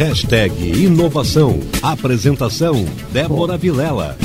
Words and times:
Hashtag 0.00 0.82
Inovação. 0.82 1.60
Apresentação 1.82 2.86
Débora 3.12 3.58
Vilela. 3.58 4.16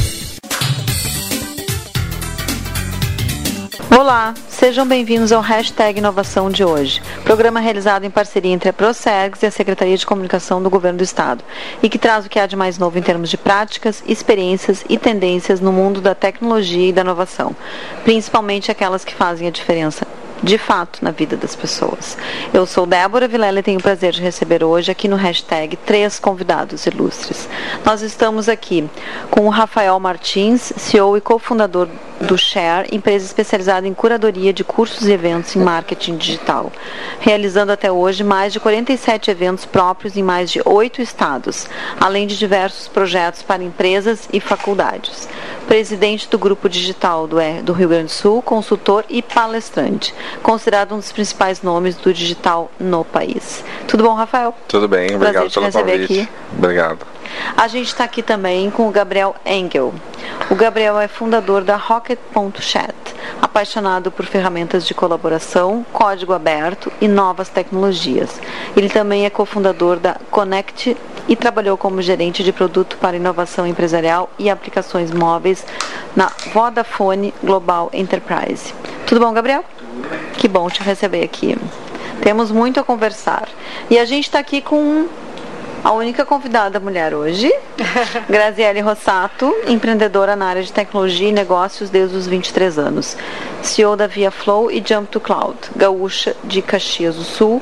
Olá, 3.91 4.33
sejam 4.47 4.87
bem-vindos 4.87 5.33
ao 5.33 5.41
Hashtag 5.41 5.99
Inovação 5.99 6.49
de 6.49 6.63
hoje, 6.63 7.01
programa 7.25 7.59
realizado 7.59 8.05
em 8.05 8.09
parceria 8.09 8.53
entre 8.53 8.69
a 8.69 8.73
ProSergs 8.73 9.43
e 9.43 9.47
a 9.47 9.51
Secretaria 9.51 9.97
de 9.97 10.05
Comunicação 10.05 10.63
do 10.63 10.69
Governo 10.69 10.99
do 10.99 11.03
Estado, 11.03 11.43
e 11.83 11.89
que 11.89 11.99
traz 11.99 12.25
o 12.25 12.29
que 12.29 12.39
há 12.39 12.47
de 12.47 12.55
mais 12.55 12.77
novo 12.77 12.97
em 12.97 13.01
termos 13.01 13.29
de 13.29 13.35
práticas, 13.35 14.01
experiências 14.07 14.85
e 14.87 14.97
tendências 14.97 15.59
no 15.59 15.73
mundo 15.73 15.99
da 15.99 16.15
tecnologia 16.15 16.87
e 16.87 16.93
da 16.93 17.01
inovação, 17.01 17.53
principalmente 18.05 18.71
aquelas 18.71 19.03
que 19.03 19.13
fazem 19.13 19.45
a 19.45 19.51
diferença 19.51 20.07
de 20.43 20.57
fato 20.57 21.03
na 21.03 21.11
vida 21.11 21.35
das 21.37 21.55
pessoas. 21.55 22.17
Eu 22.53 22.65
sou 22.65 22.85
Débora 22.85 23.27
Vilela 23.27 23.59
e 23.59 23.63
tenho 23.63 23.79
o 23.79 23.83
prazer 23.83 24.11
de 24.11 24.21
receber 24.21 24.63
hoje 24.63 24.91
aqui 24.91 25.07
no 25.07 25.15
hashtag 25.15 25.75
três 25.77 26.19
convidados 26.19 26.85
ilustres. 26.85 27.47
Nós 27.83 28.01
estamos 28.01 28.49
aqui 28.49 28.89
com 29.29 29.45
o 29.47 29.49
Rafael 29.49 29.99
Martins, 29.99 30.73
CEO 30.77 31.17
e 31.17 31.21
cofundador 31.21 31.87
do 32.19 32.37
Share, 32.37 32.87
empresa 32.91 33.25
especializada 33.25 33.87
em 33.87 33.93
curadoria 33.93 34.53
de 34.53 34.63
cursos 34.63 35.07
e 35.07 35.11
eventos 35.11 35.55
em 35.55 35.59
marketing 35.59 36.15
digital, 36.17 36.71
realizando 37.19 37.71
até 37.71 37.91
hoje 37.91 38.23
mais 38.23 38.53
de 38.53 38.59
47 38.59 39.29
eventos 39.29 39.65
próprios 39.65 40.15
em 40.15 40.23
mais 40.23 40.49
de 40.49 40.61
oito 40.65 41.01
estados, 41.01 41.67
além 41.99 42.25
de 42.25 42.37
diversos 42.37 42.87
projetos 42.87 43.41
para 43.41 43.63
empresas 43.63 44.29
e 44.31 44.39
faculdades. 44.39 45.27
Presidente 45.67 46.29
do 46.29 46.37
Grupo 46.37 46.69
Digital 46.69 47.27
do, 47.27 47.73
Rio 47.73 47.89
Grande 47.89 48.05
do 48.05 48.11
Sul, 48.11 48.41
consultor 48.41 49.03
e 49.09 49.21
palestrante, 49.21 50.13
considerado 50.41 50.93
um 50.93 50.97
dos 50.97 51.11
principais 51.11 51.61
nomes 51.61 51.95
do 51.95 52.13
digital 52.13 52.71
no 52.79 53.03
país. 53.03 53.63
Tudo 53.87 54.03
bom, 54.03 54.13
Rafael? 54.13 54.53
Tudo 54.67 54.87
bem, 54.87 55.15
obrigado 55.15 55.51
pelo 55.51 55.71
convite. 55.71 56.03
Aqui. 56.03 56.29
Obrigado. 56.57 57.05
A 57.55 57.67
gente 57.67 57.87
está 57.87 58.03
aqui 58.03 58.21
também 58.21 58.69
com 58.69 58.87
o 58.87 58.91
Gabriel 58.91 59.35
Engel. 59.45 59.93
O 60.49 60.55
Gabriel 60.55 60.99
é 60.99 61.07
fundador 61.07 61.63
da 61.63 61.75
Rocket.chat, 61.75 62.95
apaixonado 63.41 64.11
por 64.11 64.25
ferramentas 64.25 64.85
de 64.85 64.93
colaboração, 64.93 65.85
código 65.91 66.33
aberto 66.33 66.91
e 67.01 67.07
novas 67.07 67.49
tecnologias. 67.49 68.39
Ele 68.75 68.89
também 68.89 69.25
é 69.25 69.29
cofundador 69.29 69.97
da 69.97 70.17
Connect 70.29 70.95
e 71.27 71.35
trabalhou 71.35 71.77
como 71.77 72.01
gerente 72.01 72.43
de 72.43 72.51
produto 72.51 72.97
para 72.97 73.17
inovação 73.17 73.65
empresarial 73.65 74.29
e 74.37 74.49
aplicações 74.49 75.11
móveis 75.11 75.65
na 76.15 76.31
Vodafone 76.53 77.33
Global 77.43 77.89
Enterprise. 77.93 78.73
Tudo 79.07 79.21
bom, 79.21 79.33
Gabriel? 79.33 79.63
Que 80.37 80.47
bom 80.47 80.69
te 80.69 80.81
receber 80.81 81.23
aqui. 81.23 81.57
Temos 82.21 82.51
muito 82.51 82.79
a 82.79 82.83
conversar. 82.83 83.47
E 83.89 83.97
a 83.97 84.05
gente 84.05 84.25
está 84.25 84.39
aqui 84.39 84.61
com 84.61 85.07
a 85.85 85.91
única 85.91 86.25
convidada 86.25 86.79
mulher 86.79 87.13
hoje, 87.13 87.53
Graziele 88.27 88.81
Rossato, 88.81 89.53
empreendedora 89.67 90.35
na 90.35 90.47
área 90.47 90.63
de 90.63 90.73
tecnologia 90.73 91.29
e 91.29 91.31
negócios 91.31 91.91
desde 91.91 92.17
os 92.17 92.25
23 92.25 92.79
anos. 92.79 93.15
CEO 93.61 93.95
da 93.95 94.07
Via 94.07 94.31
Flow 94.31 94.71
e 94.71 94.83
Jump 94.83 95.07
to 95.09 95.19
Cloud, 95.19 95.57
gaúcha 95.75 96.35
de 96.43 96.63
Caxias 96.63 97.15
do 97.15 97.23
Sul, 97.23 97.61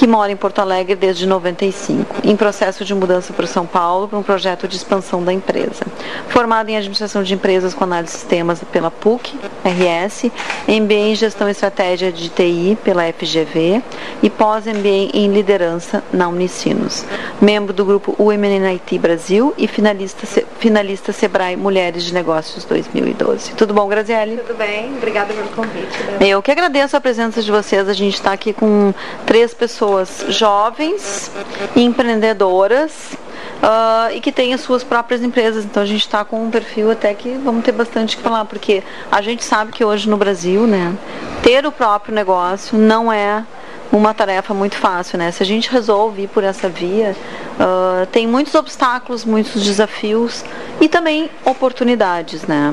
que 0.00 0.06
mora 0.06 0.32
em 0.32 0.36
Porto 0.36 0.60
Alegre 0.60 0.96
desde 0.96 1.26
95, 1.26 2.22
em 2.24 2.34
processo 2.34 2.86
de 2.86 2.94
mudança 2.94 3.34
para 3.34 3.46
São 3.46 3.66
Paulo 3.66 4.08
para 4.08 4.18
um 4.18 4.22
projeto 4.22 4.66
de 4.66 4.74
expansão 4.74 5.22
da 5.22 5.30
empresa. 5.30 5.84
Formada 6.30 6.70
em 6.70 6.76
administração 6.78 7.22
de 7.22 7.34
empresas 7.34 7.74
com 7.74 7.84
análise 7.84 8.14
de 8.14 8.18
sistemas 8.20 8.64
pela 8.72 8.90
PUC, 8.90 9.38
RS, 9.62 10.30
MBA 10.66 10.94
em 10.94 11.14
gestão 11.14 11.48
e 11.48 11.50
estratégia 11.50 12.10
de 12.10 12.30
TI 12.30 12.78
pela 12.82 13.02
FGV 13.12 13.82
e 14.22 14.30
pós-MBA 14.30 15.10
em 15.12 15.30
liderança 15.30 16.02
na 16.10 16.28
Unicinos. 16.28 17.04
Membro 17.38 17.74
do 17.74 17.84
grupo 17.84 18.16
Women 18.18 18.56
in 18.56 18.66
IT 18.76 18.98
Brasil 18.98 19.52
e 19.58 19.68
finalista, 19.68 20.26
finalista 20.58 21.12
Sebrae 21.12 21.56
Mulheres 21.56 22.04
de 22.04 22.14
Negócios 22.14 22.64
2012. 22.64 23.52
Tudo 23.52 23.74
bom, 23.74 23.86
Graziele? 23.86 24.38
Tudo 24.38 24.56
bem, 24.56 24.96
obrigada 24.96 25.34
pelo 25.34 25.48
convite. 25.48 25.98
Eu 26.26 26.40
que 26.40 26.50
agradeço 26.50 26.96
a 26.96 27.00
presença 27.02 27.42
de 27.42 27.50
vocês. 27.50 27.86
A 27.86 27.92
gente 27.92 28.14
está 28.14 28.32
aqui 28.32 28.54
com 28.54 28.94
três 29.26 29.52
pessoas 29.52 29.89
pessoas 29.90 30.24
jovens, 30.28 31.30
empreendedoras. 31.74 33.18
Uh, 33.62 34.14
e 34.14 34.20
que 34.20 34.32
têm 34.32 34.54
as 34.54 34.62
suas 34.62 34.82
próprias 34.82 35.22
empresas. 35.22 35.66
Então 35.66 35.82
a 35.82 35.86
gente 35.86 36.00
está 36.00 36.24
com 36.24 36.42
um 36.42 36.50
perfil 36.50 36.90
até 36.90 37.12
que 37.12 37.38
vamos 37.44 37.62
ter 37.62 37.72
bastante 37.72 38.16
que 38.16 38.22
falar, 38.22 38.46
porque 38.46 38.82
a 39.10 39.20
gente 39.20 39.44
sabe 39.44 39.70
que 39.70 39.84
hoje 39.84 40.08
no 40.08 40.16
Brasil, 40.16 40.66
né, 40.66 40.94
ter 41.42 41.66
o 41.66 41.72
próprio 41.72 42.14
negócio 42.14 42.78
não 42.78 43.12
é 43.12 43.44
uma 43.92 44.14
tarefa 44.14 44.54
muito 44.54 44.76
fácil, 44.76 45.18
né? 45.18 45.30
Se 45.30 45.42
a 45.42 45.46
gente 45.46 45.70
resolve 45.70 46.22
ir 46.22 46.28
por 46.28 46.42
essa 46.42 46.70
via, 46.70 47.14
uh, 47.58 48.06
tem 48.06 48.26
muitos 48.26 48.54
obstáculos, 48.54 49.26
muitos 49.26 49.62
desafios 49.62 50.42
e 50.80 50.88
também 50.88 51.28
oportunidades, 51.44 52.42
né? 52.44 52.72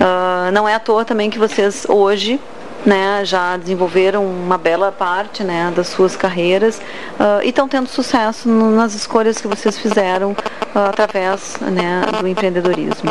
Uh, 0.00 0.50
não 0.52 0.68
é 0.68 0.74
à 0.74 0.80
toa 0.80 1.04
também 1.04 1.30
que 1.30 1.38
vocês 1.38 1.86
hoje 1.88 2.40
né, 2.86 3.24
já 3.24 3.56
desenvolveram 3.56 4.24
uma 4.24 4.56
bela 4.56 4.92
parte 4.92 5.42
né, 5.42 5.72
das 5.74 5.88
suas 5.88 6.14
carreiras 6.14 6.78
uh, 7.18 7.42
e 7.42 7.48
estão 7.48 7.68
tendo 7.68 7.88
sucesso 7.88 8.48
nas 8.48 8.94
escolhas 8.94 9.38
que 9.38 9.48
vocês 9.48 9.76
fizeram 9.76 10.30
uh, 10.30 10.78
através 10.88 11.56
né, 11.60 12.02
do 12.20 12.28
empreendedorismo. 12.28 13.10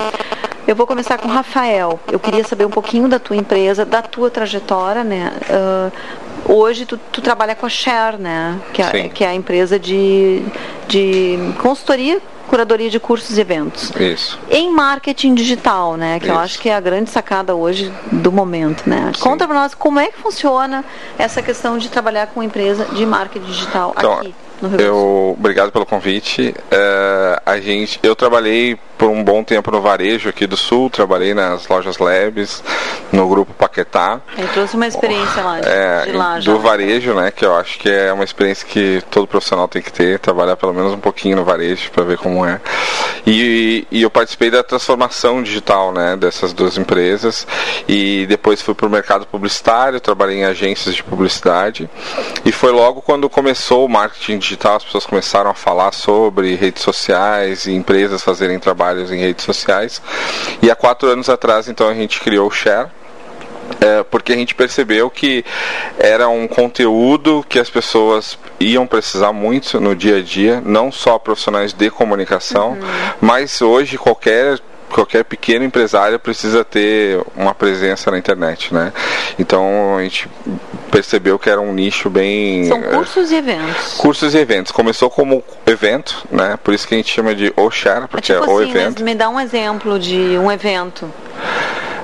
Eu 0.66 0.76
vou 0.76 0.88
começar 0.88 1.20
com 1.20 1.28
o 1.28 1.32
Rafael. 1.32 2.00
Eu 2.12 2.20
queria 2.20 2.44
saber 2.44 2.66
um 2.66 2.72
pouquinho 2.72 3.08
da 3.08 3.20
tua 3.20 3.36
empresa, 3.36 3.86
da 3.86 4.02
tua 4.02 4.32
trajetória, 4.32 5.04
né? 5.04 5.32
Uh, 5.48 5.92
hoje 6.46 6.86
tu, 6.86 6.98
tu, 7.12 7.22
trabalha 7.22 7.56
com 7.56 7.66
a 7.66 7.70
Share, 7.70 8.18
né? 8.18 8.60
Que 8.74 8.82
é, 8.82 9.10
que 9.10 9.24
é 9.24 9.28
a 9.28 9.34
empresa 9.34 9.80
de, 9.80 10.44
de 10.88 11.38
consultoria 11.62 12.22
curadoria 12.48 12.90
de 12.90 13.00
cursos 13.00 13.38
e 13.38 13.42
eventos. 13.42 13.92
Isso. 14.00 14.40
Em 14.50 14.72
marketing 14.72 15.34
digital, 15.34 15.98
né? 15.98 16.20
Que 16.20 16.26
Isso. 16.26 16.34
eu 16.34 16.40
acho 16.40 16.60
que 16.60 16.70
é 16.70 16.76
a 16.76 16.80
grande 16.80 17.10
sacada 17.10 17.56
hoje 17.56 17.92
do 18.12 18.32
momento, 18.32 18.88
né? 18.88 19.12
Sim. 19.16 19.24
Conta 19.24 19.48
para 19.48 19.56
nós 19.62 19.74
como 19.74 20.00
é 20.00 20.08
que 20.08 20.18
funciona 20.18 20.86
essa 21.18 21.42
questão 21.42 21.78
de 21.78 21.90
trabalhar 21.90 22.28
com 22.28 22.44
empresa 22.44 22.86
de 22.86 23.06
marketing 23.06 23.46
digital 23.46 23.94
então, 23.98 24.14
aqui. 24.14 24.36
No 24.66 24.78
Rio 24.78 24.82
eu, 24.82 25.36
obrigado 25.38 25.72
pelo 25.72 25.86
convite. 25.86 26.54
É, 26.72 27.42
a 27.46 27.60
gente, 27.60 28.00
eu 28.02 28.16
trabalhei 28.16 28.78
por 28.98 29.10
um 29.10 29.24
bom 29.24 29.44
tempo 29.44 29.70
no 29.72 29.82
varejo 29.82 30.30
aqui 30.30 30.48
do 30.48 30.58
Sul, 30.58 30.90
trabalhei 30.90 31.34
nas 31.34 31.68
lojas 31.68 31.98
Labs, 31.98 32.64
no 33.12 33.28
grupo 33.28 33.54
Paquetá. 33.54 34.20
Eu 34.38 34.48
trouxe 34.50 34.76
uma 34.76 34.88
experiência 34.88 35.44
lá, 35.44 35.60
de, 35.60 35.68
é, 35.68 36.06
de 36.06 36.12
lá 36.14 36.40
já. 36.40 36.52
Do 36.52 36.60
varejo, 36.60 37.14
né, 37.14 37.32
que 37.32 37.46
eu 37.46 37.56
acho 37.56 37.78
que 37.78 37.90
é 37.90 38.12
uma 38.12 38.24
experiência 38.24 38.66
que 38.68 39.04
todo 39.12 39.28
profissional 39.28 39.68
tem 39.68 39.82
que 39.82 39.92
ter, 39.92 40.18
trabalhar 40.20 40.56
pelo 40.56 40.74
menos 40.74 40.94
um 40.94 41.00
pouquinho 41.00 41.36
no 41.36 41.44
varejo 41.44 41.92
para 41.92 42.04
ver 42.04 42.18
como 42.18 42.46
é. 42.46 42.60
E, 43.26 43.88
e, 43.92 44.02
eu 44.02 44.10
participei 44.10 44.50
da 44.52 44.64
transformação 44.64 45.42
digital, 45.42 45.92
né, 45.92 46.16
dessas 46.16 46.54
duas 46.54 46.78
empresas 46.78 47.48
e 47.88 48.26
depois 48.28 48.62
fui 48.62 48.74
para 48.74 48.86
o 48.86 48.90
mercado 48.90 49.26
publicitário, 49.26 50.00
trabalhei 50.00 50.38
em 50.38 50.46
agências 50.46 50.96
de 50.96 51.04
publicidade 51.04 51.90
e 52.46 52.52
foi 52.52 52.72
logo 52.72 53.02
quando 53.02 53.30
começou 53.30 53.86
o 53.86 53.90
marketing 53.90 54.38
digital, 54.38 54.78
as 54.78 54.84
pessoas 54.84 55.06
começaram 55.06 55.50
a 55.50 55.56
falar 55.56 55.92
sobre 55.92 56.56
redes 56.56 56.84
sociais 56.84 57.66
e 57.66 57.72
empresas 57.72 58.22
fazerem 58.22 58.60
trabalho 58.60 58.86
trabalhos 58.86 59.12
em 59.12 59.20
redes 59.20 59.44
sociais. 59.44 60.02
E 60.62 60.70
há 60.70 60.76
quatro 60.76 61.10
anos 61.10 61.30
atrás, 61.30 61.68
então, 61.68 61.90
a 61.90 61.94
gente 61.94 62.20
criou 62.20 62.48
o 62.48 62.52
Share. 62.52 62.90
É, 63.82 64.04
porque 64.04 64.34
a 64.34 64.36
gente 64.36 64.54
percebeu 64.54 65.10
que 65.10 65.44
era 65.98 66.28
um 66.28 66.48
conteúdo 66.48 67.46
que 67.48 67.60
as 67.60 67.70
pessoas 67.70 68.38
iam 68.60 68.86
precisar 68.86 69.34
muito 69.34 69.80
no 69.80 69.96
dia 69.96 70.18
a 70.18 70.22
dia, 70.22 70.62
não 70.64 70.92
só 70.92 71.18
profissionais 71.18 71.74
de 71.74 71.90
comunicação, 71.90 72.72
uhum. 72.72 72.88
mas 73.22 73.62
hoje 73.62 73.98
qualquer 73.98 74.60
qualquer 74.96 75.26
pequeno 75.26 75.66
empresário 75.66 76.18
precisa 76.18 76.64
ter 76.64 77.22
uma 77.36 77.54
presença 77.54 78.10
na 78.10 78.18
internet, 78.18 78.74
né? 78.74 78.94
Então 79.38 79.98
a 79.98 80.04
gente 80.04 80.30
percebeu 80.90 81.38
que 81.38 81.50
era 81.50 81.60
um 81.60 81.74
nicho 81.74 82.10
bem 82.10 82.66
são 82.66 82.82
cursos 82.82 83.30
e 83.32 83.36
eventos. 83.36 83.94
Cursos 83.98 84.34
e 84.34 84.38
eventos. 84.38 84.72
Começou 84.72 85.10
como 85.10 85.44
evento, 85.66 86.26
né? 86.32 86.58
Por 86.64 86.74
isso 86.74 86.88
que 86.88 86.94
a 86.94 86.98
gente 86.98 87.12
chama 87.12 87.36
de 87.36 87.52
o 87.58 87.70
share, 87.70 88.08
porque 88.08 88.32
é, 88.32 88.40
tipo 88.40 88.50
é 88.50 88.54
o 88.54 88.60
assim, 88.60 88.70
evento. 88.70 89.04
Me 89.04 89.14
dá 89.14 89.28
um 89.28 89.40
exemplo 89.40 90.00
de 90.00 90.38
um 90.38 90.50
evento. 90.50 91.12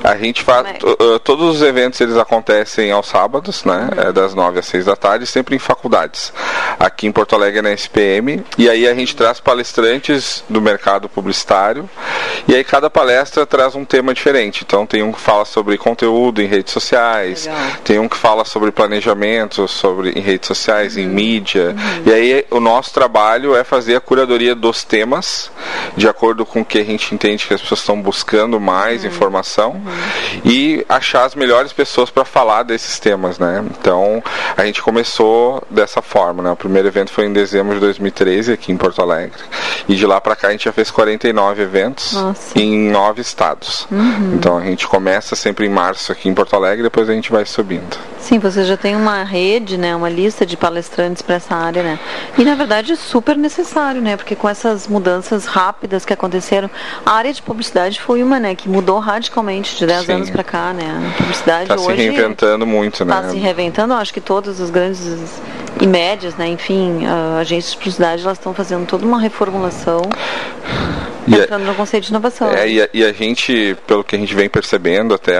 A 0.04 0.16
gente 0.18 0.42
faz. 0.44 0.68
É? 0.68 1.20
Todos 1.24 1.56
os 1.58 1.62
eventos 1.62 2.00
eles 2.02 2.18
acontecem 2.18 2.92
aos 2.92 3.08
sábados, 3.08 3.64
né? 3.64 3.90
Uhum. 3.96 4.10
É 4.10 4.12
das 4.12 4.34
9 4.34 4.60
às 4.60 4.66
6 4.66 4.86
da 4.86 4.96
tarde, 4.96 5.26
sempre 5.26 5.56
em 5.56 5.60
faculdades. 5.60 6.34
Aqui 6.80 7.08
em 7.08 7.12
Porto 7.12 7.36
Alegre 7.36 7.62
na 7.62 7.72
SPM. 7.72 8.44
E 8.58 8.70
aí 8.70 8.88
a 8.88 8.94
gente 8.94 9.16
traz 9.16 9.40
palestrantes 9.40 10.44
do 10.50 10.62
mercado 10.62 11.08
publicitário 11.10 11.90
E 12.48 12.56
aí 12.56 12.64
cada 12.64 12.90
palestra 12.90 13.46
traz 13.46 13.76
um 13.76 13.86
tema 13.86 14.14
diferente. 14.14 14.64
Então 14.66 14.86
tem 14.86 15.04
um 15.04 15.12
que 15.12 15.20
fala 15.20 15.46
sobre 15.46 15.78
conteúdo 15.78 16.42
em 16.42 16.48
redes 16.48 16.74
sociais, 16.74 17.46
Legal. 17.46 17.62
tem 17.84 18.00
um 18.00 18.08
que 18.10 18.18
fala 18.18 18.44
sobre 18.46 18.72
planejamento, 18.72 19.68
sobre 19.68 20.12
em 20.12 20.22
redes 20.22 20.48
sociais, 20.48 20.96
Uhum. 20.96 21.04
em 21.04 21.08
mídia. 21.08 21.76
E 22.06 22.12
aí 22.12 22.46
o 22.50 22.60
nosso 22.60 22.94
trabalho 22.94 23.56
é 23.56 23.64
fazer 23.64 23.96
a 23.96 24.02
curadoria 24.02 24.56
dos 24.56 24.84
temas 24.84 25.52
de 25.96 26.08
acordo 26.08 26.46
com 26.46 26.62
o 26.62 26.66
que 26.66 26.80
a 26.80 26.84
gente 26.84 27.14
entende 27.14 27.46
que 27.48 27.54
as 27.54 27.62
pessoas 27.62 27.80
estão 27.82 28.02
buscando 28.02 28.60
mais 28.60 29.04
Uhum. 29.04 29.10
informação 29.10 29.82
e 30.46 30.86
achar 30.88 31.26
as 31.26 31.36
melhores 31.36 31.74
pessoas 31.74 32.10
para 32.10 32.26
falar 32.26 32.64
desses 32.64 33.00
temas, 33.00 33.40
né? 33.40 33.64
Então 33.80 34.24
a 34.56 34.66
gente 34.66 34.82
começou 34.82 35.64
dessa 35.70 36.02
forma, 36.02 36.44
né? 36.44 36.52
O 36.52 36.56
primeiro 36.56 36.88
evento 36.88 37.12
foi 37.12 37.26
em 37.26 37.34
dezembro 37.34 37.74
de 37.76 37.80
2013 37.80 38.54
aqui 38.54 38.72
em 38.72 38.78
Porto 38.78 39.02
Alegre 39.02 39.42
e 39.88 39.96
de 39.96 40.06
lá 40.06 40.20
para 40.20 40.36
cá 40.36 40.50
a 40.50 40.52
gente 40.52 40.66
já 40.66 40.72
fez 40.72 40.92
49 40.92 41.62
eventos 41.62 42.14
Nossa. 42.14 42.58
em 42.58 42.90
nove 42.90 43.22
estados. 43.22 43.88
Então 44.34 44.58
a 44.58 44.62
gente 44.62 44.88
começa 44.88 45.36
sempre 45.36 45.66
em 45.66 45.70
março 45.70 46.12
aqui 46.12 46.30
em 46.30 46.34
Porto 46.34 46.56
Alegre, 46.56 46.84
depois 46.84 47.10
a 47.10 47.14
gente 47.14 47.32
vai 47.32 47.46
subindo. 47.46 47.98
Sim, 48.20 48.38
você 48.38 48.64
já 48.64 48.78
tem 48.78 48.96
uma 48.96 49.24
rede, 49.24 49.78
né, 49.78 49.96
uma 49.96 50.10
lista 50.10 50.46
de 50.46 50.56
palestrantes 50.56 51.22
para 51.22 51.36
essa 51.36 51.56
área, 51.56 51.82
né? 51.82 52.00
E 52.38 52.44
na 52.44 52.54
verdade 52.56 52.94
é 52.94 52.96
super 52.96 53.36
necessário, 53.36 54.02
né? 54.02 54.16
Porque 54.16 54.36
com 54.36 54.48
essas 54.48 54.88
mudanças 54.88 55.46
rápidas 55.46 56.06
que 56.06 56.14
aconteceram, 56.14 56.70
a 57.06 57.12
área 57.12 57.34
de 57.34 57.42
publicidade 57.42 58.00
foi 58.00 58.22
uma, 58.22 58.40
né, 58.40 58.54
que 58.54 58.70
mudou 58.70 59.00
radicalmente 59.00 59.76
de 59.82 59.88
10 59.88 60.06
Sim. 60.06 60.12
anos 60.14 60.30
para 60.30 60.44
cá, 60.44 60.74
né? 60.74 61.12
A 61.12 61.18
publicidade 61.18 61.64
Está 61.64 61.78
se 61.78 61.88
hoje 61.88 62.04
reinventando 62.04 62.68
muito, 62.68 63.04
né? 63.04 63.16
está 63.16 63.30
se 63.30 63.38
reinventando. 63.38 63.94
Acho 63.96 64.14
que 64.14 64.22
todas 64.22 64.62
as 64.62 64.70
grandes 64.70 65.02
e 65.80 65.88
médias, 65.88 66.36
né, 66.36 66.48
enfim, 66.48 67.06
ah, 67.08 67.40
agências 67.40 67.72
de 67.72 67.78
publicidade, 67.78 68.22
elas 68.24 68.38
estão 68.38 68.54
fazendo 68.54 68.86
toda 68.86 69.04
uma 69.06 69.20
reformulação, 69.20 70.02
E 71.28 71.36
a- 71.36 71.44
entrando 71.44 71.66
no 71.66 71.76
conceito 71.76 72.04
de 72.06 72.10
inovação. 72.10 72.52
É, 72.52 72.68
e, 72.68 72.82
a, 72.82 72.90
e 72.94 73.04
a 73.06 73.12
gente, 73.14 73.78
pelo 73.86 74.04
que 74.04 74.16
a 74.16 74.20
gente 74.20 74.34
vem 74.34 74.50
percebendo 74.50 75.14
até 75.14 75.38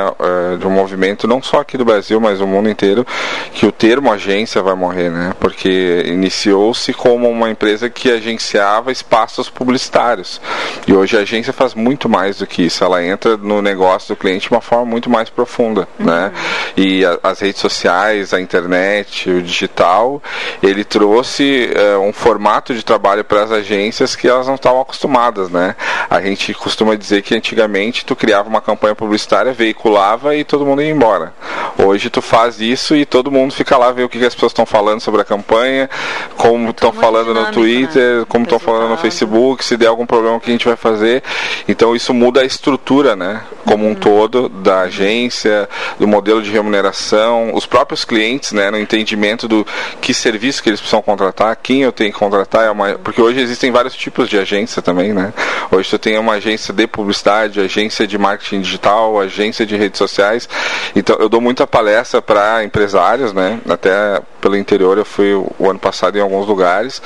de 0.60 0.66
um 0.68 0.70
movimento, 0.70 1.28
não 1.28 1.42
só 1.42 1.60
aqui 1.62 1.78
do 1.78 1.84
Brasil, 1.86 2.20
mas 2.20 2.40
do 2.40 2.48
mundo 2.48 2.70
inteiro, 2.70 3.06
que 3.54 3.66
o 3.66 3.72
termo 3.72 4.12
agência 4.12 4.62
vai 4.62 4.76
morrer, 4.76 5.10
né? 5.10 5.34
Porque 5.40 6.04
iniciou-se 6.06 6.94
como 6.94 7.30
uma 7.30 7.50
empresa 7.50 7.90
que 7.90 8.12
agenciava 8.12 8.92
espaços 8.92 9.50
publicitários. 9.50 10.40
E 10.88 10.94
hoje 10.94 11.18
a 11.18 11.22
agência 11.22 11.52
faz 11.54 11.74
muito 11.74 12.08
mais 12.08 12.38
do 12.38 12.48
que 12.48 12.64
isso. 12.64 12.84
Ela 12.84 13.04
entra 13.04 13.36
no 13.38 13.62
negócio 13.62 14.14
do 14.14 14.18
cliente 14.20 14.48
de 14.48 14.54
uma 14.54 14.62
forma 14.62 14.86
muito 14.86 15.10
mais 15.10 15.30
profunda, 15.30 15.88
né? 15.98 16.32
E 16.78 17.04
a- 17.06 17.20
as 17.24 17.40
redes 17.40 17.60
sociais, 17.60 18.34
a 18.34 18.40
internet, 18.42 19.30
o 19.30 19.42
digital, 19.42 20.22
ele 20.62 20.84
trouxe 20.84 21.72
eh, 21.74 21.98
um 21.98 22.14
formato 22.14 22.74
de 22.74 22.84
trabalho 22.84 23.24
para 23.24 23.44
as 23.44 23.52
agências 23.52 24.16
que 24.16 24.28
elas 24.28 24.48
não 24.48 24.56
estavam 24.56 24.82
acostumadas, 24.82 25.50
né? 25.50 25.71
A 26.10 26.22
gente 26.22 26.54
costuma 26.54 26.96
dizer 26.96 27.22
que 27.22 27.36
antigamente 27.36 28.06
tu 28.06 28.16
criava 28.16 28.50
uma 28.50 28.62
campanha 28.62 28.96
publicitária, 28.96 29.54
veiculava 29.54 30.36
e 30.36 30.44
todo 30.44 30.66
mundo 30.66 30.82
ia 30.82 30.90
embora. 30.90 31.34
Hoje 31.78 32.10
tu 32.10 32.22
faz 32.22 32.60
isso 32.60 32.96
e 32.96 33.06
todo 33.06 33.32
mundo 33.32 33.54
fica 33.54 33.78
lá 33.78 33.92
ver 33.92 34.04
o 34.04 34.10
que, 34.10 34.20
que 34.20 34.26
as 34.26 34.34
pessoas 34.34 34.52
estão 34.52 34.66
falando 34.66 35.02
sobre 35.02 35.22
a 35.22 35.26
campanha, 35.26 35.90
como 36.38 36.70
estão 36.70 36.92
falando 36.92 37.28
no 37.28 37.34
dinâmico, 37.34 37.54
Twitter, 37.54 38.20
né? 38.20 38.26
como 38.28 38.44
estão 38.44 38.60
falando 38.60 38.82
no 38.82 38.88
Resultado. 38.96 39.02
Facebook, 39.02 39.66
se 39.66 39.78
der 39.78 39.88
algum 39.88 40.06
problema 40.06 40.40
que 40.40 40.50
a 40.50 40.54
gente 40.54 40.66
vai 40.66 40.76
fazer. 40.76 41.24
Então 41.68 41.96
isso 41.96 42.14
muda 42.14 42.42
a 42.42 42.46
estrutura, 42.46 43.16
né? 43.16 43.42
Como 43.66 43.82
Uhum. 43.82 43.92
um 43.92 43.96
todo 43.96 44.48
da 44.50 44.82
agência, 44.82 45.68
do 46.00 46.08
modelo 46.08 46.42
de 46.42 46.52
remuneração, 46.52 47.54
os 47.54 47.66
próprios 47.66 48.06
clientes, 48.06 48.52
né? 48.52 48.70
No 48.70 48.80
entendimento 48.80 49.48
do 49.48 49.66
que 50.00 50.14
serviço 50.14 50.62
que 50.62 50.70
eles 50.70 50.80
precisam 50.80 51.02
contratar, 51.02 51.56
quem 51.56 51.82
eu 51.82 51.92
tenho 51.92 52.12
que 52.12 52.20
contratar, 52.20 52.66
é 52.66 52.72
uma... 52.72 52.94
porque 53.00 53.22
hoje 53.22 53.40
existem 53.40 53.72
vários 53.72 53.96
tipos 53.96 54.30
de 54.30 54.38
agência 54.38 54.82
também, 54.82 55.14
né? 55.14 55.34
Hoje 55.70 55.90
tu 55.90 56.00
tem 56.00 56.18
uma 56.18 56.34
agência 56.34 56.74
de 56.74 56.88
publicidade, 56.88 57.60
agência 57.60 58.08
de 58.08 58.18
marketing 58.18 58.62
digital, 58.62 59.20
agência 59.20 59.66
de 59.66 59.76
redes 59.76 59.98
sociais. 59.98 60.48
Então 60.96 61.18
eu 61.20 61.30
dou 61.30 61.42
muita 61.42 61.68
palestra 61.68 62.22
para 62.22 62.64
empresários, 62.64 63.34
né? 63.34 63.60
Até 63.70 64.22
pelo 64.42 64.58
interior 64.58 64.98
eu 64.98 65.06
fui 65.06 65.34
o 65.34 65.70
ano 65.70 65.80
passado 65.80 66.18
em 66.18 66.22
alguns 66.22 66.48
lugares 66.48 67.02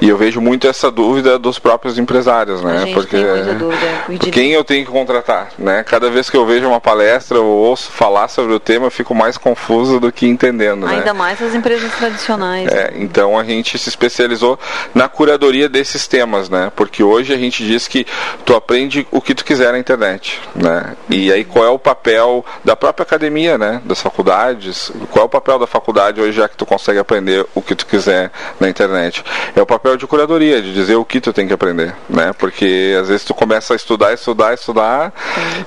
e 0.00 0.08
eu 0.08 0.16
vejo 0.16 0.40
muito 0.40 0.66
essa 0.68 0.90
dúvida 0.90 1.38
dos 1.38 1.58
próprios 1.58 1.98
empresários, 1.98 2.62
né? 2.62 2.92
Porque 2.94 3.16
dúvida. 3.58 4.30
quem 4.30 4.52
eu 4.52 4.62
tenho 4.62 4.86
que 4.86 4.90
contratar, 4.90 5.48
né? 5.58 5.82
Cada 5.82 6.08
vez 6.08 6.30
que 6.30 6.36
eu 6.36 6.46
vejo 6.46 6.66
uma 6.66 6.80
palestra 6.80 7.40
ou 7.40 7.46
ouço 7.46 7.90
falar 7.90 8.28
sobre 8.28 8.54
o 8.54 8.60
tema, 8.60 8.86
eu 8.86 8.90
fico 8.90 9.14
mais 9.14 9.36
confuso 9.36 9.98
do 9.98 10.12
que 10.12 10.26
entendendo, 10.26 10.86
né? 10.86 10.96
Ainda 10.96 11.12
mais 11.12 11.42
as 11.42 11.54
empresas 11.54 11.92
tradicionais. 11.94 12.70
É, 12.70 12.92
então 12.96 13.38
a 13.38 13.44
gente 13.44 13.78
se 13.78 13.88
especializou 13.88 14.58
na 14.94 15.08
curadoria 15.08 15.68
desses 15.68 16.06
temas, 16.06 16.48
né? 16.48 16.70
Porque 16.76 17.02
hoje 17.02 17.34
a 17.34 17.36
gente 17.36 17.64
diz 17.64 17.88
que 17.88 18.06
tu 18.44 18.54
aprende 18.54 19.06
o 19.10 19.20
que 19.20 19.34
tu 19.34 19.44
quiser 19.44 19.72
na 19.72 19.78
internet, 19.78 20.40
né? 20.54 20.94
E 21.10 21.32
aí 21.32 21.44
qual 21.44 21.64
é 21.64 21.70
o 21.70 21.78
papel 21.78 22.44
da 22.64 22.76
própria 22.76 23.02
academia, 23.02 23.58
né? 23.58 23.82
Das 23.84 24.00
faculdades? 24.00 24.92
Qual 25.10 25.24
é 25.24 25.26
o 25.26 25.28
papel 25.28 25.58
da 25.58 25.66
faculdade 25.66 26.20
hoje 26.20 26.32
já 26.32 26.48
que 26.48 26.56
tu 26.56 26.64
consegue 26.76 26.98
aprender 26.98 27.44
o 27.54 27.62
que 27.62 27.74
tu 27.74 27.86
quiser 27.86 28.30
na 28.60 28.68
internet? 28.68 29.24
É 29.54 29.62
o 29.62 29.66
papel 29.66 29.96
de 29.96 30.06
curadoria, 30.06 30.60
de 30.60 30.72
dizer 30.74 30.96
o 30.96 31.04
que 31.04 31.20
tu 31.20 31.32
tem 31.32 31.46
que 31.46 31.54
aprender, 31.54 31.94
né? 32.08 32.32
Porque 32.38 32.94
às 33.00 33.08
vezes 33.08 33.24
tu 33.24 33.34
começa 33.34 33.72
a 33.72 33.76
estudar, 33.76 34.12
estudar, 34.12 34.52
estudar 34.52 35.12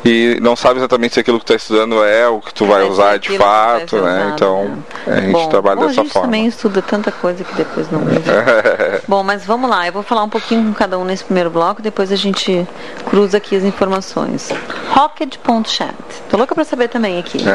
e 0.05 0.37
não 0.41 0.55
sabe 0.55 0.79
exatamente 0.79 1.15
se 1.15 1.19
aquilo 1.19 1.39
que 1.39 1.45
tu 1.45 1.53
está 1.53 1.63
estudando 1.63 2.03
é 2.03 2.27
o 2.27 2.39
que 2.39 2.53
tu 2.53 2.65
vai 2.65 2.83
ser 2.83 2.91
usar 2.91 3.17
de 3.17 3.29
vai 3.29 3.37
fato, 3.37 3.97
né? 3.97 4.17
usado, 4.17 4.33
Então 4.33 4.65
né? 4.65 4.77
A 5.11 5.21
gente 5.21 5.31
Bom, 5.31 5.49
trabalha 5.49 5.75
bom, 5.75 5.87
dessa 5.87 6.01
a 6.01 6.03
gente 6.03 6.13
forma. 6.13 6.27
também 6.27 6.45
estuda 6.47 6.81
tanta 6.81 7.11
coisa 7.11 7.43
que 7.43 7.55
depois 7.55 7.89
não. 7.91 8.01
Bom, 9.07 9.23
mas 9.23 9.45
vamos 9.45 9.69
lá, 9.69 9.87
eu 9.87 9.93
vou 9.93 10.03
falar 10.03 10.23
um 10.23 10.29
pouquinho 10.29 10.65
com 10.65 10.73
cada 10.73 10.97
um 10.97 11.03
nesse 11.05 11.23
primeiro 11.23 11.49
bloco, 11.49 11.81
depois 11.81 12.11
a 12.11 12.15
gente 12.15 12.67
cruza 13.05 13.37
aqui 13.37 13.55
as 13.55 13.63
informações. 13.63 14.49
Rocket.chat. 14.89 15.93
Tô 16.29 16.37
louca 16.37 16.53
pra 16.53 16.63
saber 16.63 16.87
também 16.89 17.17
aqui. 17.19 17.39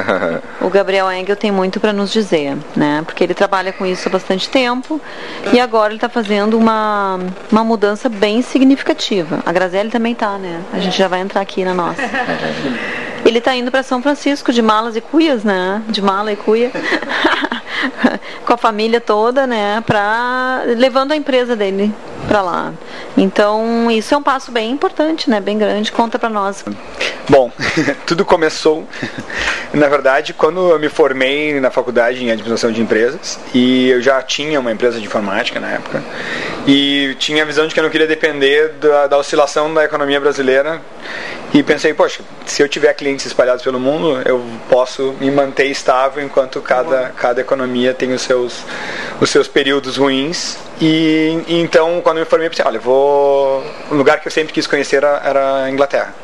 O 0.61 0.71
Gabriel 0.71 1.11
Engel 1.13 1.37
tem 1.37 1.51
muito 1.53 1.79
para 1.79 1.93
nos 1.93 2.11
dizer, 2.11 2.57
né? 2.75 3.03
Porque 3.05 3.23
ele 3.23 3.35
trabalha 3.35 3.73
com 3.73 3.85
isso 3.85 4.09
há 4.09 4.11
bastante 4.13 4.49
tempo 4.49 5.01
e 5.53 5.61
agora 5.61 5.89
ele 5.89 5.97
está 5.97 6.09
fazendo 6.09 6.57
uma, 6.57 7.19
uma 7.53 7.63
mudança 7.63 8.09
bem 8.09 8.41
significativa. 8.41 9.41
A 9.45 9.53
Graziele 9.53 9.91
também 9.91 10.15
tá, 10.15 10.39
né? 10.39 10.63
A 10.73 10.79
gente 10.79 10.97
já 10.97 11.07
vai 11.07 11.21
entrar 11.21 11.41
aqui 11.43 11.65
na 11.65 11.75
nossa. 11.75 12.01
Ele 13.25 13.39
está 13.39 13.55
indo 13.55 13.71
para 13.71 13.83
São 13.83 14.03
Francisco 14.03 14.53
de 14.53 14.61
malas 14.61 14.97
e 14.97 15.01
cuias, 15.01 15.45
né? 15.45 15.83
De 15.89 16.03
mala 16.03 16.33
e 16.33 16.37
cuia. 16.37 16.71
com 18.45 18.53
a 18.53 18.57
família 18.57 19.01
toda, 19.01 19.47
né? 19.47 19.83
Pra, 19.87 20.63
levando 20.77 21.13
a 21.13 21.17
empresa 21.17 21.57
dele 21.57 21.93
para 22.25 22.43
lá. 22.43 22.73
Então, 23.17 23.91
isso 23.91 24.15
é 24.15 24.17
um 24.17 24.23
passo 24.23 24.51
bem 24.51 24.71
importante, 24.71 25.31
né? 25.31 25.41
Bem 25.41 25.59
grande. 25.59 25.93
Conta 25.93 26.19
para 26.19 26.29
nós. 26.29 26.65
Bom, 27.29 27.51
tudo 28.07 28.25
começou, 28.25 28.87
na 29.73 29.89
verdade, 29.89 30.35
quando 30.35 30.71
eu 30.71 30.79
me 30.79 30.89
formei 30.89 31.59
na 31.59 31.71
faculdade 31.71 32.23
em 32.23 32.31
administração 32.31 32.71
de 32.71 32.83
empresas 32.83 33.39
e 33.55 33.89
eu 33.89 34.03
já 34.03 34.21
tinha 34.23 34.61
uma 34.61 34.71
empresa 34.71 34.99
de 34.99 35.07
informática 35.07 35.59
na 35.59 35.71
época 35.71 36.03
e 36.67 37.17
tinha 37.19 37.43
a 37.43 37.47
visão 37.47 37.67
de 37.67 37.73
que 37.73 37.81
eu 37.81 37.85
não 37.85 37.91
queria 37.91 38.07
depender 38.07 38.75
da, 38.81 39.07
da 39.07 39.17
oscilação 39.17 39.73
da 39.73 39.85
economia 39.85 40.21
brasileira 40.21 40.83
e 41.53 41.63
pensei, 41.63 41.95
poxa, 41.95 42.21
se 42.45 42.63
eu 42.63 42.69
tiver 42.69 42.93
clientes 42.95 43.25
espalhados 43.27 43.63
pelo 43.63 43.79
mundo, 43.79 44.21
eu 44.25 44.45
posso 44.69 45.15
me 45.21 45.31
manter 45.31 45.67
estável 45.67 46.23
enquanto 46.23 46.61
cada, 46.61 47.11
cada 47.11 47.41
economia 47.41 47.95
tem 47.95 48.13
os 48.13 48.23
seus, 48.23 48.65
os 49.21 49.31
seus 49.31 49.47
períodos 49.47 49.97
ruins 49.97 50.59
e, 50.81 51.43
e 51.47 51.61
então 51.61 52.01
quando 52.03 52.14
eu 52.19 52.25
me 52.25 52.31
formei 52.31 52.49
pensei, 52.49 52.65
olha, 52.65 52.81
vou 52.81 53.65
o 53.91 53.95
lugar 53.95 54.21
que 54.21 54.29
eu 54.29 54.33
sempre 54.33 54.53
quis 54.53 54.67
conhecer 54.67 54.97
era, 54.97 55.21
era 55.25 55.65
a 55.65 55.71
Inglaterra 55.71 56.15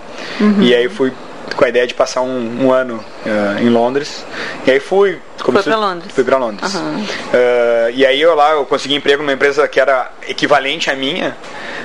e 0.61 0.75
aí 0.75 0.88
fui 0.88 1.12
com 1.56 1.64
a 1.64 1.68
ideia 1.68 1.87
de 1.87 1.94
passar 1.94 2.23
um, 2.23 2.64
um 2.64 2.73
ano 2.73 3.04
uh, 3.26 3.62
em 3.62 3.68
Londres. 3.68 4.25
E 4.66 4.70
aí 4.70 4.80
fui. 4.80 5.18
Foi 5.37 5.62
para 5.62 5.76
Londres. 5.76 6.12
Fui 6.14 6.25
para 6.25 6.37
Londres. 6.37 6.75
Uhum. 6.75 7.00
Uh, 7.00 7.90
e 7.92 8.06
aí 8.06 8.20
eu 8.20 8.35
lá 8.35 8.52
eu 8.52 8.64
consegui 8.64 8.94
emprego 8.94 9.23
numa 9.23 9.32
empresa 9.32 9.66
que 9.66 9.80
era 9.80 10.11
equivalente 10.28 10.90
à 10.90 10.94
minha 10.94 11.37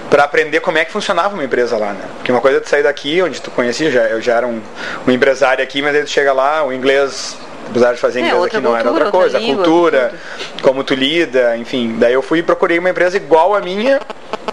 para 0.09 0.23
aprender 0.23 0.59
como 0.59 0.77
é 0.77 0.85
que 0.85 0.91
funcionava 0.91 1.33
uma 1.33 1.43
empresa 1.43 1.77
lá, 1.77 1.93
né? 1.93 2.05
Porque 2.17 2.31
uma 2.31 2.41
coisa 2.41 2.57
é 2.57 2.61
tu 2.61 2.69
sair 2.69 2.83
daqui, 2.83 3.21
onde 3.21 3.41
tu 3.41 3.49
conhecia, 3.51 3.89
já, 3.89 4.01
eu 4.03 4.21
já 4.21 4.35
era 4.35 4.47
um, 4.47 4.61
um 5.07 5.11
empresário 5.11 5.63
aqui, 5.63 5.81
mas 5.81 5.95
aí 5.95 6.03
tu 6.03 6.09
chega 6.09 6.31
lá, 6.31 6.63
o 6.63 6.71
inglês 6.71 7.35
apesar 7.69 7.93
de 7.93 7.99
fazer 7.99 8.19
É, 8.19 8.23
inglês 8.23 8.41
outra 8.41 8.57
aqui 8.57 8.63
não 8.63 8.75
era 8.75 8.83
cultura, 8.83 9.05
outra 9.05 9.19
coisa, 9.19 9.37
outra 9.37 9.39
língua, 9.39 9.63
cultura, 9.63 10.13
como 10.61 10.83
tu 10.83 10.93
lida, 10.93 11.57
enfim. 11.57 11.95
Daí 11.97 12.13
eu 12.13 12.21
fui 12.21 12.39
e 12.39 12.43
procurei 12.43 12.79
uma 12.79 12.89
empresa 12.89 13.17
igual 13.17 13.55
a 13.55 13.61
minha 13.61 13.99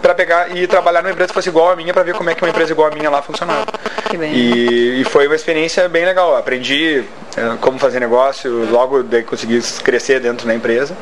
para 0.01 0.13
pegar 0.13 0.55
e 0.55 0.67
trabalhar 0.67 1.01
numa 1.01 1.11
empresa 1.11 1.29
que 1.29 1.33
fosse 1.33 1.49
igual 1.49 1.71
a 1.71 1.75
minha 1.75 1.93
para 1.93 2.03
ver 2.03 2.13
como 2.13 2.29
é 2.29 2.35
que 2.35 2.43
uma 2.43 2.49
empresa 2.49 2.71
igual 2.71 2.91
a 2.91 2.95
minha 2.95 3.09
lá 3.09 3.21
funcionava. 3.21 3.65
Que 4.09 4.17
bem. 4.17 4.33
E, 4.33 5.01
e 5.01 5.03
foi 5.05 5.27
uma 5.27 5.35
experiência 5.35 5.87
bem 5.87 6.05
legal. 6.05 6.35
Aprendi 6.35 7.03
como 7.61 7.79
fazer 7.79 7.99
negócio, 7.99 8.69
logo 8.69 9.03
daí 9.03 9.23
consegui 9.23 9.61
crescer 9.83 10.19
dentro 10.19 10.45
da 10.47 10.53
empresa 10.53 10.95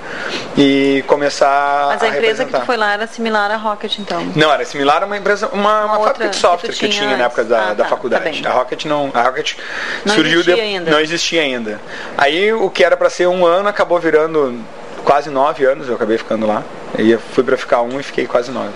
e 0.58 1.04
começar 1.08 1.88
Mas 1.90 2.04
a, 2.04 2.08
empresa 2.08 2.46
que 2.46 2.52
tu 2.54 2.62
foi 2.66 2.78
lá 2.78 2.94
era 2.94 3.08
similar 3.08 3.52
à 3.52 3.58
Rocket, 3.58 4.00
então. 4.00 4.24
Não, 4.36 4.52
era 4.52 4.64
similar 4.66 5.04
a 5.04 5.06
uma 5.06 5.18
empresa, 5.18 5.48
uma, 5.52 5.86
uma, 5.86 5.98
outra 5.98 6.14
fábrica 6.14 6.30
de 6.30 6.36
software 6.38 6.74
que, 6.74 6.86
eu 6.86 6.90
tinha 6.90 7.02
tinha 7.06 7.18
na 7.18 7.26
época 7.26 7.42
antes. 7.42 7.50
da, 7.52 7.62
Ah, 7.62 7.74
da 7.74 7.84
tá, 7.84 7.90
faculdade. 7.90 8.42
tá 8.42 8.50
a 8.50 8.54
Rocket 8.54 8.86
não, 8.86 9.12
a 9.14 9.22
Rocket 9.24 9.58
Não 10.06 10.16
surgiu 10.16 10.40
existia 10.42 10.56
de- 10.56 10.62
ainda. 10.62 10.92
não 10.92 11.00
existia 11.00 11.42
ainda. 11.42 11.82
Aí 12.18 12.54
o 12.54 12.70
que 12.70 12.84
era 12.84 12.96
para 12.96 13.10
ser 13.10 13.28
um 13.28 13.46
ano 13.46 13.68
acabou 13.70 14.00
virando 14.00 14.60
quase 15.04 15.30
nove 15.30 15.66
anos, 15.66 15.88
eu 15.88 15.96
acabei 15.96 16.18
ficando 16.18 16.46
lá. 16.48 16.64
E 16.98 17.18
fui 17.34 17.44
para 17.44 17.58
ficar 17.58 17.82
um 17.82 18.00
e 18.00 18.04
fiquei 18.04 18.28
quase 18.28 18.52
nove. 18.52 18.74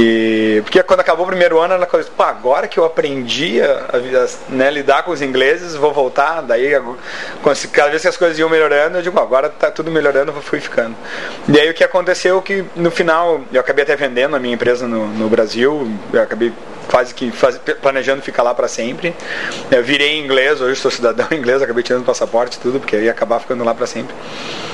E, 0.00 0.60
porque 0.62 0.80
quando 0.84 1.00
acabou 1.00 1.24
o 1.24 1.28
primeiro 1.28 1.58
ano, 1.58 1.74
ela 1.74 1.84
falou, 1.84 2.06
pô, 2.16 2.22
agora 2.22 2.68
que 2.68 2.78
eu 2.78 2.84
aprendi 2.84 3.60
a, 3.60 3.86
a 3.92 4.28
né, 4.48 4.70
lidar 4.70 5.02
com 5.02 5.10
os 5.10 5.20
ingleses, 5.20 5.74
vou 5.74 5.92
voltar. 5.92 6.40
Daí, 6.40 6.70
cada 7.72 7.90
vez 7.90 8.02
que 8.02 8.08
as 8.08 8.16
coisas 8.16 8.38
iam 8.38 8.48
melhorando, 8.48 8.98
eu 8.98 9.02
digo, 9.02 9.18
agora 9.18 9.48
tá 9.48 9.72
tudo 9.72 9.90
melhorando, 9.90 10.30
eu 10.30 10.40
fui 10.40 10.60
ficando. 10.60 10.94
E 11.48 11.58
aí 11.58 11.68
o 11.68 11.74
que 11.74 11.82
aconteceu 11.82 12.40
que 12.40 12.64
no 12.76 12.92
final, 12.92 13.40
eu 13.52 13.60
acabei 13.60 13.82
até 13.82 13.96
vendendo 13.96 14.36
a 14.36 14.38
minha 14.38 14.54
empresa 14.54 14.86
no, 14.86 15.08
no 15.08 15.28
Brasil, 15.28 15.90
eu 16.12 16.22
acabei 16.22 16.52
quase 16.88 17.14
que 17.14 17.30
faz, 17.30 17.58
planejando 17.80 18.22
ficar 18.22 18.42
lá 18.42 18.54
para 18.54 18.66
sempre. 18.66 19.14
Eu 19.70 19.84
virei 19.84 20.18
inglês, 20.18 20.60
hoje 20.60 20.80
sou 20.80 20.90
cidadão 20.90 21.26
inglês, 21.32 21.62
acabei 21.62 21.82
tirando 21.82 22.04
passaporte 22.04 22.56
e 22.56 22.60
tudo, 22.60 22.80
porque 22.80 22.96
ia 22.96 23.10
acabar 23.10 23.38
ficando 23.38 23.62
lá 23.62 23.74
para 23.74 23.86
sempre. 23.86 24.14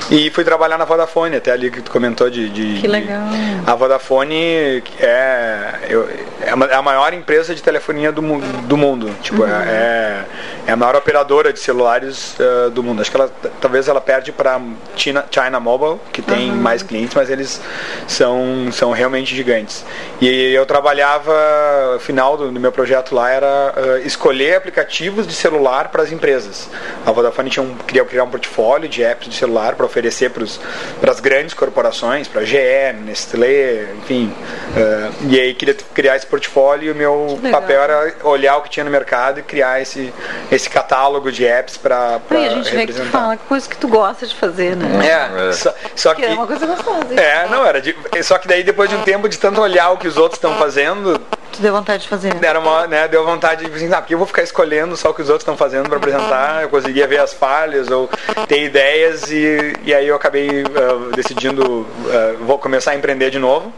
E 0.09 0.29
fui 0.29 0.43
trabalhar 0.43 0.77
na 0.77 0.85
Vodafone, 0.85 1.35
até 1.35 1.51
ali 1.51 1.71
que 1.71 1.81
tu 1.81 1.91
comentou 1.91 2.29
de. 2.29 2.49
de 2.49 2.79
que 2.79 2.87
legal. 2.87 3.27
De, 3.27 3.69
a 3.69 3.75
Vodafone 3.75 4.83
é, 4.99 5.79
eu, 5.89 6.07
é, 6.41 6.49
é 6.71 6.75
a 6.75 6.81
maior 6.81 7.13
empresa 7.13 7.55
de 7.55 7.61
telefonia 7.61 8.11
do, 8.11 8.21
do 8.21 8.77
mundo. 8.77 9.09
Tipo, 9.21 9.43
uhum. 9.43 9.49
é, 9.49 10.25
é 10.67 10.71
a 10.71 10.75
maior 10.75 10.95
operadora 10.95 11.51
de 11.51 11.59
celulares 11.59 12.35
uh, 12.39 12.69
do 12.69 12.83
mundo. 12.83 13.01
Acho 13.01 13.09
que 13.09 13.17
ela 13.17 13.31
talvez 13.59 13.87
ela 13.87 13.99
perde 13.99 14.31
para 14.31 14.61
China, 14.95 15.25
China 15.31 15.59
Mobile, 15.59 15.99
que 16.13 16.21
tem 16.21 16.51
uhum. 16.51 16.57
mais 16.57 16.83
clientes, 16.83 17.15
mas 17.15 17.29
eles 17.29 17.59
são, 18.07 18.69
são 18.71 18.91
realmente 18.91 19.35
gigantes. 19.35 19.83
E 20.21 20.53
eu 20.53 20.65
trabalhava 20.65 21.33
final 22.05 22.37
do, 22.37 22.51
do 22.51 22.59
meu 22.59 22.71
projeto 22.71 23.15
lá 23.15 23.29
era 23.29 23.73
uh, 23.75 24.05
escolher 24.05 24.55
aplicativos 24.55 25.25
de 25.27 25.33
celular 25.33 25.89
para 25.89 26.03
as 26.03 26.11
empresas. 26.11 26.69
A 27.05 27.11
Vodafone 27.11 27.49
tinha 27.49 27.63
um, 27.63 27.75
queria 27.75 28.05
criar 28.05 28.23
um 28.23 28.29
portfólio 28.29 28.87
de 28.87 29.03
apps 29.03 29.27
de 29.27 29.35
celular 29.35 29.75
para 29.75 29.85
oferecer 29.85 30.29
para 30.29 31.11
as 31.11 31.19
grandes 31.19 31.53
corporações, 31.53 32.27
para 32.27 32.43
GE, 32.45 32.57
Nestlé, 33.03 33.87
enfim. 33.97 34.31
Uh, 34.75 35.29
e 35.29 35.39
aí 35.39 35.53
queria 35.53 35.75
criar 35.93 36.15
esse 36.15 36.27
portfólio 36.27 36.89
e 36.89 36.91
o 36.91 36.95
meu 36.95 37.39
papel 37.51 37.81
era 37.81 38.15
olhar 38.23 38.57
o 38.57 38.61
que 38.61 38.69
tinha 38.69 38.83
no 38.83 38.91
mercado 38.91 39.39
e 39.39 39.43
criar 39.43 39.81
esse, 39.81 40.13
esse 40.51 40.69
catálogo 40.69 41.31
de 41.31 41.45
apps 41.45 41.77
para 41.77 42.21
a 42.29 42.49
gente 42.49 42.75
vê 42.75 42.85
que 42.85 42.93
tu 42.93 43.05
fala 43.05 43.37
coisa 43.37 43.67
que 43.67 43.77
tu 43.77 43.87
gosta 43.87 44.27
de 44.27 44.35
fazer, 44.35 44.75
né? 44.75 45.07
É, 45.07 45.49
é. 45.49 45.53
Só, 45.53 45.73
só 45.95 46.13
que, 46.13 46.21
que, 46.21 46.27
é 46.27 46.31
uma 46.31 46.45
coisa 46.45 46.65
gostosa. 46.65 47.13
É, 47.15 47.47
não, 47.49 47.65
era 47.65 47.81
de, 47.81 47.95
só 48.21 48.37
que 48.37 48.47
daí 48.47 48.63
depois 48.63 48.89
de 48.89 48.95
um 48.95 49.01
tempo 49.01 49.27
de 49.27 49.37
tanto 49.37 49.61
olhar 49.61 49.91
o 49.91 49.97
que 49.97 50.07
os 50.07 50.17
outros 50.17 50.37
estão 50.37 50.55
fazendo, 50.55 51.19
Tu 51.55 51.61
deu 51.61 51.71
vontade 51.71 52.03
de 52.03 52.09
fazer? 52.09 52.35
Era 52.43 52.59
uma, 52.59 52.85
né, 52.85 53.07
deu 53.07 53.23
vontade 53.23 53.65
de 53.65 53.73
assim, 53.73 53.93
ah, 53.93 54.01
porque 54.01 54.13
eu 54.13 54.17
vou 54.17 54.27
ficar 54.27 54.43
escolhendo 54.43 54.97
só 54.97 55.11
o 55.11 55.13
que 55.13 55.21
os 55.21 55.29
outros 55.29 55.43
estão 55.43 55.55
fazendo 55.55 55.87
para 55.87 55.97
apresentar. 55.97 56.63
Eu 56.63 56.69
conseguia 56.69 57.07
ver 57.07 57.19
as 57.19 57.33
falhas 57.33 57.89
ou 57.89 58.09
ter 58.47 58.63
ideias 58.63 59.31
e, 59.31 59.73
e 59.85 59.93
aí 59.93 60.07
eu 60.07 60.15
acabei 60.15 60.63
uh, 60.63 61.15
decidindo 61.15 61.63
uh, 61.63 62.37
vou 62.41 62.59
começar 62.59 62.91
a 62.91 62.95
empreender 62.95 63.29
de 63.29 63.39
novo. 63.39 63.71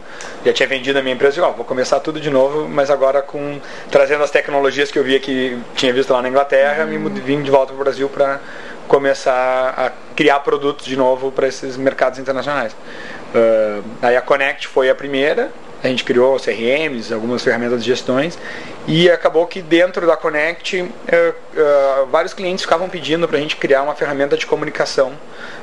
Já 0.44 0.52
tinha 0.52 0.68
vendido 0.68 0.98
a 0.98 1.02
minha 1.02 1.14
empresa 1.14 1.38
e 1.38 1.42
oh, 1.42 1.52
vou 1.52 1.64
começar 1.64 2.00
tudo 2.00 2.20
de 2.20 2.30
novo, 2.30 2.68
mas 2.68 2.90
agora 2.90 3.22
com 3.22 3.60
trazendo 3.90 4.24
as 4.24 4.30
tecnologias 4.30 4.90
que 4.90 4.98
eu 4.98 5.04
via 5.04 5.20
que 5.20 5.56
tinha 5.76 5.92
visto 5.92 6.12
lá 6.12 6.20
na 6.20 6.28
Inglaterra, 6.28 6.84
me 6.84 6.98
vim 7.20 7.42
de 7.42 7.50
volta 7.50 7.72
para 7.72 7.80
o 7.80 7.84
Brasil 7.84 8.08
para 8.08 8.40
começar 8.88 9.74
a 9.76 9.92
criar 10.16 10.40
produtos 10.40 10.84
de 10.84 10.96
novo 10.96 11.30
para 11.30 11.46
esses 11.46 11.76
mercados 11.76 12.18
internacionais. 12.18 12.72
Uh, 12.72 13.84
aí 14.02 14.16
a 14.16 14.20
Connect 14.20 14.66
foi 14.66 14.90
a 14.90 14.94
primeira 14.94 15.52
a 15.82 15.88
gente 15.88 16.04
criou 16.04 16.38
CRMs, 16.38 17.12
algumas 17.12 17.42
ferramentas 17.42 17.82
de 17.82 17.88
gestões 17.88 18.38
e 18.88 19.10
acabou 19.10 19.46
que 19.46 19.60
dentro 19.60 20.06
da 20.06 20.16
Connect 20.16 20.80
uh, 20.80 20.86
uh, 20.86 22.06
vários 22.06 22.32
clientes 22.32 22.64
ficavam 22.64 22.88
pedindo 22.88 23.28
para 23.28 23.36
a 23.36 23.40
gente 23.40 23.54
criar 23.56 23.82
uma 23.82 23.94
ferramenta 23.94 24.34
de 24.34 24.46
comunicação 24.46 25.12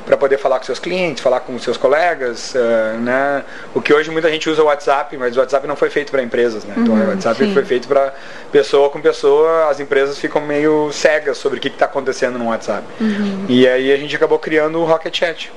para 0.05 0.15
poder 0.15 0.37
falar 0.37 0.59
com 0.59 0.65
seus 0.65 0.77
clientes, 0.77 1.23
falar 1.23 1.39
com 1.39 1.57
seus 1.57 1.75
colegas, 1.75 2.53
uh, 2.53 2.99
né? 2.99 3.43
O 3.73 3.81
que 3.81 3.91
hoje 3.91 4.11
muita 4.11 4.29
gente 4.29 4.47
usa 4.47 4.61
o 4.61 4.67
WhatsApp, 4.67 5.17
mas 5.17 5.35
o 5.35 5.39
WhatsApp 5.39 5.65
não 5.65 5.75
foi 5.75 5.89
feito 5.89 6.11
para 6.11 6.21
empresas, 6.21 6.63
né? 6.63 6.75
Então, 6.77 6.93
uhum, 6.93 6.99
então 6.99 7.07
o 7.07 7.15
WhatsApp 7.15 7.43
sim. 7.43 7.53
foi 7.53 7.65
feito 7.65 7.87
para 7.87 8.13
pessoa 8.51 8.91
com 8.91 9.01
pessoa. 9.01 9.69
As 9.69 9.79
empresas 9.79 10.19
ficam 10.19 10.39
meio 10.39 10.91
cegas 10.91 11.37
sobre 11.39 11.57
o 11.57 11.61
que 11.61 11.69
está 11.69 11.85
acontecendo 11.85 12.37
no 12.37 12.49
WhatsApp. 12.49 12.85
Uhum. 13.01 13.45
E 13.49 13.67
aí 13.67 13.91
a 13.91 13.97
gente 13.97 14.15
acabou 14.15 14.37
criando 14.37 14.79
o 14.79 14.85
Rocket 14.85 15.17
Chat. 15.17 15.51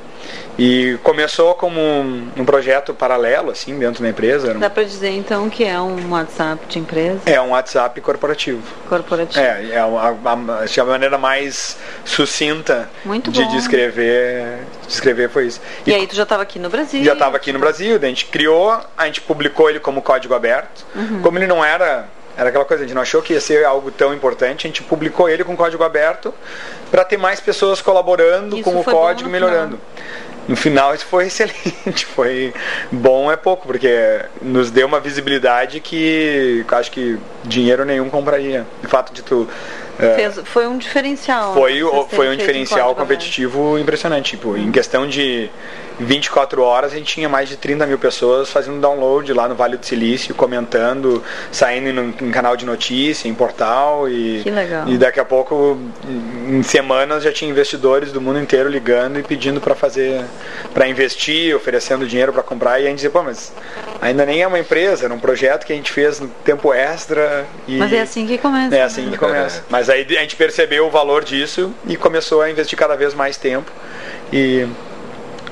E 0.58 0.98
começou 1.04 1.54
como 1.54 1.80
um, 1.80 2.28
um, 2.36 2.44
projeto 2.44 2.92
paralelo, 2.92 3.52
assim, 3.52 3.78
dentro 3.78 4.02
da 4.02 4.08
empresa. 4.08 4.54
Dá 4.54 4.68
para 4.68 4.82
dizer, 4.82 5.10
então, 5.10 5.48
que 5.48 5.64
é 5.64 5.80
um 5.80 6.10
WhatsApp 6.10 6.66
de 6.68 6.80
empresa? 6.80 7.20
É 7.26 7.40
um 7.40 7.50
WhatsApp 7.58 8.00
corporativo. 8.00 8.62
Corporativo. 8.88 9.40
É, 9.40 9.70
é 9.72 9.78
a, 9.78 9.84
a, 9.84 10.82
a, 10.82 10.84
maneira 10.84 11.18
mais 11.18 11.76
sucinta 12.04 12.88
Muito 13.04 13.30
de 13.30 13.46
descrever, 13.48 14.58
descrever 14.86 15.28
foi 15.28 15.46
isso. 15.46 15.60
E, 15.86 15.90
e 15.90 15.94
aí 15.94 16.06
tu 16.06 16.14
já 16.14 16.22
estava 16.22 16.42
aqui 16.42 16.58
no 16.58 16.70
Brasil? 16.70 17.04
Já 17.04 17.12
estava 17.12 17.36
aqui 17.36 17.52
no 17.52 17.58
Brasil, 17.58 17.96
a 17.96 18.06
gente 18.06 18.26
criou, 18.26 18.80
a 18.96 19.06
gente 19.06 19.20
publicou 19.20 19.68
ele 19.68 19.80
como 19.80 20.00
código 20.00 20.34
aberto. 20.34 20.86
Uhum. 20.94 21.20
Como 21.22 21.38
ele 21.38 21.46
não 21.46 21.64
era 21.64 22.08
era 22.36 22.50
aquela 22.50 22.64
coisa, 22.64 22.84
a 22.84 22.86
gente 22.86 22.94
não 22.94 23.02
achou 23.02 23.20
que 23.20 23.32
ia 23.32 23.40
ser 23.40 23.64
algo 23.64 23.90
tão 23.90 24.14
importante, 24.14 24.64
a 24.64 24.70
gente 24.70 24.80
publicou 24.84 25.28
ele 25.28 25.42
com 25.42 25.56
código 25.56 25.82
aberto 25.82 26.32
para 26.88 27.04
ter 27.04 27.16
mais 27.16 27.40
pessoas 27.40 27.82
colaborando 27.82 28.54
isso 28.54 28.62
com 28.62 28.78
o 28.78 28.84
código 28.84 29.28
e 29.28 29.32
melhorando. 29.32 29.76
Final 29.76 30.27
no 30.48 30.56
final 30.56 30.94
isso 30.94 31.06
foi 31.06 31.26
excelente, 31.28 32.06
foi 32.06 32.52
bom 32.90 33.30
é 33.30 33.36
pouco, 33.36 33.66
porque 33.66 34.24
nos 34.42 34.70
deu 34.70 34.86
uma 34.86 34.98
visibilidade 34.98 35.78
que 35.80 36.64
acho 36.68 36.90
que 36.90 37.18
dinheiro 37.44 37.84
nenhum 37.84 38.08
compraria. 38.08 38.66
O 38.82 38.88
fato 38.88 39.12
de 39.12 39.22
tu 39.22 39.46
é, 39.98 40.14
Fez, 40.14 40.40
foi 40.44 40.66
um 40.66 40.78
diferencial. 40.78 41.54
Foi, 41.54 41.82
né? 41.82 42.06
foi 42.10 42.28
um 42.28 42.36
diferencial 42.36 42.94
competitivo 42.94 43.78
impressionante. 43.78 44.30
Tipo, 44.30 44.56
em 44.56 44.70
questão 44.70 45.08
de 45.08 45.50
24 45.98 46.62
horas 46.62 46.92
a 46.92 46.96
gente 46.96 47.14
tinha 47.14 47.28
mais 47.28 47.48
de 47.48 47.56
30 47.56 47.86
mil 47.86 47.98
pessoas 47.98 48.50
fazendo 48.50 48.80
download 48.80 49.32
lá 49.32 49.48
no 49.48 49.54
Vale 49.54 49.76
do 49.76 49.84
Silício, 49.84 50.34
comentando, 50.34 51.22
saindo 51.50 52.14
em 52.24 52.30
canal 52.30 52.56
de 52.56 52.64
notícia, 52.64 53.28
em 53.28 53.34
portal 53.34 54.08
e, 54.08 54.40
que 54.42 54.50
legal. 54.50 54.88
e 54.88 54.96
daqui 54.96 55.18
a 55.20 55.24
pouco, 55.24 55.78
em 56.48 56.62
semanas, 56.62 57.24
já 57.24 57.32
tinha 57.32 57.50
investidores 57.50 58.12
do 58.12 58.20
mundo 58.20 58.38
inteiro 58.38 58.68
ligando 58.68 59.18
e 59.18 59.22
pedindo 59.22 59.60
para 59.60 59.74
fazer, 59.74 60.24
para 60.72 60.88
investir, 60.88 61.54
oferecendo 61.54 62.06
dinheiro 62.06 62.32
para 62.32 62.42
comprar 62.42 62.80
e 62.80 62.84
a 62.84 62.88
gente 62.88 62.96
dizia, 62.96 63.10
pô, 63.10 63.22
mas 63.22 63.52
ainda 64.00 64.24
nem 64.24 64.42
é 64.42 64.46
uma 64.46 64.58
empresa, 64.58 65.06
era 65.06 65.14
um 65.14 65.18
projeto 65.18 65.64
que 65.64 65.72
a 65.72 65.76
gente 65.76 65.92
fez 65.92 66.20
no 66.20 66.28
tempo 66.44 66.72
extra. 66.72 67.46
E, 67.66 67.76
mas 67.76 67.92
é 67.92 68.00
assim 68.00 68.26
que 68.26 68.38
começa. 68.38 68.76
É 68.76 68.82
assim 68.82 69.02
né? 69.02 69.12
que 69.12 69.18
começa. 69.18 69.64
Mas 69.68 69.90
aí 69.90 70.06
a 70.08 70.20
gente 70.20 70.36
percebeu 70.36 70.86
o 70.86 70.90
valor 70.90 71.24
disso 71.24 71.72
e 71.86 71.96
começou 71.96 72.42
a 72.42 72.50
investir 72.50 72.78
cada 72.78 72.96
vez 72.96 73.14
mais 73.14 73.36
tempo. 73.36 73.70
E 74.32 74.66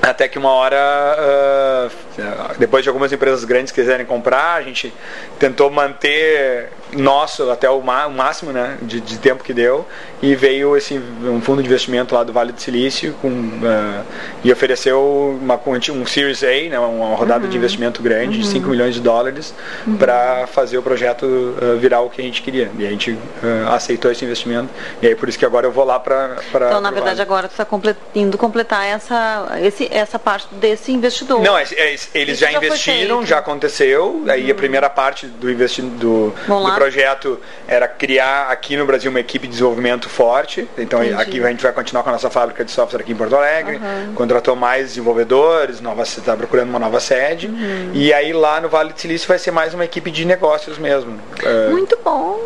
até 0.07 0.27
que 0.27 0.37
uma 0.37 0.51
hora, 0.51 0.77
uh, 1.17 2.59
depois 2.59 2.83
de 2.83 2.89
algumas 2.89 3.11
empresas 3.11 3.43
grandes 3.43 3.71
quiserem 3.71 4.05
comprar, 4.05 4.55
a 4.55 4.61
gente 4.61 4.93
tentou 5.39 5.69
manter 5.69 6.69
nosso 6.93 7.49
até 7.49 7.69
o, 7.69 7.81
máximo 7.81 8.51
né, 8.51 8.77
de, 8.81 9.01
de, 9.01 9.17
tempo 9.17 9.43
que 9.43 9.53
deu 9.53 9.85
e 10.21 10.35
veio 10.35 10.75
esse 10.77 10.99
um 11.23 11.41
fundo 11.41 11.61
de 11.61 11.67
investimento 11.67 12.15
lá 12.15 12.23
do 12.23 12.31
Vale 12.31 12.51
do 12.51 12.61
Silício 12.61 13.13
com, 13.21 13.27
uh, 13.27 14.05
e 14.43 14.51
ofereceu 14.51 15.37
uma, 15.41 15.59
um 15.91 16.05
Series 16.05 16.43
A, 16.43 16.69
né, 16.69 16.79
uma 16.79 17.15
rodada 17.15 17.43
uhum. 17.43 17.49
de 17.49 17.57
investimento 17.57 18.01
grande 18.01 18.37
uhum. 18.37 18.43
de 18.43 18.47
5 18.47 18.69
milhões 18.69 18.95
de 18.95 19.01
dólares 19.01 19.53
uhum. 19.85 19.97
para 19.97 20.47
fazer 20.47 20.77
o 20.77 20.81
projeto 20.81 21.25
uh, 21.25 21.77
virar 21.77 22.01
o 22.01 22.09
que 22.09 22.21
a 22.21 22.23
gente 22.23 22.41
queria. 22.41 22.71
E 22.77 22.85
a 22.85 22.89
gente 22.89 23.11
uh, 23.11 23.69
aceitou 23.69 24.11
esse 24.11 24.23
investimento 24.23 24.69
e 25.01 25.07
aí 25.07 25.15
por 25.15 25.27
isso 25.27 25.37
que 25.37 25.45
agora 25.45 25.67
eu 25.67 25.71
vou 25.71 25.83
lá 25.83 25.99
para... 25.99 26.37
Então, 26.53 26.81
na 26.81 26.91
verdade, 26.91 27.17
vale. 27.17 27.21
agora 27.21 27.47
tu 27.47 27.51
está 27.51 27.65
complet, 27.65 27.97
indo 28.15 28.37
completar 28.37 28.85
essa, 28.85 29.57
esse, 29.61 29.87
essa 29.91 30.17
parte 30.17 30.47
desse 30.55 30.91
investidor. 30.91 31.41
Não, 31.41 31.57
é, 31.57 31.63
é, 31.75 31.95
eles 32.13 32.37
já, 32.37 32.51
já 32.51 32.57
investiram, 32.57 33.25
já 33.25 33.39
aconteceu, 33.39 34.23
aí 34.27 34.45
a 34.45 34.47
uhum. 34.47 34.55
primeira 34.55 34.89
parte 34.89 35.27
do, 35.27 35.51
investi 35.51 35.81
do, 35.81 36.33
do 36.47 36.76
projeto 36.77 37.39
era 37.67 37.87
criar 37.87 38.49
aqui 38.51 38.77
no 38.77 38.85
Brasil 38.85 39.09
uma 39.09 39.19
equipe 39.19 39.47
de 39.47 39.53
desenvolvimento 39.53 40.07
forte. 40.07 40.69
Então 40.77 41.03
Entendi. 41.03 41.19
aqui 41.19 41.43
a 41.43 41.49
gente 41.49 41.63
vai 41.63 41.73
continuar 41.73 42.03
com 42.03 42.09
a 42.09 42.11
nossa 42.11 42.29
fábrica 42.29 42.63
de 42.63 42.71
software 42.71 43.01
aqui 43.01 43.13
em 43.13 43.15
Porto 43.15 43.35
Alegre. 43.35 43.77
Uhum. 43.77 44.13
Contratou 44.13 44.55
mais 44.55 44.89
desenvolvedores, 44.89 45.81
está 46.01 46.37
procurando 46.37 46.69
uma 46.69 46.79
nova 46.79 46.99
sede. 46.99 47.47
Uhum. 47.47 47.91
E 47.93 48.13
aí 48.13 48.31
lá 48.31 48.61
no 48.61 48.69
Vale 48.69 48.93
do 48.93 48.99
Silício 48.99 49.27
vai 49.27 49.39
ser 49.39 49.49
mais 49.49 49.73
uma 49.73 49.85
equipe 49.85 50.11
de 50.11 50.23
negócios 50.23 50.77
mesmo. 50.77 51.19
É. 51.43 51.69
Muito 51.69 51.97
bom! 52.03 52.37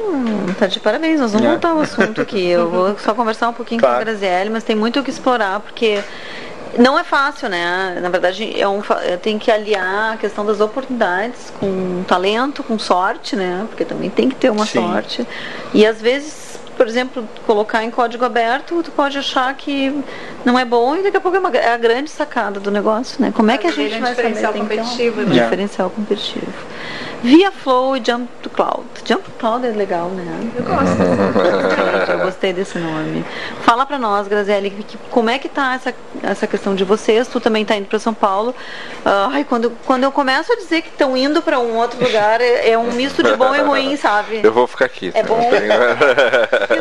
Tá 0.57 0.67
de 0.67 0.79
parabéns. 0.79 1.19
Nós 1.19 1.33
vamos 1.33 1.47
é. 1.47 1.49
voltar 1.51 1.69
ao 1.69 1.81
assunto 1.81 2.21
aqui. 2.21 2.47
Eu 2.49 2.69
vou 2.69 2.97
só 2.97 3.13
conversar 3.13 3.49
um 3.49 3.53
pouquinho 3.53 3.81
claro. 3.81 3.95
com 3.95 4.01
a 4.01 4.05
Graziele, 4.05 4.49
mas 4.49 4.63
tem 4.63 4.75
muito 4.75 4.99
o 4.99 5.03
que 5.03 5.09
explorar, 5.09 5.59
porque 5.59 6.01
não 6.77 6.97
é 6.97 7.03
fácil, 7.03 7.49
né? 7.49 7.99
Na 8.01 8.09
verdade, 8.09 8.59
é 8.59 8.67
um, 8.67 8.81
tem 9.21 9.37
que 9.37 9.51
aliar 9.51 10.13
a 10.13 10.17
questão 10.17 10.45
das 10.45 10.59
oportunidades 10.59 11.51
com 11.59 12.03
talento, 12.07 12.63
com 12.63 12.77
sorte, 12.79 13.35
né? 13.35 13.65
Porque 13.67 13.85
também 13.85 14.09
tem 14.09 14.29
que 14.29 14.35
ter 14.35 14.49
uma 14.49 14.65
Sim. 14.65 14.79
sorte. 14.79 15.27
E 15.73 15.85
às 15.85 16.01
vezes 16.01 16.50
por 16.81 16.87
exemplo, 16.87 17.29
colocar 17.45 17.83
em 17.83 17.91
código 17.91 18.25
aberto, 18.25 18.81
tu 18.81 18.89
pode 18.89 19.15
achar 19.15 19.53
que 19.53 20.03
não 20.43 20.57
é 20.57 20.65
bom 20.65 20.95
e 20.95 21.03
daqui 21.03 21.15
a 21.15 21.21
pouco 21.21 21.37
é, 21.37 21.39
uma, 21.39 21.49
é 21.49 21.75
a 21.75 21.77
grande 21.77 22.09
sacada 22.09 22.59
do 22.59 22.71
negócio, 22.71 23.21
né? 23.21 23.31
Como 23.31 23.51
é 23.51 23.57
que 23.59 23.67
a 23.67 23.71
gente 23.71 23.99
vai 23.99 24.15
saber? 24.15 24.29
Diferencial 24.29 24.53
competitivo, 24.53 25.21
um, 25.21 25.25
né? 25.25 25.43
Diferencial 25.43 25.89
competitivo. 25.91 26.53
Via 27.23 27.51
Flow 27.51 27.95
e 27.95 28.01
Jump 28.03 28.27
to 28.41 28.49
Cloud. 28.49 28.83
Jump 29.05 29.23
to 29.23 29.31
Cloud 29.37 29.65
é 29.65 29.69
legal, 29.69 30.09
né? 30.09 30.25
Eu 30.55 30.63
gosto. 30.63 32.11
Eu 32.11 32.19
gostei 32.25 32.51
desse 32.51 32.79
nome. 32.79 33.23
Fala 33.61 33.85
para 33.85 33.99
nós, 33.99 34.27
Graziele, 34.27 34.75
como 35.11 35.29
é 35.29 35.37
que 35.37 35.47
tá 35.47 35.75
essa, 35.75 35.93
essa 36.23 36.47
questão 36.47 36.73
de 36.73 36.83
vocês? 36.83 37.27
Tu 37.27 37.39
também 37.39 37.63
tá 37.63 37.75
indo 37.75 37.85
para 37.85 37.99
São 37.99 38.13
Paulo. 38.13 38.55
Uh, 39.05 39.29
ai, 39.31 39.43
quando, 39.43 39.71
quando 39.85 40.03
eu 40.03 40.11
começo 40.11 40.51
a 40.51 40.55
dizer 40.55 40.81
que 40.81 40.89
estão 40.89 41.15
indo 41.15 41.43
para 41.43 41.59
um 41.59 41.77
outro 41.77 42.03
lugar, 42.03 42.41
é, 42.41 42.71
é, 42.71 42.77
um 42.77 42.91
misto 42.91 43.21
de 43.21 43.35
bom 43.35 43.53
e 43.53 43.61
ruim, 43.61 43.95
sabe? 43.97 44.41
Eu 44.43 44.51
vou 44.51 44.65
ficar 44.65 44.85
aqui. 44.85 45.11
É 45.13 45.21
bom. 45.21 45.39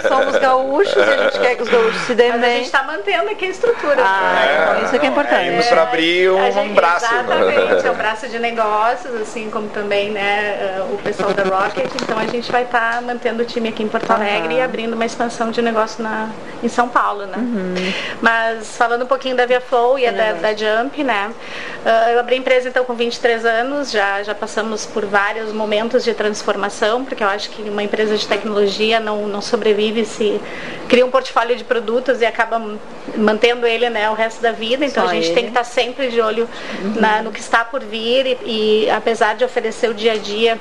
Somos 0.07 0.37
gaúchos 0.37 0.97
e 0.97 1.01
a 1.01 1.17
gente 1.25 1.41
quer 1.41 1.57
que 1.57 1.63
os 1.63 1.69
gaúchos 1.69 2.01
se 2.03 2.15
dêem 2.15 2.33
bem. 2.39 2.45
a 2.45 2.55
gente 2.57 2.67
está 2.67 2.83
mantendo 2.83 3.31
aqui 3.31 3.47
a 3.47 3.49
estrutura. 3.49 3.97
Ah, 3.99 4.79
é, 4.81 4.85
isso 4.85 4.95
é 4.95 4.99
que 4.99 5.07
é 5.07 5.09
importante. 5.09 5.49
É, 5.49 5.63
para 5.63 5.83
abrir 5.83 6.31
um, 6.31 6.53
gente, 6.53 6.59
um 6.59 6.75
braço. 6.75 7.07
Exatamente, 7.07 7.87
é 7.87 7.91
um 7.91 7.95
braço 7.95 8.29
de 8.29 8.39
negócios, 8.39 9.15
assim 9.21 9.51
como 9.51 9.69
também, 9.69 10.11
né? 10.11 10.21
né, 10.21 10.87
o 10.93 10.99
pessoal 10.99 11.33
da 11.33 11.43
Rocket, 11.43 11.91
então 12.03 12.19
a 12.19 12.27
gente 12.27 12.53
vai 12.53 12.63
estar 12.63 12.95
tá 12.95 13.01
mantendo 13.01 13.43
o 13.43 13.47
time 13.47 13.69
aqui 13.69 13.83
em 13.83 13.89
Porto 13.89 14.11
Alegre 14.11 14.55
uhum. 14.55 14.61
e 14.61 14.63
abrindo 14.63 14.93
uma 14.93 15.05
expansão 15.05 15.51
de 15.51 15.63
negócio 15.63 16.03
na, 16.03 16.31
em 16.63 16.69
São 16.69 16.89
Paulo, 16.89 17.27
né? 17.27 17.39
Uhum. 17.39 17.75
Mas 18.21 18.77
falando 18.77 19.05
um 19.05 19.07
pouquinho 19.07 19.35
da 19.35 19.47
Via 19.47 19.61
Flow 19.61 19.99
e 19.99 20.11
da, 20.11 20.33
da, 20.33 20.55
Jump, 20.55 21.03
né? 21.03 21.31
Uh, 21.85 22.11
eu 22.11 22.21
abri 22.21 22.35
a 22.35 22.39
empresa 22.39 22.69
então 22.69 22.85
com 22.85 22.95
23 22.95 23.45
anos, 23.47 23.91
já, 23.91 24.23
já 24.23 24.35
passamos 24.35 24.85
por 24.85 25.07
vários 25.07 25.53
momentos 25.53 26.05
de 26.05 26.13
transformação, 26.13 27.05
porque 27.05 27.23
eu 27.23 27.29
acho 27.29 27.51
que 27.51 27.63
uma 27.63 27.83
empresa 27.83 28.17
de 28.17 28.27
tecnologia 28.27 29.01
não, 29.01 29.27
não 29.27 29.41
sobrevive 29.41 29.70
se 30.05 30.41
cria 30.89 31.05
um 31.05 31.11
portfólio 31.11 31.57
de 31.57 31.65
produtos 31.65 32.21
e 32.21 32.27
acaba 32.27 32.61
mantendo 33.17 33.67
ele 33.67 33.89
né, 33.89 34.11
o 34.11 34.15
resto 34.15 34.41
da 34.43 34.53
vida. 34.53 34.85
Então 34.85 35.05
Só 35.05 35.11
a 35.11 35.15
gente 35.15 35.27
ele. 35.27 35.35
tem 35.35 35.45
que 35.45 35.51
estar 35.51 35.65
sempre 35.65 36.09
de 36.09 36.21
olho 36.21 36.49
uhum. 36.83 37.01
na, 37.01 37.23
no 37.23 37.31
que 37.33 37.41
está 37.41 37.65
por 37.65 37.83
vir 37.83 38.39
e, 38.45 38.85
e 38.85 38.91
apesar 38.91 39.35
de 39.35 39.45
oferecer 39.45 39.89
o 39.91 39.95
dia 39.95 40.13
a 40.13 40.17
dia 40.17 40.59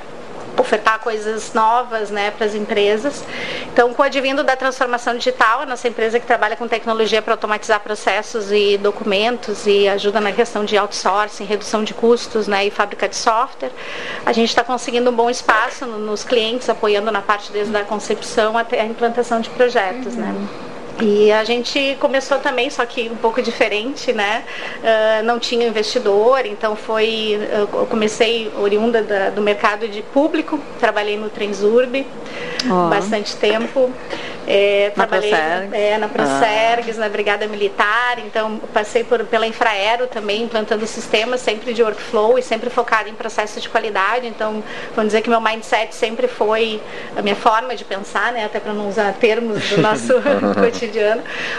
ofertar 0.60 1.00
coisas 1.00 1.54
novas 1.54 2.10
né, 2.10 2.32
para 2.32 2.46
as 2.46 2.54
empresas. 2.54 3.24
Então, 3.72 3.94
com 3.94 4.02
o 4.02 4.06
advindo 4.06 4.44
da 4.44 4.56
transformação 4.56 5.16
digital, 5.16 5.62
a 5.62 5.66
nossa 5.66 5.88
empresa 5.88 6.20
que 6.20 6.26
trabalha 6.26 6.56
com 6.56 6.68
tecnologia 6.68 7.22
para 7.22 7.34
automatizar 7.34 7.80
processos 7.80 8.52
e 8.52 8.78
documentos 8.78 9.66
e 9.66 9.88
ajuda 9.88 10.20
na 10.20 10.32
questão 10.32 10.66
de 10.66 10.78
outsourcing, 10.78 11.46
redução 11.46 11.84
de 11.84 11.94
custos 11.94 12.48
né, 12.48 12.66
e 12.66 12.72
fábrica 12.72 13.08
de 13.08 13.16
software, 13.16 13.72
a 14.26 14.34
gente 14.34 14.50
está 14.50 14.64
conseguindo 14.64 15.10
um 15.10 15.16
bom 15.16 15.30
espaço 15.30 15.86
nos 15.86 16.24
clientes, 16.24 16.70
apoiando 16.70 17.12
na 17.12 17.22
parte 17.22 17.52
desde 17.52 17.76
a 17.76 17.84
concepção 17.84 18.58
até 18.58 18.82
a 18.82 18.86
implantação 18.86 19.40
de 19.40 19.50
projetos. 19.50 20.16
Né. 20.16 20.28
Uhum. 20.28 20.42
Né? 20.42 20.69
E 21.02 21.32
a 21.32 21.44
gente 21.44 21.98
começou 22.00 22.40
também, 22.40 22.70
só 22.70 22.86
que 22.86 23.10
um 23.10 23.16
pouco 23.16 23.42
diferente, 23.42 24.12
né? 24.12 24.44
Uh, 24.78 25.24
não 25.24 25.40
tinha 25.40 25.68
investidor, 25.68 26.46
então 26.46 26.76
foi. 26.76 27.40
Eu 27.52 27.86
comecei 27.88 28.52
oriunda 28.58 29.02
da, 29.02 29.30
do 29.30 29.42
mercado 29.42 29.88
de 29.88 30.02
público, 30.02 30.60
trabalhei 30.80 31.18
no 31.18 31.30
Transurb 31.30 32.06
oh. 32.70 32.90
bastante 32.90 33.36
tempo. 33.36 33.92
É, 34.52 34.92
na 34.96 35.06
trabalhei 35.06 35.32
é, 35.74 35.98
na 36.00 36.08
Procergs, 36.08 36.98
ah. 36.98 37.02
na 37.02 37.10
Brigada 37.10 37.46
Militar, 37.46 38.18
então 38.18 38.60
passei 38.74 39.04
por, 39.04 39.24
pela 39.26 39.46
Infraero 39.46 40.08
também, 40.08 40.42
implantando 40.42 40.88
sistemas 40.88 41.42
sempre 41.42 41.72
de 41.72 41.84
workflow 41.84 42.36
e 42.40 42.42
sempre 42.42 42.68
focado 42.72 43.10
em 43.10 43.14
processos 43.14 43.62
de 43.62 43.70
qualidade. 43.70 44.26
Então, 44.26 44.64
vamos 44.96 45.10
dizer 45.10 45.22
que 45.22 45.30
meu 45.30 45.40
mindset 45.40 45.94
sempre 45.94 46.28
foi 46.28 46.82
a 47.16 47.22
minha 47.22 47.36
forma 47.36 47.76
de 47.76 47.86
pensar, 47.86 48.32
né, 48.32 48.46
até 48.46 48.60
para 48.60 48.74
não 48.74 48.90
usar 48.90 49.14
termos 49.14 49.70
do 49.70 49.78
nosso 49.84 50.16
cotidiano, 50.60 50.89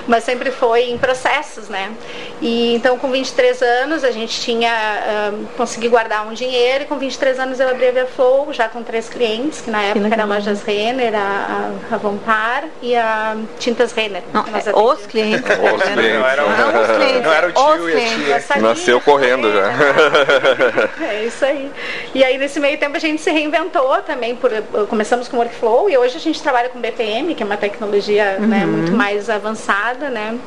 mas 0.06 0.24
sempre 0.24 0.50
foi 0.50 0.90
em 0.90 0.98
processos, 0.98 1.68
né? 1.68 1.92
E 2.40 2.74
então, 2.74 2.98
com 2.98 3.10
23 3.10 3.62
anos, 3.62 4.04
a 4.04 4.10
gente 4.10 4.40
tinha 4.40 5.32
um, 5.32 5.44
consegui 5.56 5.88
guardar 5.88 6.26
um 6.26 6.32
dinheiro 6.32 6.84
e 6.84 6.86
com 6.86 6.98
23 6.98 7.38
anos 7.38 7.60
eu 7.60 7.68
abri 7.68 7.88
a 7.88 7.92
Via 7.92 8.06
Flow, 8.06 8.52
já 8.52 8.68
com 8.68 8.82
três 8.82 9.08
clientes, 9.08 9.60
que 9.60 9.70
na 9.70 9.82
época 9.82 10.08
que 10.08 10.14
era 10.14 10.22
a 10.22 10.26
Lojas 10.26 10.62
Renner, 10.62 11.14
a, 11.14 11.70
a, 11.90 11.94
a 11.94 11.98
Vampar 11.98 12.64
e 12.82 12.96
a 12.96 13.36
Tintas 13.58 13.92
Renner. 13.92 14.22
Não, 14.32 14.42
é, 14.42 14.76
os 14.76 15.06
clientes. 15.06 15.40
Os 15.50 15.82
clientes. 15.82 16.18
Não, 16.18 16.26
era, 16.26 16.42
não, 16.42 16.82
os 16.82 16.96
clientes. 16.96 17.22
não 17.22 17.32
era 17.32 17.48
o 17.48 17.52
tio 17.52 17.84
os 17.84 18.28
e 18.28 18.32
a 18.32 18.40
tia. 18.40 18.62
Nasceu 18.62 19.00
correndo 19.00 19.52
já. 19.52 19.70
É 21.06 21.24
isso 21.24 21.44
aí. 21.44 21.70
E 22.14 22.24
aí 22.24 22.38
nesse 22.38 22.58
meio 22.60 22.78
tempo 22.78 22.96
a 22.96 23.00
gente 23.00 23.20
se 23.20 23.30
reinventou 23.30 23.96
também. 24.02 24.34
Por, 24.36 24.50
começamos 24.88 25.28
com 25.28 25.36
Workflow 25.36 25.90
e 25.90 25.96
hoje 25.96 26.16
a 26.16 26.20
gente 26.20 26.42
trabalha 26.42 26.68
com 26.68 26.80
BPM, 26.80 27.34
que 27.34 27.42
é 27.42 27.46
uma 27.46 27.56
tecnologia 27.56 28.38
né, 28.38 28.38
uhum. 28.40 28.46
né, 28.48 28.66
muito 28.66 28.92
mais 28.92 29.19
avançada, 29.28 30.08
né? 30.08 30.38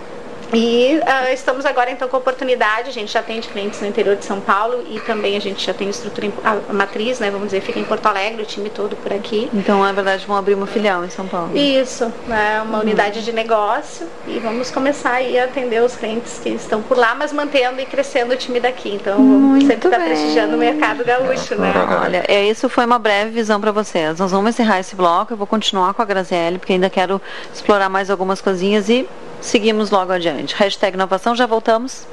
E 0.54 1.00
uh, 1.00 1.34
estamos 1.34 1.66
agora 1.66 1.90
então 1.90 2.08
com 2.08 2.16
a 2.16 2.20
oportunidade, 2.20 2.90
a 2.90 2.94
gente 2.94 3.12
já 3.12 3.24
tem 3.24 3.42
clientes 3.42 3.82
no 3.82 3.88
interior 3.88 4.16
de 4.16 4.24
São 4.24 4.40
Paulo 4.40 4.84
e 4.90 5.00
também 5.00 5.36
a 5.36 5.40
gente 5.42 5.66
já 5.66 5.74
tem 5.74 5.90
estrutura 5.90 6.28
em, 6.28 6.34
a, 6.44 6.74
matriz, 6.74 7.20
né? 7.20 7.32
Vamos 7.32 7.48
dizer, 7.48 7.62
fica 7.62 7.80
em 7.80 7.84
Porto 7.84 8.06
Alegre, 8.06 8.44
o 8.44 8.46
time 8.46 8.70
todo 8.70 8.96
por 8.96 9.12
aqui. 9.12 9.50
Então, 9.54 9.82
na 9.82 9.92
verdade, 9.92 10.26
vão 10.26 10.38
abrir 10.38 10.54
uma 10.54 10.68
filial 10.68 11.04
em 11.04 11.10
São 11.10 11.28
Paulo. 11.28 11.58
Isso, 11.58 12.12
é 12.30 12.62
uma 12.62 12.78
uhum. 12.78 12.84
unidade 12.84 13.24
de 13.24 13.32
negócio 13.34 14.08
e 14.28 14.38
vamos 14.40 14.70
começar 14.70 15.14
aí 15.14 15.40
a 15.40 15.46
atender 15.46 15.82
os 15.82 15.96
clientes 15.96 16.40
que 16.40 16.50
estão 16.50 16.82
por 16.82 16.98
lá, 16.98 17.16
mas 17.16 17.34
mantendo 17.34 17.82
e 17.82 17.86
crescendo 17.86 18.34
o 18.34 18.38
time 18.38 18.60
daqui. 18.60 18.94
Então, 18.94 19.18
vamos 19.18 19.66
sempre 19.66 19.88
estar 19.88 20.00
tá 20.00 20.06
prestigiando 20.06 20.56
o 20.56 20.60
mercado 20.60 21.04
gaúcho, 21.04 21.56
né? 21.56 21.74
Olha, 22.04 22.24
é, 22.28 22.46
isso 22.46 22.70
foi 22.70 22.86
uma 22.86 23.00
breve 23.00 23.32
visão 23.32 23.60
para 23.60 23.72
vocês. 23.72 24.20
Nós 24.20 24.32
vamos 24.32 24.52
encerrar 24.52 24.80
esse 24.80 24.96
bloco, 24.96 25.34
eu 25.34 25.38
vou 25.38 25.48
continuar 25.48 25.94
com 25.94 26.02
a 26.02 26.06
Graziele, 26.06 26.60
porque 26.60 26.74
ainda 26.74 26.90
quero 26.90 27.22
explorar 27.54 27.90
mais 27.90 28.10
algumas 28.10 28.40
coisinhas 28.40 28.88
e 28.90 29.08
Seguimos 29.44 29.92
logo 29.92 30.14
adiante. 30.14 30.56
Hashtag 30.56 30.96
inovação, 30.96 31.36
já 31.36 31.46
voltamos. 31.46 32.08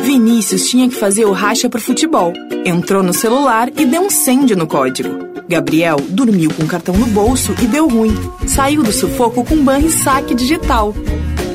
Vinícius 0.10 0.68
tinha 0.68 0.90
que 0.90 0.96
fazer 0.96 1.26
o 1.26 1.32
racha 1.32 1.70
pro 1.70 1.80
futebol. 1.80 2.34
Entrou 2.66 3.04
no 3.04 3.14
celular 3.14 3.70
e 3.78 3.86
deu 3.86 4.02
um 4.02 4.10
send 4.10 4.56
no 4.56 4.66
código. 4.66 5.08
Gabriel 5.48 5.98
dormiu 6.10 6.52
com 6.52 6.64
o 6.64 6.68
cartão 6.68 6.96
no 6.98 7.06
bolso 7.06 7.54
e 7.62 7.68
deu 7.68 7.88
ruim. 7.88 8.18
Saiu 8.48 8.82
do 8.82 8.92
sufoco 8.92 9.46
com 9.46 9.64
ban 9.64 9.78
e 9.78 9.92
saque 9.92 10.34
digital. 10.34 10.96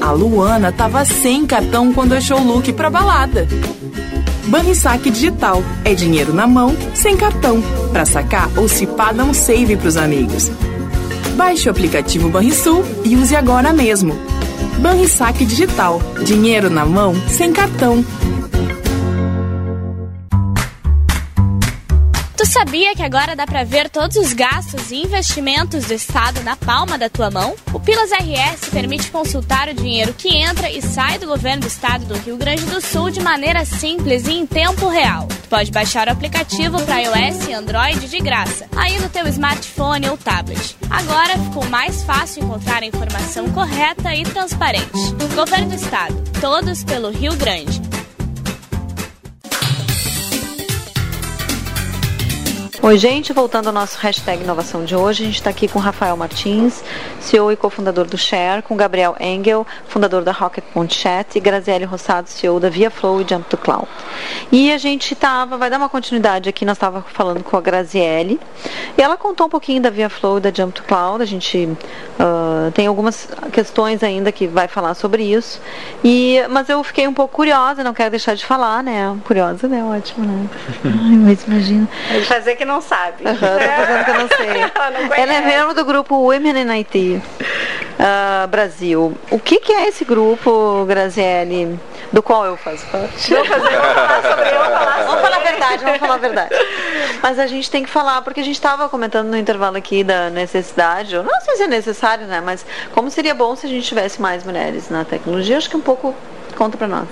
A 0.01 0.13
Luana 0.13 0.71
tava 0.71 1.05
sem 1.05 1.45
cartão 1.45 1.93
quando 1.93 2.13
achou 2.13 2.39
o 2.39 2.47
look 2.47 2.73
pra 2.75 2.89
balada. 2.89 3.49
Ban 4.47 4.63
e 4.71 4.75
saque 4.77 5.11
digital 5.11 5.61
é 5.85 5.93
dinheiro 5.93 6.33
na 6.33 6.47
mão, 6.47 6.77
sem 6.95 7.17
cartão. 7.17 7.61
Pra 7.91 8.05
sacar 8.05 8.49
ou 8.57 8.69
se 8.69 8.87
pá, 8.87 9.11
dá 9.11 9.25
um 9.25 9.35
save 9.35 9.77
pros 9.77 9.97
amigos. 9.97 10.49
Baixe 11.35 11.67
o 11.67 11.73
aplicativo 11.73 12.29
Banrisul 12.29 12.85
e 13.05 13.17
use 13.17 13.35
agora 13.35 13.73
mesmo. 13.73 14.17
Banrisaque 14.85 15.47
Digital. 15.47 15.99
Dinheiro 16.27 16.69
na 16.69 16.85
mão, 16.85 17.15
sem 17.27 17.55
cartão. 17.55 18.05
Tu 22.45 22.51
sabia 22.51 22.95
que 22.95 23.03
agora 23.03 23.35
dá 23.35 23.47
para 23.47 23.65
ver 23.65 23.89
todos 23.89 24.19
os 24.19 24.35
gastos 24.35 24.91
e 24.91 24.97
investimentos 24.97 25.87
do 25.87 25.95
Estado 25.95 26.43
na 26.43 26.55
palma 26.55 26.99
da 26.99 27.09
tua 27.09 27.31
mão? 27.31 27.57
O 27.73 27.81
Pilas 27.81 28.11
RS 28.11 28.69
permite 28.71 29.11
consultar 29.11 29.71
o 29.71 29.73
dinheiro 29.73 30.13
que 30.13 30.29
entra 30.37 30.71
e 30.71 30.83
sai 30.83 31.19
do 31.19 31.27
governo 31.27 31.63
do 31.63 31.69
Estado 31.69 32.05
do 32.05 32.19
Rio 32.19 32.37
Grande 32.37 32.67
do 32.67 32.83
Sul 32.83 33.09
de 33.09 33.23
maneira 33.23 33.65
simples 33.65 34.27
e 34.27 34.33
em 34.33 34.47
tempo 34.47 34.89
real. 34.89 35.27
Tu 35.27 35.49
pode 35.49 35.73
baixar 35.73 36.07
o 36.07 36.11
aplicativo 36.11 36.79
para 36.83 37.01
iOS 37.01 37.49
e 37.49 37.55
Android 37.55 38.07
de 38.11 38.21
graça, 38.21 38.67
aí 38.77 38.99
no 38.99 39.09
teu 39.09 39.27
smartphone 39.29 40.11
ou 40.11 40.19
tablet. 40.19 40.77
Agora 40.91 41.39
ficou 41.39 41.65
mais 41.71 42.03
fácil 42.03 42.45
encontrar 42.45 42.83
a 42.83 42.87
informação 42.87 43.51
correta 43.53 44.15
e 44.15 44.23
transparente. 44.23 45.15
Governo 45.35 45.69
do 45.69 45.77
Estado, 45.77 46.15
todos 46.43 46.85
pelo 46.85 47.09
Rio 47.09 47.35
Grande. 47.37 47.94
Oi, 52.85 52.99
gente, 52.99 53.33
voltando 53.33 53.69
ao 53.69 53.73
nosso 53.73 53.97
hashtag 53.97 54.43
inovação 54.43 54.85
de 54.85 54.95
hoje, 54.95 55.23
a 55.23 55.27
gente 55.27 55.37
está 55.37 55.49
aqui 55.49 55.67
com 55.67 55.79
Rafael 55.79 56.15
Martins, 56.19 56.85
CEO 57.19 57.51
e 57.51 57.57
cofundador 57.57 58.05
do 58.05 58.19
Share, 58.19 58.61
com 58.61 58.77
Gabriel 58.77 59.17
Engel, 59.19 59.67
fundador 59.89 60.23
da 60.23 60.33
Rocket.chat 60.33 61.35
e 61.35 61.41
Graziele 61.41 61.87
Rossado, 61.87 62.29
CEO 62.29 62.61
da 62.61 62.69
ViaFlow 62.69 63.23
e 63.23 63.27
Jump 63.27 63.49
to 63.49 63.57
Cloud. 63.57 63.89
E 64.53 64.71
a 64.71 64.77
gente 64.77 65.15
estava, 65.15 65.57
vai 65.57 65.71
dar 65.71 65.79
uma 65.79 65.89
continuidade 65.89 66.47
aqui, 66.47 66.67
nós 66.67 66.77
estávamos 66.77 67.11
falando 67.11 67.43
com 67.43 67.57
a 67.57 67.61
Graziele, 67.63 68.39
e 68.99 69.01
ela 69.01 69.17
contou 69.17 69.47
um 69.47 69.49
pouquinho 69.49 69.81
da 69.81 69.89
ViaFlow 69.89 70.37
e 70.37 70.43
da 70.43 70.53
Jump 70.53 70.75
to 70.75 70.83
Cloud, 70.83 71.23
a 71.23 71.27
gente 71.27 71.57
uh, 71.57 72.71
tem 72.73 72.87
algumas 72.87 73.27
questões 73.51 74.03
ainda 74.03 74.31
que 74.31 74.47
vai 74.47 74.69
falar 74.69 74.93
sobre 74.93 75.23
isso, 75.23 75.59
e, 76.05 76.39
mas 76.51 76.69
eu 76.69 76.85
fiquei 76.85 77.09
um 77.09 77.15
pouco 77.15 77.35
curiosa, 77.35 77.83
não 77.83 77.95
quero 77.95 78.11
deixar 78.11 78.35
de 78.35 78.45
falar, 78.45 78.83
né? 78.83 79.17
Curiosa, 79.25 79.67
né? 79.67 79.83
Ótimo, 79.83 80.27
né? 80.27 80.51
Ai, 80.85 81.17
mas 81.17 81.45
imagina. 81.45 81.89
Fazer 82.29 82.57
que 82.57 82.65
não 82.67 82.74
sabe. 82.81 83.25
Uhum, 83.25 83.35
tô 83.35 84.05
que 84.05 84.11
eu 84.11 84.15
não 84.15 84.29
sei. 84.29 84.49
ela, 84.75 84.91
não 84.91 85.15
ela, 85.15 85.33
é 85.33 85.41
membro 85.41 85.75
do 85.75 85.85
grupo 85.85 86.17
Women 86.17 86.63
in 86.63 86.71
IT 86.81 87.23
uh, 87.99 88.49
Brasil. 88.49 89.17
O 89.31 89.39
que, 89.39 89.61
que, 89.61 89.73
é 89.73 89.89
esse 89.89 90.05
grupo, 90.05 90.85
Graziele, 90.87 91.79
do 92.13 92.23
qual 92.23 92.45
eu 92.45 92.57
faço 92.57 92.87
parte? 92.87 93.35
Fazer, 93.35 93.45
vamos 93.45 93.95
falar 93.95 94.23
sobre 94.23 94.49
eu, 94.49 94.65
falar 94.65 95.05
Vamos 95.07 95.23
falar 95.23 95.37
a 95.37 95.41
verdade, 95.41 95.85
vamos 95.85 95.99
falar 95.99 96.15
a 96.15 96.19
verdade. 96.19 96.55
Mas 97.23 97.39
a 97.39 97.47
gente 97.47 97.71
tem 97.71 97.83
que 97.83 97.91
falar, 97.91 98.23
porque 98.23 98.41
a 98.41 98.45
gente 98.45 98.57
estava 98.57 98.89
comentando 98.89 99.29
no 99.29 99.37
intervalo 99.37 99.77
aqui 99.77 100.05
da 100.05 100.31
necessidade, 100.31 101.15
não 101.17 101.41
sei 101.41 101.57
se 101.57 101.63
é 101.63 101.69
necessário, 101.69 102.27
né? 102.27 102.41
Mas 102.41 102.65
como 102.93 103.11
seria 103.11 103.35
bom 103.35 103.55
se 103.57 103.67
a 103.67 103.69
gente 103.69 103.87
tivesse 103.87 104.21
mais 104.21 104.45
mulheres 104.45 104.91
na 104.91 105.05
tecnologia, 105.05 105.57
acho 105.57 105.71
que 105.71 105.77
um 105.77 105.81
pouco 105.81 106.15
conta 106.57 106.77
para 106.77 106.87
nós. 106.87 107.09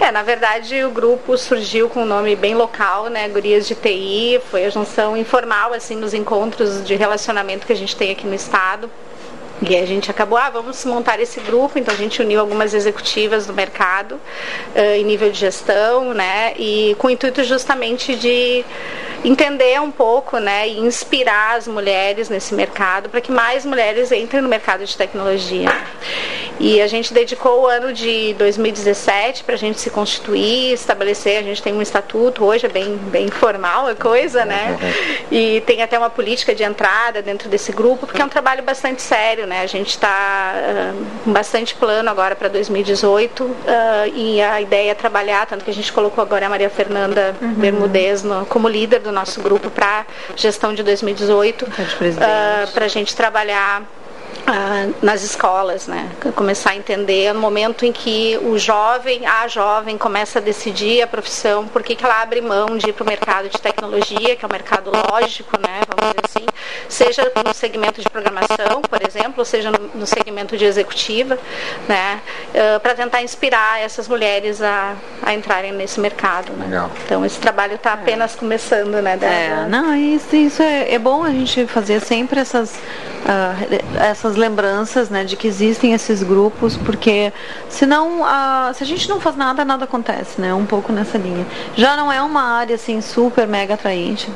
É, 0.00 0.12
na 0.12 0.22
verdade 0.22 0.84
o 0.84 0.90
grupo 0.90 1.36
surgiu 1.36 1.88
com 1.88 2.02
um 2.02 2.06
nome 2.06 2.36
bem 2.36 2.54
local, 2.54 3.08
né, 3.08 3.28
Gurias 3.28 3.66
de 3.66 3.74
TI, 3.74 4.40
foi 4.50 4.64
a 4.64 4.70
junção 4.70 5.16
informal 5.16 5.72
assim 5.72 5.96
nos 5.96 6.14
encontros 6.14 6.84
de 6.84 6.94
relacionamento 6.94 7.66
que 7.66 7.72
a 7.72 7.76
gente 7.76 7.96
tem 7.96 8.10
aqui 8.10 8.26
no 8.26 8.34
estado. 8.34 8.90
E 9.60 9.76
a 9.76 9.84
gente 9.84 10.10
acabou, 10.10 10.38
ah, 10.38 10.50
vamos 10.50 10.84
montar 10.84 11.18
esse 11.18 11.40
grupo, 11.40 11.78
então 11.78 11.92
a 11.92 11.96
gente 11.96 12.22
uniu 12.22 12.40
algumas 12.40 12.74
executivas 12.74 13.46
do 13.46 13.52
mercado 13.52 14.12
uh, 14.12 14.80
em 14.96 15.04
nível 15.04 15.30
de 15.30 15.38
gestão, 15.38 16.14
né, 16.14 16.54
e 16.56 16.94
com 16.98 17.08
o 17.08 17.10
intuito 17.10 17.42
justamente 17.42 18.14
de 18.14 18.64
entender 19.24 19.80
um 19.80 19.90
pouco, 19.90 20.38
né, 20.38 20.68
e 20.68 20.78
inspirar 20.78 21.56
as 21.56 21.66
mulheres 21.66 22.28
nesse 22.28 22.54
mercado 22.54 23.08
para 23.08 23.20
que 23.20 23.32
mais 23.32 23.66
mulheres 23.66 24.12
entrem 24.12 24.40
no 24.40 24.48
mercado 24.48 24.84
de 24.84 24.96
tecnologia. 24.96 25.68
E 26.60 26.80
a 26.80 26.88
gente 26.88 27.14
dedicou 27.14 27.62
o 27.62 27.66
ano 27.66 27.92
de 27.92 28.34
2017 28.34 29.44
para 29.44 29.54
a 29.54 29.58
gente 29.58 29.80
se 29.80 29.90
constituir, 29.90 30.72
estabelecer, 30.72 31.38
a 31.38 31.42
gente 31.42 31.62
tem 31.62 31.72
um 31.72 31.80
estatuto, 31.80 32.44
hoje 32.44 32.66
é 32.66 32.68
bem, 32.68 32.96
bem 32.96 33.28
formal 33.28 33.86
a 33.86 33.94
coisa, 33.94 34.44
né? 34.44 34.76
E 35.30 35.60
tem 35.60 35.82
até 35.82 35.96
uma 35.96 36.10
política 36.10 36.54
de 36.54 36.64
entrada 36.64 37.22
dentro 37.22 37.48
desse 37.48 37.70
grupo, 37.70 38.06
porque 38.06 38.20
é 38.20 38.24
um 38.24 38.28
trabalho 38.28 38.64
bastante 38.64 39.02
sério, 39.02 39.46
né? 39.48 39.62
A 39.62 39.66
gente 39.66 39.88
está 39.88 40.54
uh, 40.54 41.06
com 41.24 41.32
bastante 41.32 41.74
plano 41.74 42.08
agora 42.08 42.36
para 42.36 42.48
2018 42.48 43.42
uh, 43.42 43.56
e 44.14 44.40
a 44.40 44.60
ideia 44.60 44.92
é 44.92 44.94
trabalhar, 44.94 45.46
tanto 45.46 45.64
que 45.64 45.70
a 45.70 45.74
gente 45.74 45.92
colocou 45.92 46.22
agora 46.22 46.46
a 46.46 46.48
Maria 46.48 46.70
Fernanda 46.70 47.34
uhum. 47.40 47.54
Bermudez 47.54 48.22
no, 48.22 48.46
como 48.46 48.68
líder 48.68 49.00
do 49.00 49.10
nosso 49.10 49.40
grupo 49.40 49.70
para 49.70 50.06
gestão 50.36 50.74
de 50.74 50.82
2018, 50.82 51.64
uh, 51.64 51.68
para 52.72 52.84
a 52.84 52.88
gente 52.88 53.16
trabalhar 53.16 53.82
ah, 54.50 54.88
nas 55.02 55.22
escolas, 55.22 55.86
né? 55.86 56.10
Começar 56.34 56.70
a 56.70 56.76
entender 56.76 57.34
no 57.34 57.40
momento 57.40 57.84
em 57.84 57.92
que 57.92 58.38
o 58.42 58.58
jovem, 58.58 59.26
a 59.26 59.46
jovem, 59.46 59.98
começa 59.98 60.38
a 60.38 60.42
decidir 60.42 61.02
a 61.02 61.06
profissão, 61.06 61.68
por 61.68 61.82
que, 61.82 61.94
que 61.94 62.02
ela 62.02 62.22
abre 62.22 62.40
mão 62.40 62.78
de 62.78 62.88
ir 62.88 62.94
para 62.94 63.04
o 63.04 63.06
mercado 63.06 63.50
de 63.50 63.60
tecnologia, 63.60 64.34
que 64.36 64.42
é 64.42 64.48
um 64.48 64.50
mercado 64.50 64.90
lógico, 64.90 65.60
né? 65.60 65.80
Vamos 65.86 66.14
dizer 66.14 66.24
assim, 66.24 66.46
seja 66.88 67.30
no 67.44 67.52
segmento 67.52 68.00
de 68.00 68.08
programação, 68.08 68.80
por 68.80 69.06
exemplo, 69.06 69.34
ou 69.36 69.44
seja 69.44 69.70
no, 69.70 69.90
no 69.94 70.06
segmento 70.06 70.56
de 70.56 70.64
executiva, 70.64 71.38
né? 71.86 72.22
Uh, 72.48 72.80
para 72.80 72.94
tentar 72.94 73.20
inspirar 73.22 73.82
essas 73.82 74.08
mulheres 74.08 74.62
a, 74.62 74.96
a 75.22 75.34
entrarem 75.34 75.72
nesse 75.72 76.00
mercado. 76.00 76.54
Né? 76.54 76.64
Legal. 76.64 76.90
Então 77.04 77.22
esse 77.22 77.38
trabalho 77.38 77.74
está 77.74 77.92
apenas 77.92 78.34
é. 78.34 78.38
começando, 78.38 79.02
né? 79.02 79.14
Da, 79.18 79.26
é, 79.26 79.66
não, 79.68 79.94
isso, 79.94 80.34
isso 80.34 80.62
é, 80.62 80.94
é 80.94 80.98
bom 80.98 81.22
a 81.22 81.30
gente 81.30 81.66
fazer 81.66 82.00
sempre 82.00 82.40
essas, 82.40 82.76
uh, 82.76 84.00
essas 84.00 84.37
lembranças 84.38 85.10
né, 85.10 85.24
de 85.24 85.36
que 85.36 85.46
existem 85.46 85.92
esses 85.92 86.22
grupos, 86.22 86.76
porque 86.76 87.32
senão, 87.68 88.24
a, 88.24 88.72
se 88.74 88.82
a 88.82 88.86
gente 88.86 89.08
não 89.08 89.20
faz 89.20 89.36
nada, 89.36 89.64
nada 89.64 89.84
acontece, 89.84 90.40
né? 90.40 90.54
Um 90.54 90.64
pouco 90.64 90.92
nessa 90.92 91.18
linha. 91.18 91.46
Já 91.76 91.96
não 91.96 92.10
é 92.10 92.22
uma 92.22 92.42
área 92.42 92.76
assim 92.76 93.00
super 93.00 93.46
mega 93.46 93.74
atraente 93.74 94.30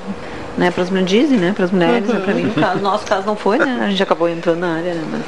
né, 0.57 0.71
para 0.71 0.83
as 0.83 0.91
mulheres, 0.91 1.11
dizem, 1.11 1.39
né, 1.39 1.53
para 1.55 1.65
as 1.65 1.71
mulheres, 1.71 2.09
uhum. 2.09 2.15
né, 2.15 2.21
para 2.21 2.35
mim, 2.35 2.43
no 2.45 2.55
caso, 2.55 2.81
nosso 2.81 3.07
caso 3.07 3.27
não 3.27 3.37
foi, 3.37 3.59
né, 3.59 3.81
a 3.83 3.89
gente 3.89 4.03
acabou 4.03 4.29
entrando 4.29 4.59
na 4.59 4.77
área, 4.77 4.95
né, 4.95 5.05
mas, 5.11 5.23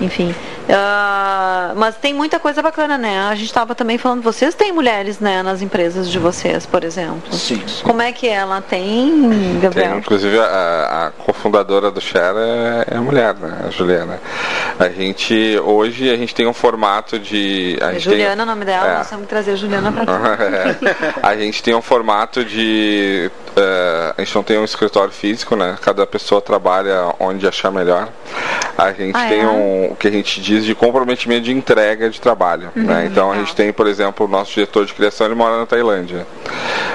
enfim, 0.00 0.30
uh, 0.30 1.76
mas 1.76 1.96
tem 1.96 2.12
muita 2.12 2.38
coisa 2.38 2.60
bacana, 2.60 2.98
né, 2.98 3.20
a 3.20 3.34
gente 3.34 3.46
estava 3.46 3.74
também 3.74 3.98
falando, 3.98 4.22
vocês 4.22 4.54
têm 4.54 4.72
mulheres, 4.72 5.20
né, 5.20 5.42
nas 5.42 5.62
empresas 5.62 6.10
de 6.10 6.18
vocês, 6.18 6.66
por 6.66 6.82
exemplo, 6.82 7.32
sim, 7.32 7.62
sim. 7.66 7.82
como 7.84 8.02
é 8.02 8.12
que 8.12 8.28
ela 8.28 8.60
tem, 8.60 9.58
Gabriel? 9.60 9.90
Tem, 9.90 9.98
inclusive 9.98 10.38
a, 10.40 11.06
a 11.06 11.10
cofundadora 11.22 11.90
do 11.90 12.00
Share 12.00 12.36
é, 12.36 12.94
é, 12.94 12.96
a 12.96 13.00
mulher, 13.00 13.34
né, 13.34 13.66
a 13.66 13.70
Juliana, 13.70 14.20
a 14.78 14.88
gente, 14.88 15.58
hoje 15.64 16.10
a 16.10 16.16
gente 16.16 16.34
tem 16.34 16.46
um 16.46 16.54
formato 16.54 17.18
de... 17.18 17.78
A 17.80 17.94
é 17.94 17.98
Juliana 17.98 18.36
tem, 18.36 18.42
o 18.42 18.46
nome 18.46 18.64
dela, 18.64 18.88
é. 18.88 18.98
nós 18.98 19.08
temos 19.08 19.24
que 19.24 19.30
trazer 19.30 19.52
a 19.52 19.56
Juliana 19.56 19.92
para 19.92 20.06
cá. 20.06 20.14
É. 20.44 20.76
a 21.22 21.36
gente 21.36 21.62
tem 21.62 21.74
um 21.74 21.82
formato 21.82 22.44
de, 22.44 23.30
uh, 23.56 24.14
a 24.16 24.22
gente 24.22 24.34
não 24.34 24.42
tem 24.42 24.58
um 24.58 24.63
escritório 24.64 25.12
físico, 25.12 25.56
né? 25.56 25.76
Cada 25.80 26.06
pessoa 26.06 26.40
trabalha 26.40 27.14
onde 27.18 27.46
achar 27.46 27.70
melhor. 27.70 28.08
A 28.76 28.92
gente 28.92 29.16
ah, 29.16 29.28
tem 29.28 29.40
é? 29.40 29.46
um, 29.46 29.92
o 29.92 29.96
que 29.96 30.08
a 30.08 30.10
gente 30.10 30.40
diz 30.40 30.64
de 30.64 30.74
comprometimento 30.74 31.42
de 31.42 31.52
entrega 31.52 32.10
de 32.10 32.20
trabalho. 32.20 32.70
Uhum, 32.74 32.84
né? 32.84 33.06
Então 33.06 33.30
a 33.30 33.36
gente 33.36 33.54
tem, 33.54 33.72
por 33.72 33.86
exemplo, 33.86 34.26
o 34.26 34.28
nosso 34.28 34.52
diretor 34.52 34.84
de 34.84 34.92
criação 34.92 35.26
ele 35.26 35.34
mora 35.34 35.58
na 35.58 35.66
Tailândia. 35.66 36.26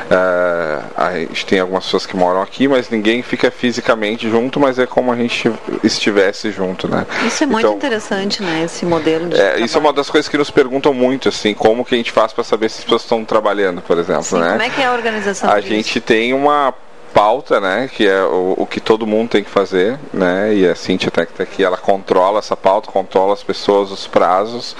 Uh, 0.09 0.83
a 0.97 1.13
gente 1.13 1.45
tem 1.45 1.59
algumas 1.59 1.85
pessoas 1.85 2.05
que 2.05 2.17
moram 2.17 2.41
aqui, 2.41 2.67
mas 2.67 2.89
ninguém 2.89 3.21
fica 3.21 3.51
fisicamente 3.51 4.29
junto, 4.29 4.59
mas 4.59 4.79
é 4.79 4.85
como 4.85 5.11
a 5.11 5.15
gente 5.15 5.51
estivesse 5.83 6.51
junto, 6.51 6.87
né? 6.87 7.05
Isso 7.25 7.43
é 7.43 7.47
muito 7.47 7.65
então, 7.65 7.75
interessante, 7.77 8.41
né? 8.41 8.63
Esse 8.65 8.85
modelo 8.85 9.29
de 9.29 9.39
é, 9.39 9.59
Isso 9.59 9.77
é 9.77 9.79
uma 9.79 9.93
das 9.93 10.09
coisas 10.09 10.27
que 10.27 10.37
nos 10.37 10.49
perguntam 10.49 10.93
muito, 10.93 11.29
assim, 11.29 11.53
como 11.53 11.85
que 11.85 11.93
a 11.93 11.97
gente 11.97 12.11
faz 12.11 12.33
para 12.33 12.43
saber 12.43 12.69
se 12.69 12.79
as 12.79 12.83
pessoas 12.83 13.03
estão 13.03 13.23
trabalhando, 13.23 13.81
por 13.81 13.97
exemplo, 13.97 14.23
Sim, 14.23 14.39
né? 14.39 14.49
Como 14.49 14.61
é 14.63 14.69
que 14.69 14.81
é 14.81 14.85
a 14.85 14.93
organização? 14.93 15.49
A 15.49 15.59
disso? 15.59 15.73
gente 15.73 16.01
tem 16.01 16.33
uma 16.33 16.73
pauta, 17.13 17.59
né, 17.59 17.89
que 17.93 18.07
é 18.07 18.23
o, 18.23 18.55
o, 18.57 18.65
que 18.65 18.79
todo 18.79 19.07
mundo 19.07 19.29
tem 19.29 19.43
que 19.43 19.49
fazer, 19.49 19.99
né, 20.13 20.53
e 20.53 20.67
a 20.67 20.75
Cintia 20.75 21.09
até 21.09 21.25
que 21.25 21.33
tá 21.33 21.43
aqui, 21.43 21.63
ela 21.63 21.77
controla 21.77 22.39
essa 22.39 22.55
pauta, 22.55 22.91
controla 22.91 23.33
as 23.33 23.43
pessoas, 23.43 23.91
os 23.91 24.07
prazos, 24.07 24.75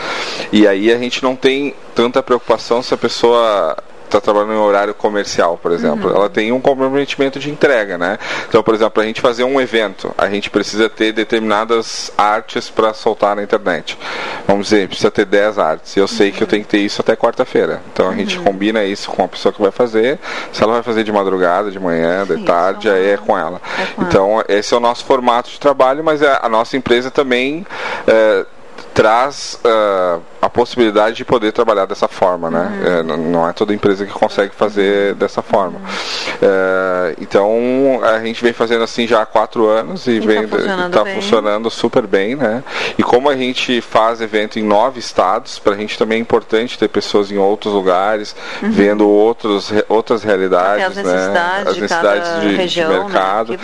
e 0.51 0.67
aí 0.67 0.91
a 0.91 0.97
gente 0.97 1.23
não 1.23 1.35
tem 1.35 1.75
tanta 1.93 2.23
preocupação 2.23 2.81
se 2.81 2.93
a 2.93 2.97
pessoa 2.97 3.77
está 4.09 4.21
trabalhando 4.21 4.53
em 4.53 4.57
horário 4.57 4.93
comercial, 4.93 5.57
por 5.57 5.71
exemplo, 5.71 6.09
uhum. 6.09 6.15
ela 6.15 6.29
tem 6.29 6.51
um 6.51 6.59
comprometimento 6.59 7.39
de 7.39 7.49
entrega, 7.49 7.97
né? 7.97 8.17
Então, 8.47 8.61
por 8.63 8.73
exemplo, 8.73 9.01
a 9.01 9.05
gente 9.05 9.21
fazer 9.21 9.43
um 9.43 9.59
evento, 9.61 10.13
a 10.17 10.27
gente 10.29 10.49
precisa 10.49 10.89
ter 10.89 11.11
determinadas 11.11 12.11
artes 12.17 12.69
para 12.69 12.93
soltar 12.93 13.35
na 13.35 13.43
internet. 13.43 13.97
Vamos 14.47 14.67
dizer, 14.67 14.87
precisa 14.87 15.11
ter 15.11 15.25
10 15.25 15.59
artes. 15.59 15.95
Eu 15.95 16.07
sei 16.07 16.31
que 16.31 16.41
eu 16.41 16.47
tenho 16.47 16.63
que 16.63 16.69
ter 16.69 16.79
isso 16.79 17.01
até 17.01 17.15
quarta-feira. 17.15 17.81
Então 17.93 18.09
a 18.09 18.13
gente 18.13 18.37
uhum. 18.37 18.43
combina 18.45 18.83
isso 18.83 19.09
com 19.11 19.23
a 19.23 19.27
pessoa 19.27 19.53
que 19.53 19.61
vai 19.61 19.71
fazer. 19.71 20.19
Se 20.51 20.63
ela 20.63 20.73
vai 20.73 20.83
fazer 20.83 21.03
de 21.03 21.11
madrugada, 21.11 21.71
de 21.71 21.79
manhã, 21.79 22.25
de 22.25 22.35
Sim, 22.35 22.43
tarde, 22.43 22.89
aí 22.89 23.11
é 23.11 23.17
com 23.17 23.37
ela. 23.37 23.61
É 23.77 23.85
com 23.95 24.01
então, 24.03 24.31
ela. 24.33 24.45
esse 24.49 24.73
é 24.73 24.77
o 24.77 24.79
nosso 24.79 25.05
formato 25.05 25.49
de 25.49 25.59
trabalho, 25.59 26.03
mas 26.03 26.21
a, 26.23 26.39
a 26.45 26.49
nossa 26.49 26.75
empresa 26.75 27.11
também. 27.11 27.65
É, 28.07 28.45
traz 28.99 29.57
uh, 29.63 30.21
a 30.41 30.49
possibilidade 30.49 31.15
de 31.15 31.23
poder 31.23 31.53
trabalhar 31.53 31.85
dessa 31.85 32.09
forma, 32.09 32.51
né? 32.51 33.05
Uhum. 33.05 33.15
É, 33.15 33.17
não 33.17 33.47
é 33.47 33.53
toda 33.53 33.73
empresa 33.73 34.05
que 34.05 34.11
consegue 34.11 34.53
fazer 34.53 35.15
dessa 35.15 35.41
forma. 35.41 35.79
É, 36.41 37.15
então 37.21 38.01
a 38.03 38.19
gente 38.19 38.43
vem 38.43 38.51
fazendo 38.51 38.83
assim 38.83 39.07
já 39.07 39.21
há 39.21 39.25
quatro 39.25 39.67
anos 39.67 40.05
e, 40.05 40.11
e 40.11 40.19
vem 40.19 40.45
tá 40.45 40.57
funcionando, 40.57 40.93
tá 40.93 41.05
funcionando 41.05 41.69
super 41.69 42.05
bem, 42.05 42.35
né? 42.35 42.61
E 42.97 43.03
como 43.03 43.29
a 43.29 43.37
gente 43.37 43.79
faz 43.79 44.19
evento 44.19 44.59
em 44.59 44.63
nove 44.63 44.99
estados, 44.99 45.59
para 45.59 45.75
a 45.75 45.77
gente 45.77 45.97
também 45.97 46.17
é 46.17 46.21
importante 46.21 46.77
ter 46.77 46.89
pessoas 46.89 47.31
em 47.31 47.37
outros 47.37 47.73
lugares, 47.73 48.35
uhum. 48.61 48.69
vendo 48.69 49.07
outros, 49.07 49.71
outras 49.87 50.23
realidades, 50.23 50.85
as 50.85 50.95
necessidades, 50.97 51.33
né? 51.33 51.71
as 51.71 51.77
necessidades 51.77 52.41
de, 52.41 52.55
região, 52.55 52.89
de 52.89 52.97
né? 52.97 53.03
mercado. 53.03 53.53
Né? 53.53 53.59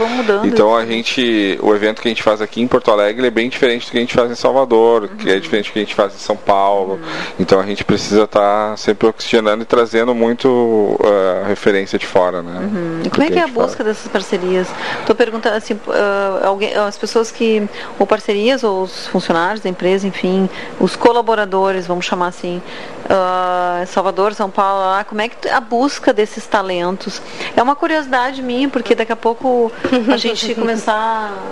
Então 0.46 0.74
a 0.74 0.86
gente, 0.86 1.60
o 1.62 1.76
evento 1.76 2.02
que 2.02 2.08
a 2.08 2.12
gente 2.12 2.24
faz 2.24 2.42
aqui 2.42 2.62
em 2.62 2.68
Porto 2.68 2.90
Alegre 2.90 3.28
é 3.28 3.32
bem 3.32 3.50
diferente 3.50 3.88
do 3.88 3.92
que 3.92 3.98
a 3.98 4.02
gente 4.02 4.14
faz 4.14 4.32
em 4.32 4.36
Salvador, 4.36 5.04
uhum. 5.04 5.25
Que 5.26 5.32
é 5.32 5.40
diferente 5.40 5.70
do 5.70 5.74
que 5.74 5.80
a 5.80 5.82
gente 5.82 5.96
faz 5.96 6.14
em 6.14 6.20
São 6.20 6.38
Paulo. 6.38 6.94
Uhum. 6.94 7.36
Então 7.40 7.60
a 7.60 7.66
gente 7.66 7.84
precisa 7.84 8.24
estar 8.24 8.72
tá 8.72 8.78
sempre 8.78 9.08
oxigenando 9.08 9.64
e 9.64 9.66
trazendo 9.66 10.14
muito 10.14 10.48
uh, 10.48 11.48
referência 11.48 11.98
de 11.98 12.06
fora, 12.06 12.42
né? 12.42 12.60
Uhum. 12.60 13.02
E 13.04 13.10
como 13.10 13.24
é 13.24 13.30
que 13.30 13.40
é 13.40 13.44
a 13.44 13.48
busca 13.48 13.78
fala. 13.78 13.90
dessas 13.90 14.08
parcerias? 14.08 14.68
Estou 15.00 15.16
perguntando 15.16 15.56
assim, 15.56 15.74
uh, 15.74 16.46
alguém, 16.46 16.74
as 16.76 16.98
pessoas 16.98 17.32
que, 17.32 17.68
ou 17.98 18.06
parcerias, 18.06 18.64
ou 18.64 18.84
os 18.84 19.08
funcionários 19.08 19.62
da 19.62 19.70
empresa, 19.70 20.08
enfim, 20.08 20.50
os 20.80 20.96
colaboradores, 20.96 21.88
vamos 21.88 22.06
chamar 22.06 22.28
assim, 22.28 22.62
uh, 23.06 23.86
Salvador, 23.88 24.34
São 24.34 24.50
Paulo, 24.50 24.80
lá, 24.80 25.04
como 25.04 25.22
é 25.22 25.30
que 25.30 25.48
a 25.50 25.60
busca 25.60 26.14
desses 26.14 26.46
talentos? 26.46 27.22
É 27.56 27.62
uma 27.62 27.76
curiosidade 27.76 28.42
minha, 28.42 28.70
porque 28.70 28.96
daqui 28.96 29.12
a 29.12 29.16
pouco 29.16 29.72
a 30.12 30.18
gente 30.18 30.54
começar 30.56 30.96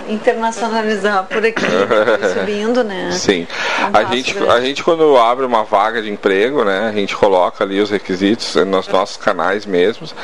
a 0.08 0.12
internacionalizar 0.12 1.24
por 1.24 1.44
aqui, 1.44 1.64
subindo, 2.38 2.84
né? 2.84 3.10
Sim. 3.12 3.46
A, 3.92 4.04
gente, 4.04 4.36
a 4.38 4.60
gente 4.60 4.82
quando 4.82 5.16
abre 5.16 5.44
uma 5.44 5.64
vaga 5.64 6.00
de 6.00 6.10
emprego, 6.10 6.64
né, 6.64 6.88
a 6.88 6.92
gente 6.92 7.14
coloca 7.16 7.64
ali 7.64 7.80
os 7.80 7.90
requisitos 7.90 8.54
nos 8.66 8.88
nossos 8.88 9.16
canais 9.16 9.66
mesmos. 9.66 10.14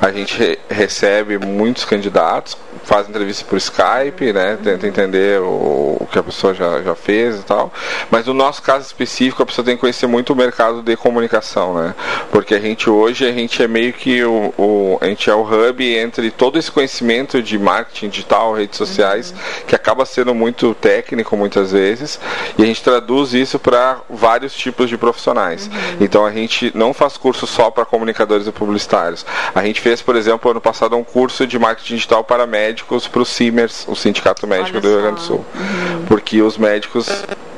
A 0.00 0.10
gente 0.10 0.38
re 0.38 0.58
recebe 0.68 1.38
muitos 1.38 1.84
candidatos, 1.84 2.56
faz 2.88 3.06
entrevista 3.06 3.44
por 3.44 3.58
Skype, 3.58 4.32
né, 4.32 4.56
tenta 4.64 4.86
entender 4.86 5.42
o, 5.42 5.98
o 6.00 6.08
que 6.10 6.18
a 6.18 6.22
pessoa 6.22 6.54
já, 6.54 6.80
já 6.80 6.94
fez 6.94 7.40
e 7.40 7.42
tal. 7.42 7.70
Mas 8.10 8.24
no 8.24 8.32
nosso 8.32 8.62
caso 8.62 8.86
específico, 8.86 9.42
a 9.42 9.46
pessoa 9.46 9.62
tem 9.62 9.74
que 9.74 9.82
conhecer 9.82 10.06
muito 10.06 10.32
o 10.32 10.36
mercado 10.36 10.80
de 10.80 10.96
comunicação, 10.96 11.74
né? 11.74 11.94
Porque 12.30 12.54
a 12.54 12.58
gente 12.58 12.88
hoje 12.88 13.28
a 13.28 13.32
gente 13.32 13.62
é 13.62 13.68
meio 13.68 13.92
que 13.92 14.24
o, 14.24 14.54
o 14.56 14.98
a 15.02 15.06
gente 15.06 15.28
é 15.28 15.34
o 15.34 15.42
hub 15.42 15.96
entre 15.98 16.30
todo 16.30 16.58
esse 16.58 16.70
conhecimento 16.70 17.42
de 17.42 17.58
marketing 17.58 18.08
digital, 18.08 18.54
redes 18.54 18.78
sociais, 18.78 19.32
uhum. 19.32 19.66
que 19.66 19.74
acaba 19.74 20.06
sendo 20.06 20.34
muito 20.34 20.74
técnico 20.74 21.36
muitas 21.36 21.72
vezes, 21.72 22.18
e 22.56 22.62
a 22.62 22.66
gente 22.66 22.82
traduz 22.82 23.34
isso 23.34 23.58
para 23.58 23.98
vários 24.08 24.54
tipos 24.54 24.88
de 24.88 24.96
profissionais. 24.96 25.66
Uhum. 25.66 25.96
Então 26.00 26.24
a 26.24 26.32
gente 26.32 26.72
não 26.74 26.94
faz 26.94 27.18
curso 27.18 27.46
só 27.46 27.70
para 27.70 27.84
comunicadores 27.84 28.46
e 28.46 28.50
publicitários. 28.50 29.26
A 29.54 29.62
gente 29.62 29.78
fez, 29.78 30.00
por 30.00 30.16
exemplo, 30.16 30.50
ano 30.50 30.60
passado 30.60 30.96
um 30.96 31.04
curso 31.04 31.46
de 31.46 31.58
marketing 31.58 31.96
digital 31.96 32.24
para 32.24 32.46
médicos 32.46 32.77
para 32.84 33.22
o 33.22 33.24
CIMERS, 33.24 33.86
o 33.88 33.94
Sindicato 33.94 34.46
Médico 34.46 34.80
do 34.80 34.88
Rio 34.88 35.00
Grande 35.00 35.16
do 35.16 35.20
Sul. 35.20 35.44
Uhum. 35.54 36.04
Porque 36.06 36.42
os 36.42 36.56
médicos 36.58 37.08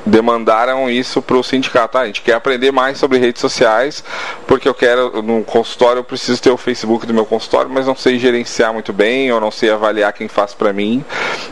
demandaram 0.04 0.88
isso 0.88 1.20
para 1.20 1.36
o 1.36 1.42
sindicato. 1.42 1.98
Ah, 1.98 2.02
a 2.02 2.06
gente 2.06 2.22
quer 2.22 2.34
aprender 2.34 2.70
mais 2.70 2.98
sobre 2.98 3.18
redes 3.18 3.40
sociais, 3.40 4.02
porque 4.46 4.68
eu 4.68 4.74
quero, 4.74 5.22
no 5.22 5.42
consultório, 5.44 6.00
eu 6.00 6.04
preciso 6.04 6.40
ter 6.40 6.50
o 6.50 6.56
Facebook 6.56 7.06
do 7.06 7.14
meu 7.14 7.26
consultório, 7.26 7.70
mas 7.70 7.86
não 7.86 7.96
sei 7.96 8.18
gerenciar 8.18 8.72
muito 8.72 8.92
bem, 8.92 9.30
ou 9.32 9.40
não 9.40 9.50
sei 9.50 9.70
avaliar 9.70 10.12
quem 10.12 10.28
faz 10.28 10.54
para 10.54 10.72
mim. 10.72 11.04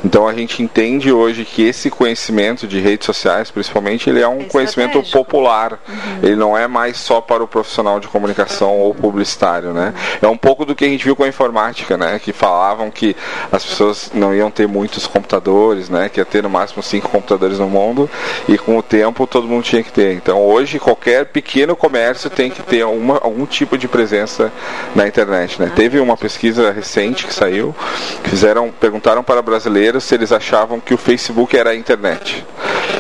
Então 0.05 0.27
a 0.27 0.33
gente 0.33 0.63
entende 0.63 1.13
hoje 1.13 1.45
que 1.45 1.63
esse 1.63 1.91
conhecimento 1.91 2.67
de 2.67 2.81
redes 2.81 3.07
sociais, 3.07 3.51
principalmente, 3.51 4.09
ele 4.09 4.21
é 4.21 4.29
um 4.29 4.41
é 4.41 4.45
conhecimento 4.45 5.03
popular. 5.11 5.79
Uhum. 5.89 6.19
Ele 6.23 6.37
não 6.37 6.57
é 6.57 6.67
mais 6.67 6.97
só 6.97 7.21
para 7.21 7.43
o 7.43 7.49
profissional 7.49 8.01
de 8.01 8.09
comunicação 8.09 8.79
ou 8.79 8.95
publicitário, 8.95 9.73
né? 9.73 9.95
É 10.21 10.27
um 10.27 10.37
pouco 10.37 10.65
do 10.65 10.75
que 10.75 10.85
a 10.85 10.89
gente 10.89 11.05
viu 11.05 11.17
com 11.17 11.25
a 11.25 11.29
informática, 11.29 11.97
né? 11.97 12.19
Que 12.19 12.33
falavam 12.33 12.91
que 12.91 13.17
as 13.51 13.65
pessoas 13.65 14.11
não 14.15 14.35
iam 14.35 14.51
ter 14.51 14.67
muitos 14.67 15.07
computadores, 15.07 15.89
né? 15.89 16.09
Que 16.09 16.21
ia 16.21 16.25
ter 16.25 16.43
no 16.43 16.51
máximo 16.51 16.83
cinco 16.83 17.09
computadores 17.09 17.59
no 17.59 17.69
mundo 17.69 18.09
e 18.47 18.59
com 18.59 18.77
o 18.77 18.83
tempo 18.83 19.27
todo 19.27 19.47
mundo 19.47 19.63
tinha 19.63 19.83
que 19.83 19.93
ter. 19.93 20.15
Então 20.15 20.45
hoje 20.45 20.79
qualquer 20.79 21.27
pequeno 21.27 21.75
comércio 21.75 22.31
tem 22.31 22.51
que 22.51 22.63
ter 22.63 22.85
uma, 22.85 23.19
algum 23.23 23.47
tipo 23.47 23.77
de 23.77 23.89
presença 23.89 24.53
na 24.95 25.07
internet. 25.07 25.61
Né? 25.61 25.73
Teve 25.75 25.99
uma 26.01 26.17
pesquisa 26.17 26.71
recente 26.71 27.27
que 27.27 27.35
saiu, 27.35 27.75
que 28.23 28.31
fizeram, 28.31 28.71
perguntaram 28.71 29.23
para 29.23 29.43
brasileiros 29.43 30.05
se 30.05 30.15
eles 30.15 30.33
achavam 30.33 30.81
que 30.81 30.95
o 30.95 30.99
Facebook 30.99 31.57
era 31.57 31.71
a 31.71 31.75
internet. 31.75 32.45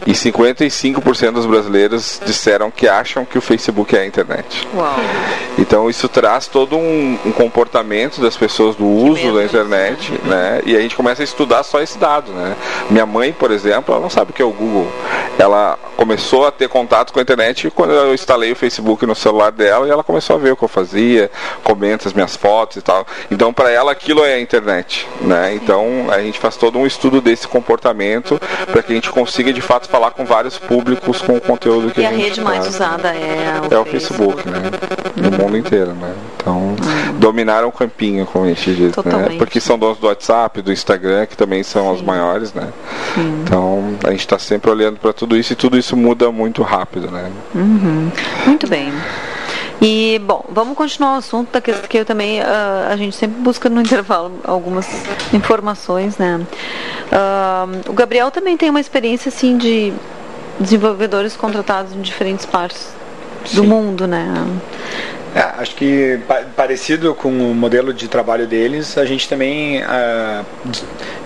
E 0.06 0.12
55% 0.12 1.32
dos 1.32 1.46
brasileiros 1.46 2.20
disseram 2.24 2.70
que 2.70 2.88
acham 2.88 3.24
que 3.24 3.36
o 3.36 3.40
Facebook 3.40 3.94
é 3.94 4.00
a 4.00 4.06
internet. 4.06 4.66
Uau. 4.74 4.96
Então 5.58 5.90
isso 5.90 6.08
traz 6.08 6.46
todo 6.46 6.76
um, 6.76 7.18
um 7.26 7.32
comportamento 7.32 8.20
das 8.20 8.36
pessoas 8.36 8.76
do 8.76 8.86
uso 8.86 9.34
da 9.34 9.44
internet, 9.44 10.12
né? 10.24 10.62
E 10.64 10.76
a 10.76 10.80
gente 10.80 10.96
começa 10.96 11.22
a 11.22 11.24
estudar 11.24 11.62
só 11.62 11.80
esse 11.80 11.98
dado, 11.98 12.32
né? 12.32 12.56
Minha 12.88 13.04
mãe, 13.04 13.32
por 13.32 13.50
exemplo, 13.50 13.92
ela 13.92 14.00
não 14.00 14.10
sabe 14.10 14.30
o 14.30 14.34
que 14.34 14.40
é 14.40 14.44
o 14.44 14.50
Google 14.50 14.90
ela 15.38 15.78
começou 15.96 16.46
a 16.46 16.50
ter 16.50 16.68
contato 16.68 17.12
com 17.12 17.18
a 17.18 17.22
internet 17.22 17.70
quando 17.70 17.92
eu 17.92 18.14
instalei 18.14 18.52
o 18.52 18.56
Facebook 18.56 19.04
no 19.04 19.14
celular 19.14 19.50
dela 19.50 19.86
e 19.86 19.90
ela 19.90 20.04
começou 20.04 20.36
a 20.36 20.38
ver 20.38 20.52
o 20.52 20.56
que 20.56 20.64
eu 20.64 20.68
fazia, 20.68 21.30
comenta 21.62 22.08
as 22.08 22.14
minhas 22.14 22.36
fotos 22.36 22.76
e 22.76 22.82
tal. 22.82 23.06
Então, 23.30 23.52
para 23.52 23.70
ela, 23.70 23.92
aquilo 23.92 24.24
é 24.24 24.34
a 24.34 24.40
internet, 24.40 25.08
né? 25.20 25.54
Então, 25.54 26.06
a 26.10 26.20
gente 26.20 26.38
faz 26.38 26.56
todo 26.56 26.78
um 26.78 26.86
estudo 26.86 27.20
desse 27.20 27.48
comportamento 27.48 28.40
para 28.70 28.82
que 28.82 28.92
a 28.92 28.94
gente 28.94 29.10
consiga, 29.10 29.52
de 29.52 29.60
fato, 29.60 29.88
falar 29.88 30.12
com 30.12 30.24
vários 30.24 30.58
públicos 30.58 31.20
com 31.20 31.36
o 31.36 31.40
conteúdo 31.40 31.90
que 31.90 32.00
e 32.00 32.06
a, 32.06 32.08
a 32.08 32.12
rede 32.12 32.40
mais 32.40 32.66
usada 32.66 33.08
é 33.08 33.60
o, 33.70 33.74
é 33.74 33.78
o 33.78 33.84
Facebook, 33.84 34.48
né? 34.48 34.62
No 35.16 35.30
mundo 35.30 35.56
inteiro, 35.56 35.92
né? 35.94 36.14
Então, 36.36 36.58
hum. 36.58 37.18
dominaram 37.18 37.68
o 37.68 37.72
campinho, 37.72 38.24
como 38.26 38.44
a 38.44 38.48
gente 38.48 38.74
diz, 38.74 38.96
né? 38.96 39.36
Porque 39.36 39.60
são 39.60 39.78
donos 39.78 39.98
do 39.98 40.06
WhatsApp, 40.06 40.62
do 40.62 40.72
Instagram, 40.72 41.26
que 41.26 41.36
também 41.36 41.62
são 41.62 41.86
Sim. 41.86 41.94
os 41.94 42.02
maiores, 42.02 42.54
né? 42.54 42.68
Sim. 43.14 43.42
Então, 43.44 43.96
a 44.04 44.10
gente 44.10 44.20
está 44.20 44.38
sempre 44.38 44.70
olhando 44.70 44.98
para 44.98 45.12
tudo 45.18 45.36
isso 45.36 45.52
e 45.52 45.56
tudo 45.56 45.76
isso 45.76 45.96
muda 45.96 46.30
muito 46.30 46.62
rápido, 46.62 47.10
né? 47.10 47.30
Uhum. 47.52 48.10
Muito 48.46 48.68
bem. 48.68 48.92
E, 49.82 50.20
bom, 50.24 50.44
vamos 50.48 50.76
continuar 50.76 51.14
o 51.14 51.18
assunto, 51.18 51.50
da 51.52 51.60
que 51.60 51.98
eu 51.98 52.04
também, 52.04 52.40
uh, 52.40 52.44
a 52.88 52.96
gente 52.96 53.16
sempre 53.16 53.40
busca 53.40 53.68
no 53.68 53.80
intervalo 53.82 54.32
algumas 54.44 54.86
informações, 55.32 56.16
né? 56.16 56.40
Uh, 57.10 57.90
o 57.90 57.92
Gabriel 57.92 58.30
também 58.30 58.56
tem 58.56 58.70
uma 58.70 58.80
experiência, 58.80 59.28
assim, 59.28 59.58
de 59.58 59.92
desenvolvedores 60.58 61.36
contratados 61.36 61.92
em 61.92 62.00
diferentes 62.00 62.46
partes 62.46 62.88
do 63.52 63.62
Sim. 63.62 63.68
mundo, 63.68 64.06
né? 64.06 64.46
É, 65.34 65.40
acho 65.60 65.74
que 65.74 66.18
parecido 66.56 67.14
com 67.14 67.28
o 67.28 67.54
modelo 67.54 67.92
de 67.92 68.08
trabalho 68.08 68.46
deles, 68.46 68.96
a 68.96 69.04
gente 69.04 69.28
também 69.28 69.82
uh, 69.82 70.44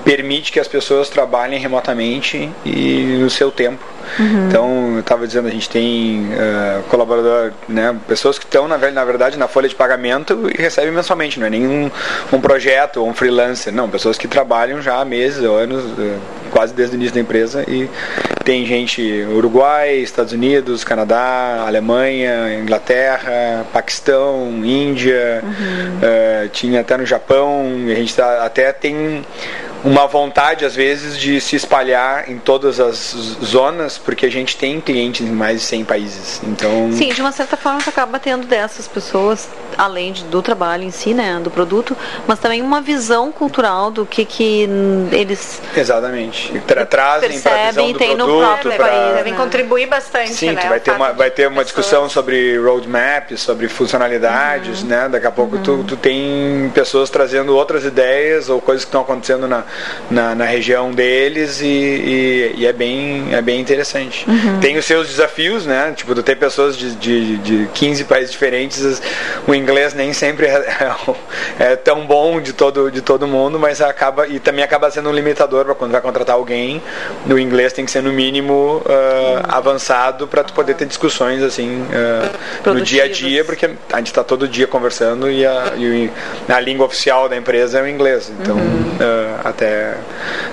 permite 0.05 0.53
que 0.53 0.61
as 0.61 0.69
pessoas 0.69 1.09
trabalhem 1.09 1.59
remotamente 1.59 2.51
e 2.65 3.19
no 3.21 3.31
seu 3.31 3.51
tempo. 3.51 3.85
Uhum. 4.19 4.49
Então, 4.49 4.93
eu 4.95 5.01
estava 5.01 5.27
dizendo, 5.27 5.49
a 5.49 5.51
gente 5.51 5.69
tem 5.71 6.27
uh, 6.33 6.83
colaborador, 6.85 7.53
né, 7.69 7.97
pessoas 8.07 8.39
que 8.39 8.45
estão, 8.45 8.67
na, 8.69 8.77
na 8.77 9.05
verdade, 9.05 9.39
na 9.39 9.49
folha 9.49 9.69
de 9.69 9.75
pagamento 9.75 10.51
e 10.53 10.61
recebem 10.61 10.91
mensalmente, 10.91 11.39
não 11.39 11.47
é 11.47 11.51
nenhum 11.51 11.91
um 12.33 12.41
projeto 12.41 12.99
ou 12.99 13.09
um 13.09 13.15
freelancer, 13.15 13.73
não, 13.73 13.89
pessoas 13.89 14.19
que 14.19 14.29
trabalham 14.29 14.83
já 14.83 15.01
há 15.01 15.05
meses 15.05 15.45
ou 15.45 15.57
anos, 15.57 15.85
uh, 15.85 16.21
quase 16.51 16.75
desde 16.75 16.95
o 16.95 16.97
início 16.97 17.15
da 17.15 17.21
empresa 17.21 17.65
e 17.67 17.89
tem 18.45 18.67
gente 18.67 19.25
Uruguai, 19.33 19.95
Estados 19.95 20.33
Unidos, 20.33 20.85
Canadá, 20.85 21.65
Alemanha, 21.67 22.55
Inglaterra, 22.61 23.65
Paquistão, 23.73 24.61
Índia, 24.65 25.43
uhum. 25.43 25.99
uh, 25.99 26.49
tinha 26.49 26.81
até 26.81 26.97
no 26.97 27.07
Japão, 27.07 27.65
a 27.87 27.95
gente 27.95 28.15
tá, 28.15 28.45
até 28.45 28.73
tem 28.73 29.25
uma 29.85 30.07
vontade 30.07 30.65
às 30.65 30.75
vezes 30.75 31.19
de 31.19 31.41
se 31.41 31.57
espalhar 31.57 32.31
em 32.31 32.39
todas 32.39 32.79
as 32.79 33.15
zonas, 33.45 33.99
porque 33.99 34.27
a 34.27 34.31
gente 34.31 34.57
tem 34.57 34.81
clientes 34.81 35.27
em 35.27 35.31
mais 35.31 35.61
de 35.61 35.67
100 35.67 35.85
países. 35.85 36.41
Então, 36.45 36.91
sim, 36.93 37.13
de 37.13 37.21
uma 37.21 37.33
certa 37.33 37.57
forma 37.57 37.81
você 37.81 37.91
acaba 37.91 38.19
tendo 38.19 38.47
dessas 38.47 38.87
pessoas, 38.87 39.49
além 39.77 40.13
de, 40.13 40.25
do 40.25 40.43
trabalho 40.43 40.85
em 40.85 40.91
si, 40.91 41.15
né, 41.15 41.41
do 41.43 41.51
produto, 41.51 41.97
mas 42.27 42.39
também 42.39 42.63
uma 42.63 42.81
visão 42.81 43.33
cultural 43.33 43.91
do 43.91 44.07
que 44.07 44.25
que 44.25 44.69
eles 45.11 45.61
exatamente 45.77 46.61
Tra 46.67 46.87
trazem 46.87 47.41
para 47.41 47.69
a 47.69 47.71
visão 47.71 47.93
do 47.93 47.99
tem 47.99 48.17
produto, 48.17 48.33
no 48.33 48.39
próprio 48.41 48.73
pra... 48.73 48.89
país, 48.89 49.15
devem 49.17 49.35
contribuir 49.35 49.87
bastante. 49.87 50.35
Sim, 50.35 50.53
né, 50.53 50.67
vai 50.69 50.81
ter 50.81 50.93
uma 50.93 51.13
vai 51.13 51.31
ter 51.31 51.49
uma 51.49 51.65
discussão 51.65 52.09
sobre 52.09 52.57
roadmap, 52.59 53.37
sobre 53.37 53.69
funcionalidades, 53.69 54.83
uhum. 54.83 54.89
né? 54.89 55.09
Daqui 55.09 55.27
a 55.27 55.31
pouco 55.31 55.57
uhum. 55.57 55.63
tu, 55.63 55.85
tu 55.85 55.97
tem 55.97 56.71
pessoas 56.75 57.11
trazendo 57.11 57.55
outras 57.55 57.85
ideias 57.85 58.49
ou 58.49 58.61
coisas 58.61 58.85
que 58.85 58.89
estão 58.89 59.03
acontecendo 59.03 59.49
na 59.49 59.65
na, 60.11 60.35
na 60.35 60.45
região 60.45 60.91
deles 60.93 61.61
e, 61.61 61.67
e, 61.67 62.55
e, 62.59 62.67
é, 62.67 62.73
bem, 62.73 63.29
é 63.33 63.41
bem 63.41 63.61
interessante. 63.61 64.29
Uhum. 64.29 64.61
Tem 64.61 64.77
os 64.77 64.85
seus 64.85 65.09
desafios, 65.09 65.67
né? 65.67 65.93
Tipo, 65.97 66.15
tu 66.15 66.23
ter 66.23 66.37
pessoas 66.37 66.77
de, 66.77 66.95
de, 66.97 67.37
de 67.39 67.69
15 67.75 68.05
países 68.05 68.31
diferentes, 68.33 69.03
o, 69.47 69.55
inglês 69.55 69.95
nem 69.95 70.13
sempre 70.13 70.47
é, 70.47 70.55
é, 70.57 70.93
é, 71.73 71.77
tão 71.77 72.07
bom 72.07 72.41
de 72.41 72.53
todo, 72.53 72.91
de 72.91 73.01
todo 73.01 73.27
mundo, 73.27 73.59
mas 73.59 73.81
acaba 73.81 74.27
e 74.27 74.39
também 74.39 74.65
acaba 74.65 74.91
sendo 74.91 75.09
um 75.09 75.13
limitador 75.13 75.65
para 75.65 75.75
quando 75.75 75.93
vai 75.93 76.01
contratar 76.01 76.37
alguém. 76.37 76.83
O 77.29 77.39
inglês 77.39 77.73
tem 77.73 77.85
que 77.85 77.91
ser 77.91 78.03
no 78.03 78.13
mínimo 78.13 78.83
uh, 78.85 79.47
avançado 79.49 80.27
para 80.27 80.45
tu 80.45 80.53
poder 80.53 80.75
ter 80.75 80.87
discussões 80.87 81.43
assim 81.43 81.83
uh, 81.83 82.73
no 82.73 82.81
dia 82.81 83.05
a 83.05 83.09
dia, 83.09 83.45
porque 83.45 83.71
a 83.93 83.97
gente 83.99 84.09
está 84.09 84.25
todo 84.25 84.49
dia 84.49 84.67
conversando 84.67 85.31
e 85.31 85.47
a, 85.47 85.73
e 85.77 86.11
a, 86.49 86.61
língua 86.61 86.87
oficial 86.87 87.29
da 87.29 87.37
empresa 87.37 87.79
é 87.79 87.83
o 87.83 87.89
inglês. 87.89 88.31
Então 88.41 88.57
uhum. 88.57 88.97
uh, 89.01 89.41
até 89.45 89.62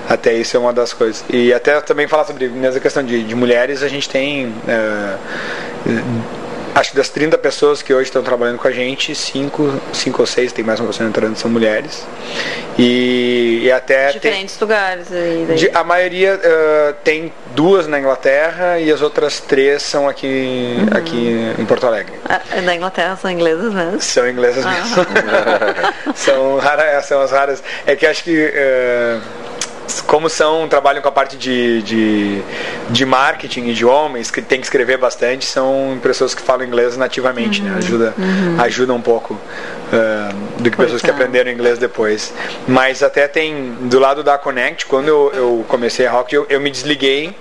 até 0.08 0.34
isso 0.34 0.56
é 0.56 0.60
uma 0.60 0.72
das 0.72 0.92
coisas. 0.92 1.24
E 1.30 1.52
até 1.52 1.80
também 1.80 2.06
falar 2.08 2.24
sobre 2.24 2.48
nessa 2.48 2.80
questão 2.80 3.02
de, 3.04 3.22
de 3.22 3.34
mulheres, 3.34 3.82
a 3.82 3.88
gente 3.88 4.08
tem 4.08 4.52
acho 6.74 6.90
que 6.90 6.96
das 6.96 7.08
30 7.08 7.36
pessoas 7.38 7.82
que 7.82 7.92
hoje 7.92 8.04
estão 8.04 8.22
trabalhando 8.22 8.58
com 8.58 8.68
a 8.68 8.70
gente, 8.70 9.14
5, 9.14 9.80
cinco 9.92 10.22
ou 10.22 10.26
6, 10.26 10.52
tem 10.52 10.64
mais 10.64 10.80
uma 10.80 10.88
pessoa 10.88 11.08
entrando, 11.08 11.36
são 11.36 11.50
mulheres. 11.50 12.06
E, 12.78 13.60
e 13.64 13.72
até. 13.72 14.12
Diferentes 14.12 14.56
tem, 14.56 14.66
lugares 14.66 15.12
aí. 15.12 15.46
De, 15.56 15.70
a 15.74 15.84
maioria 15.84 16.36
uh, 16.36 16.94
tem 17.04 17.32
duas 17.54 17.86
na 17.86 17.98
Inglaterra 17.98 18.78
e 18.78 18.90
as 18.90 19.02
outras 19.02 19.40
três 19.40 19.82
são 19.82 20.08
aqui, 20.08 20.76
uhum. 20.78 20.96
aqui 20.96 21.54
em 21.58 21.64
Porto 21.66 21.86
Alegre. 21.86 22.14
Ah, 22.28 22.40
na 22.62 22.74
Inglaterra 22.74 23.16
são 23.16 23.30
inglesas 23.30 23.74
mesmo? 23.74 24.00
São 24.00 24.28
inglesas 24.28 24.64
ah. 24.64 24.70
mesmo. 24.70 26.14
são, 26.16 26.56
rara, 26.58 27.02
são 27.02 27.20
as 27.20 27.30
raras. 27.30 27.62
É 27.86 27.94
que 27.96 28.06
acho 28.06 28.24
que. 28.24 28.46
Uh, 28.46 29.50
como 30.06 30.28
são, 30.28 30.68
trabalham 30.68 31.02
com 31.02 31.08
a 31.08 31.12
parte 31.12 31.36
de, 31.36 31.82
de, 31.82 32.42
de 32.90 33.06
marketing 33.06 33.68
e 33.68 33.74
de 33.74 33.84
homens, 33.84 34.30
que 34.30 34.42
tem 34.42 34.60
que 34.60 34.66
escrever 34.66 34.98
bastante, 34.98 35.44
são 35.44 35.98
pessoas 36.02 36.34
que 36.34 36.42
falam 36.42 36.66
inglês 36.66 36.96
nativamente, 36.96 37.62
né? 37.62 37.70
uhum, 37.70 37.74
né? 37.76 37.78
Ajuda, 37.78 38.14
uhum. 38.18 38.60
ajuda 38.60 38.94
um 38.94 39.00
pouco 39.00 39.34
uh, 39.34 40.62
do 40.62 40.70
que 40.70 40.76
pessoas 40.76 41.02
que 41.02 41.10
aprenderam 41.10 41.50
inglês 41.50 41.78
depois. 41.78 42.32
Mas 42.68 43.02
até 43.02 43.26
tem, 43.26 43.72
do 43.82 43.98
lado 43.98 44.22
da 44.22 44.36
Connect, 44.38 44.86
quando 44.86 45.08
eu, 45.08 45.32
eu 45.34 45.64
comecei 45.68 46.06
a 46.06 46.10
Rock, 46.10 46.34
eu, 46.34 46.46
eu 46.48 46.60
me 46.60 46.70
desliguei 46.70 47.34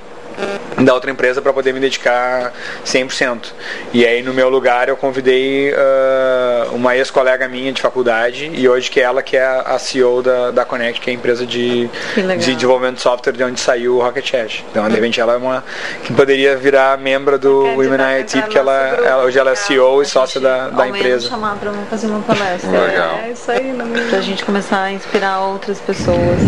da 0.78 0.94
outra 0.94 1.12
empresa 1.12 1.42
para 1.42 1.52
poder 1.54 1.74
me 1.74 1.80
dedicar 1.80 2.54
100%. 2.86 3.52
E 3.94 4.06
aí 4.06 4.22
no 4.22 4.34
meu 4.34 4.50
lugar 4.50 4.90
eu 4.90 4.98
convidei 4.98 5.72
uh, 5.72 6.74
uma 6.74 6.96
ex-colega 6.96 7.48
minha 7.48 7.72
de 7.72 7.82
faculdade 7.82 8.52
e 8.54 8.68
hoje 8.68 8.90
que 8.90 9.00
é 9.00 9.04
ela 9.04 9.22
que 9.22 9.36
é 9.38 9.46
a 9.46 9.78
CEO 9.78 10.22
da, 10.22 10.52
da 10.52 10.66
Connect, 10.66 11.02
que 11.02 11.10
é 11.10 11.14
a 11.14 11.16
empresa 11.16 11.46
de, 11.46 11.90
de 12.16 12.56
desenvolvimento 12.56 12.96
de 12.96 13.02
software 13.02 13.34
de 13.34 13.44
onde 13.44 13.60
saiu 13.60 13.98
o 13.98 14.02
Rocket 14.02 14.26
Chat. 14.26 14.66
Então 14.72 14.88
de 14.88 14.96
repente 14.96 15.20
ela 15.20 15.34
é 15.34 15.38
uma 15.38 15.64
que 16.04 16.14
poderia 16.14 16.56
virar 16.56 16.98
membro 16.98 17.38
do 17.38 17.64
Women 17.64 18.02
IT, 18.20 18.42
porque 18.42 18.58
ela, 18.58 18.74
ela, 18.74 19.24
hoje 19.24 19.40
ela 19.40 19.52
é 19.52 19.56
CEO 19.56 20.02
e 20.02 20.06
sócia 20.06 20.40
da, 20.40 20.70
da 20.70 20.88
empresa. 20.88 21.30
chamar 21.30 21.56
para 21.58 21.72
fazer 21.90 22.08
uma 22.08 22.22
palestra. 22.22 22.70
Legal. 22.70 23.20
É 23.24 23.32
isso 23.32 23.52
aí, 23.52 23.76
para 24.10 24.20
a 24.20 24.22
gente 24.22 24.44
começar 24.44 24.84
a 24.84 24.92
inspirar 24.92 25.42
outras 25.42 25.80
pessoas. 25.80 26.40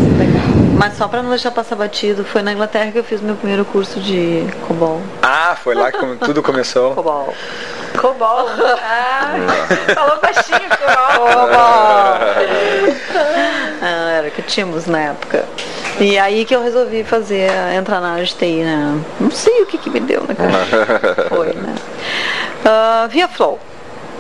Mas 0.78 0.98
só 0.98 1.08
para 1.08 1.22
não 1.22 1.30
deixar 1.30 1.52
passar 1.52 1.76
batido, 1.76 2.24
foi 2.24 2.42
na 2.42 2.54
Inglaterra 2.54 2.92
que 2.92 2.98
eu 2.98 3.04
fiz 3.04 3.22
meu 3.22 3.36
primeiro 3.36 3.64
curso 3.66 3.81
de 3.90 4.46
COBOL. 4.68 5.02
Ah, 5.22 5.56
foi 5.62 5.76
lá 5.76 5.92
que 5.92 6.16
tudo 6.18 6.44
começou? 6.44 6.94
COBOL. 6.96 7.34
COBOL. 8.00 8.48
Ah, 8.84 9.36
falou 9.96 10.20
baixinho, 10.22 10.70
COBOL. 10.70 11.18
COBOL. 11.18 11.52
ah, 13.82 14.12
era 14.18 14.30
que 14.30 14.42
tínhamos 14.42 14.86
na 14.86 15.00
época. 15.00 15.46
E 16.00 16.18
aí 16.18 16.46
que 16.46 16.56
eu 16.56 16.64
resolvi 16.64 17.04
fazer, 17.04 17.50
entrar 17.76 18.00
na 18.00 18.14
área 18.14 18.26
de 18.26 18.34
TI, 18.36 18.64
né? 18.64 19.02
Não 19.20 19.32
sei 19.32 19.62
o 19.62 19.66
que, 19.66 19.78
que 19.78 19.90
me 19.90 20.00
deu, 20.00 20.22
né? 20.22 20.36
Foi, 21.30 21.54
né? 21.54 21.76
Uh, 22.66 23.10
Via 23.10 23.28
Flow. 23.28 23.60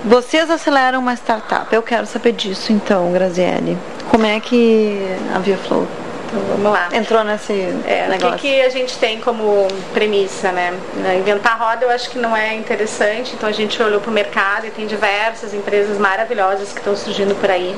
Vocês 0.04 0.50
aceleram 0.50 1.00
uma 1.00 1.13
startup. 1.13 1.74
Eu 1.74 1.84
quero 1.84 2.08
saber 2.08 2.34
disso, 2.34 2.74
então, 2.74 3.12
Graziele. 3.12 3.78
Como 4.10 4.26
é 4.26 4.39
que 4.39 5.00
a 5.34 5.39
Via 5.39 5.58
Flow 5.58 5.88
então 6.32 6.41
vamos 6.48 6.72
lá. 6.72 6.89
Entrou 6.94 7.24
nesse 7.24 7.54
é, 7.86 8.08
negócio. 8.08 8.36
O 8.36 8.39
que, 8.39 8.48
que, 8.48 8.62
a 8.62 8.70
gente 8.70 8.98
tem 8.98 9.20
como 9.20 9.67
premissa, 9.94 10.52
né? 10.52 10.74
Inventar 11.20 11.60
roda 11.60 11.86
eu 11.86 11.89
acho 11.89 12.10
que 12.10 12.17
não 12.17 12.36
é 12.36 12.56
interessante, 12.56 13.34
então 13.36 13.50
a 13.50 13.52
gente 13.52 13.82
olhou 13.84 14.00
para 14.00 14.10
o 14.10 14.13
mercado 14.13 14.65
e 14.65 14.72
tem 14.72 14.88
diversas 14.88 15.54
empresas 15.54 15.98
maravilhosas 15.98 16.72
que 16.72 16.80
estão 16.80 16.96
surgindo 16.96 17.36
por 17.36 17.52
aí 17.52 17.76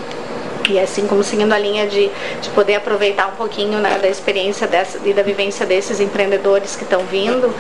e 0.72 0.80
assim 0.80 1.08
como 1.08 1.24
seguindo 1.24 1.52
a 1.54 1.58
linha 1.58 1.88
de, 1.88 2.10
de 2.42 2.50
poder 2.50 2.76
aproveitar 2.76 3.28
um 3.28 3.36
pouquinho 3.36 3.80
né, 3.80 4.00
da 4.00 4.08
experiência 4.08 4.68
dessa, 4.68 5.00
e 5.04 5.14
da 5.14 5.22
vivência 5.22 5.66
desses 5.66 6.00
empreendedores 6.00 6.76
que 6.76 6.84
estão 6.84 7.04
vindo, 7.06 7.54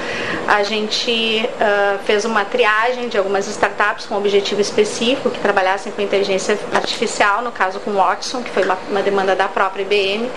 a 0.48 0.64
gente 0.64 1.50
uh, 1.56 2.00
fez 2.06 2.26
uma 2.26 2.46
triagem 2.46 3.08
de 3.08 3.18
algumas 3.18 3.48
startups 3.48 4.06
com 4.06 4.16
objetivo 4.16 4.62
específico 4.62 5.30
que 5.30 5.40
trabalhassem 5.40 5.92
com 5.92 6.02
inteligência 6.02 6.58
artificial, 6.74 7.42
no 7.42 7.52
caso 7.52 7.80
com 7.80 7.92
Watson, 7.94 8.42
que 8.42 8.50
foi 8.50 8.64
uma, 8.64 8.78
uma 8.90 9.02
demanda 9.02 9.36
da 9.36 9.48
própria 9.48 9.82
IBM, 9.84 10.30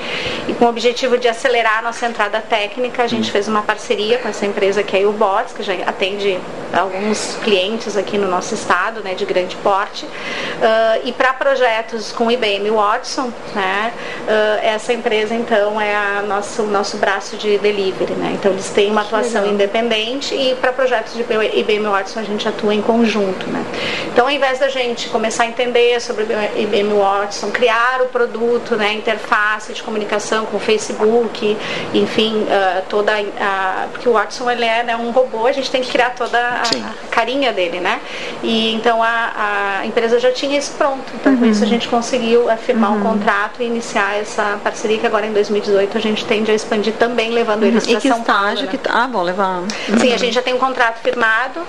e 0.48 0.54
com 0.54 0.64
o 0.66 0.68
objetivo 0.68 1.18
de 1.18 1.28
acelerar 1.28 1.78
a 1.78 1.82
nossa 1.82 2.06
entrada 2.06 2.40
técnica, 2.40 3.02
a 3.02 3.06
gente 3.06 3.30
fez 3.30 3.48
uma 3.48 3.62
parceria 3.62 4.18
com 4.18 4.28
essa 4.28 4.46
empresa 4.46 4.82
que 4.82 4.96
é 4.96 5.02
a 5.02 5.08
Ubots, 5.08 5.52
que 5.52 5.62
já 5.62 5.74
atende 5.86 6.38
alguns 6.72 7.36
clientes 7.42 7.96
aqui 7.96 8.18
no 8.18 8.28
nosso 8.28 8.54
estado, 8.54 9.02
né, 9.02 9.14
de 9.14 9.24
grande 9.24 9.56
porte, 9.56 10.04
uh, 10.04 11.00
e 11.04 11.12
para 11.12 11.32
projetos 11.32 12.12
com 12.12 12.30
IBM 12.30 12.55
Amy 12.56 12.70
Watson, 12.70 13.32
né? 13.54 13.92
Uh, 14.26 14.58
essa 14.62 14.92
empresa 14.92 15.34
então 15.34 15.80
é 15.80 15.94
a 15.94 16.22
nosso 16.22 16.62
nosso 16.64 16.96
braço 16.96 17.36
de 17.36 17.58
delivery, 17.58 18.14
né? 18.14 18.32
Então 18.34 18.52
eles 18.52 18.70
têm 18.70 18.90
uma 18.90 19.02
atuação 19.02 19.42
Legal. 19.42 19.54
independente 19.54 20.34
e 20.34 20.54
para 20.56 20.72
projetos 20.72 21.14
de 21.14 21.22
IBM 21.22 21.86
Watson 21.86 22.20
a 22.20 22.22
gente 22.22 22.48
atua 22.48 22.74
em 22.74 22.82
conjunto, 22.82 23.46
né? 23.48 23.64
Então 24.12 24.26
ao 24.26 24.30
invés 24.30 24.58
da 24.58 24.68
gente 24.68 25.08
começar 25.08 25.44
a 25.44 25.46
entender 25.46 26.00
sobre 26.00 26.24
IBM 26.56 26.92
Watson, 26.94 27.50
criar 27.50 28.00
o 28.02 28.06
produto, 28.06 28.76
né? 28.76 28.92
Interface 28.94 29.72
de 29.72 29.82
comunicação 29.82 30.46
com 30.46 30.56
o 30.56 30.60
Facebook, 30.60 31.56
enfim, 31.94 32.42
uh, 32.42 32.82
toda 32.88 33.12
a, 33.40 33.86
porque 33.92 34.08
o 34.08 34.12
Watson 34.12 34.50
ele 34.50 34.64
é 34.64 34.82
né, 34.82 34.96
um 34.96 35.10
robô, 35.10 35.46
a 35.46 35.52
gente 35.52 35.70
tem 35.70 35.82
que 35.82 35.90
criar 35.90 36.10
toda 36.10 36.38
a, 36.38 36.62
a 36.62 37.08
carinha 37.10 37.52
dele, 37.52 37.80
né? 37.80 38.00
E 38.42 38.74
então 38.74 39.02
a, 39.02 39.80
a 39.80 39.86
empresa 39.86 40.18
já 40.18 40.32
tinha 40.32 40.58
isso 40.58 40.72
pronto, 40.76 41.04
então 41.14 41.32
uhum. 41.32 41.38
com 41.38 41.46
isso 41.46 41.62
a 41.62 41.66
gente 41.66 41.88
conseguiu 41.88 42.45
a 42.48 42.56
firmar 42.56 42.92
uhum. 42.92 42.98
um 42.98 43.02
contrato 43.02 43.62
e 43.62 43.64
iniciar 43.64 44.18
essa 44.18 44.58
parceria 44.62 44.98
que 44.98 45.06
agora 45.06 45.26
em 45.26 45.32
2018 45.32 45.96
a 45.96 46.00
gente 46.00 46.24
tende 46.24 46.50
a 46.50 46.54
expandir 46.54 46.94
também, 46.94 47.30
levando 47.30 47.64
eles 47.64 47.84
uhum. 47.86 47.92
para 47.92 48.00
São 48.00 48.22
Paulo. 48.22 48.62
Né? 48.62 48.66
Que, 48.68 48.78
tá, 48.78 49.04
ah, 49.04 49.08
bom, 49.08 49.22
levar. 49.22 49.60
Uhum. 49.60 49.98
Sim, 49.98 50.12
a 50.12 50.16
gente 50.16 50.34
já 50.34 50.42
tem 50.42 50.54
um 50.54 50.58
contrato 50.58 51.00
firmado 51.02 51.60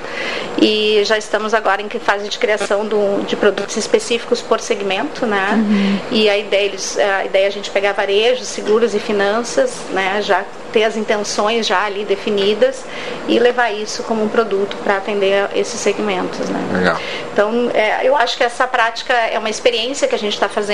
e 0.61 1.01
já 1.03 1.17
estamos 1.17 1.53
agora 1.53 1.81
em 1.81 1.89
fase 1.99 2.29
de 2.29 2.37
criação 2.37 2.85
do, 2.85 3.23
de 3.25 3.35
produtos 3.35 3.75
específicos 3.77 4.41
por 4.41 4.59
segmento, 4.59 5.25
né? 5.25 5.53
Uhum. 5.53 5.99
E 6.11 6.29
a 6.29 6.37
ideia, 6.37 6.65
eles, 6.65 6.97
a 6.97 7.25
ideia 7.25 7.45
é 7.45 7.47
a 7.47 7.51
gente 7.51 7.69
pegar 7.71 7.93
varejo, 7.93 8.43
seguros 8.43 8.93
e 8.93 8.99
finanças, 8.99 9.81
né? 9.91 10.21
Já 10.21 10.43
ter 10.71 10.83
as 10.83 10.97
intenções 10.97 11.65
já 11.65 11.85
ali 11.85 12.05
definidas 12.05 12.83
e 13.27 13.39
levar 13.39 13.71
isso 13.71 14.03
como 14.03 14.23
um 14.23 14.29
produto 14.29 14.77
para 14.83 14.97
atender 14.97 15.49
esses 15.55 15.79
segmentos, 15.79 16.49
né? 16.49 16.59
Legal. 16.73 16.99
Então, 17.31 17.71
é, 17.73 17.99
eu 18.03 18.15
acho 18.15 18.37
que 18.37 18.43
essa 18.43 18.67
prática 18.67 19.13
é 19.13 19.37
uma 19.37 19.49
experiência 19.49 20.07
que 20.07 20.15
a 20.15 20.19
gente 20.19 20.33
está 20.33 20.49
fazendo, 20.49 20.66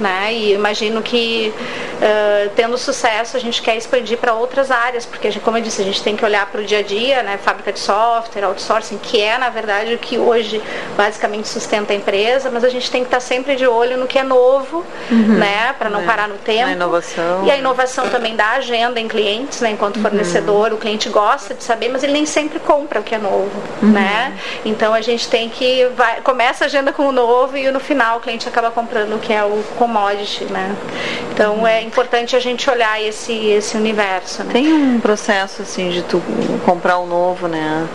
né? 0.00 0.32
E 0.32 0.52
imagino 0.52 1.02
que 1.02 1.52
uh, 1.96 2.50
tendo 2.54 2.76
sucesso 2.78 3.36
a 3.36 3.40
gente 3.40 3.62
quer 3.62 3.76
expandir 3.76 4.18
para 4.18 4.34
outras 4.34 4.70
áreas, 4.70 5.06
porque 5.06 5.30
como 5.40 5.58
eu 5.58 5.62
disse, 5.62 5.82
a 5.82 5.84
gente 5.84 6.02
tem 6.02 6.16
que 6.16 6.24
olhar 6.24 6.46
para 6.46 6.60
o 6.60 6.64
dia 6.64 6.78
a 6.78 6.82
dia, 6.82 7.22
né? 7.22 7.38
Fábrica 7.38 7.72
de 7.72 7.78
software, 7.78 8.44
outsourcing, 8.44 8.98
que 8.98 9.20
é 9.20 9.38
na 9.38 9.48
verdade 9.48 9.94
o 9.94 9.98
que 9.98 10.18
hoje 10.18 10.62
basicamente 10.96 11.48
sustenta 11.48 11.92
a 11.92 11.96
empresa, 11.96 12.50
mas 12.50 12.64
a 12.64 12.68
gente 12.68 12.90
tem 12.90 13.02
que 13.02 13.08
estar 13.08 13.18
tá 13.18 13.20
sempre 13.20 13.56
de 13.56 13.66
olho 13.66 13.96
no 13.96 14.06
que 14.06 14.18
é 14.18 14.22
novo, 14.22 14.84
uhum. 15.10 15.38
né? 15.38 15.74
Para 15.78 15.90
não 15.90 16.00
é. 16.00 16.04
parar 16.04 16.28
no 16.28 16.38
tempo. 16.38 16.70
Inovação. 16.70 17.44
E 17.44 17.50
a 17.50 17.56
inovação 17.56 18.08
também 18.08 18.36
da 18.36 18.52
agenda 18.52 19.00
em 19.00 19.08
clientes, 19.08 19.60
né? 19.60 19.70
Enquanto 19.70 19.96
uhum. 19.96 20.02
fornecedor, 20.02 20.72
o 20.72 20.76
cliente 20.76 21.08
gosta 21.08 21.54
de 21.54 21.62
saber, 21.62 21.88
mas 21.88 22.02
ele 22.02 22.12
nem 22.12 22.26
sempre 22.26 22.58
compra 22.58 23.00
o 23.00 23.02
que 23.02 23.14
é 23.14 23.18
novo, 23.18 23.50
uhum. 23.82 23.90
né? 23.90 24.36
Então 24.64 24.92
a 24.92 25.00
gente 25.00 25.28
tem 25.28 25.48
que 25.48 25.86
vai, 25.96 26.20
começa 26.20 26.64
a 26.64 26.66
agenda 26.66 26.92
com 26.92 27.06
o 27.08 27.12
novo 27.12 27.56
e 27.56 27.70
no 27.70 27.80
final 27.80 28.18
o 28.18 28.20
cliente 28.20 28.48
acaba 28.48 28.70
comprando 28.70 29.14
o 29.14 29.18
que 29.18 29.32
é 29.32 29.35
o 29.44 29.62
commodity, 29.76 30.44
né? 30.44 30.74
Então 31.32 31.58
uhum. 31.58 31.66
é 31.66 31.82
importante 31.82 32.34
a 32.34 32.40
gente 32.40 32.68
olhar 32.70 33.00
esse, 33.02 33.32
esse 33.32 33.76
universo. 33.76 34.42
Né? 34.44 34.52
Tem 34.52 34.72
um 34.72 35.00
processo 35.00 35.62
assim 35.62 35.90
de 35.90 36.02
tu 36.02 36.22
comprar 36.64 36.98
o 36.98 37.06
novo, 37.06 37.48
né? 37.48 37.86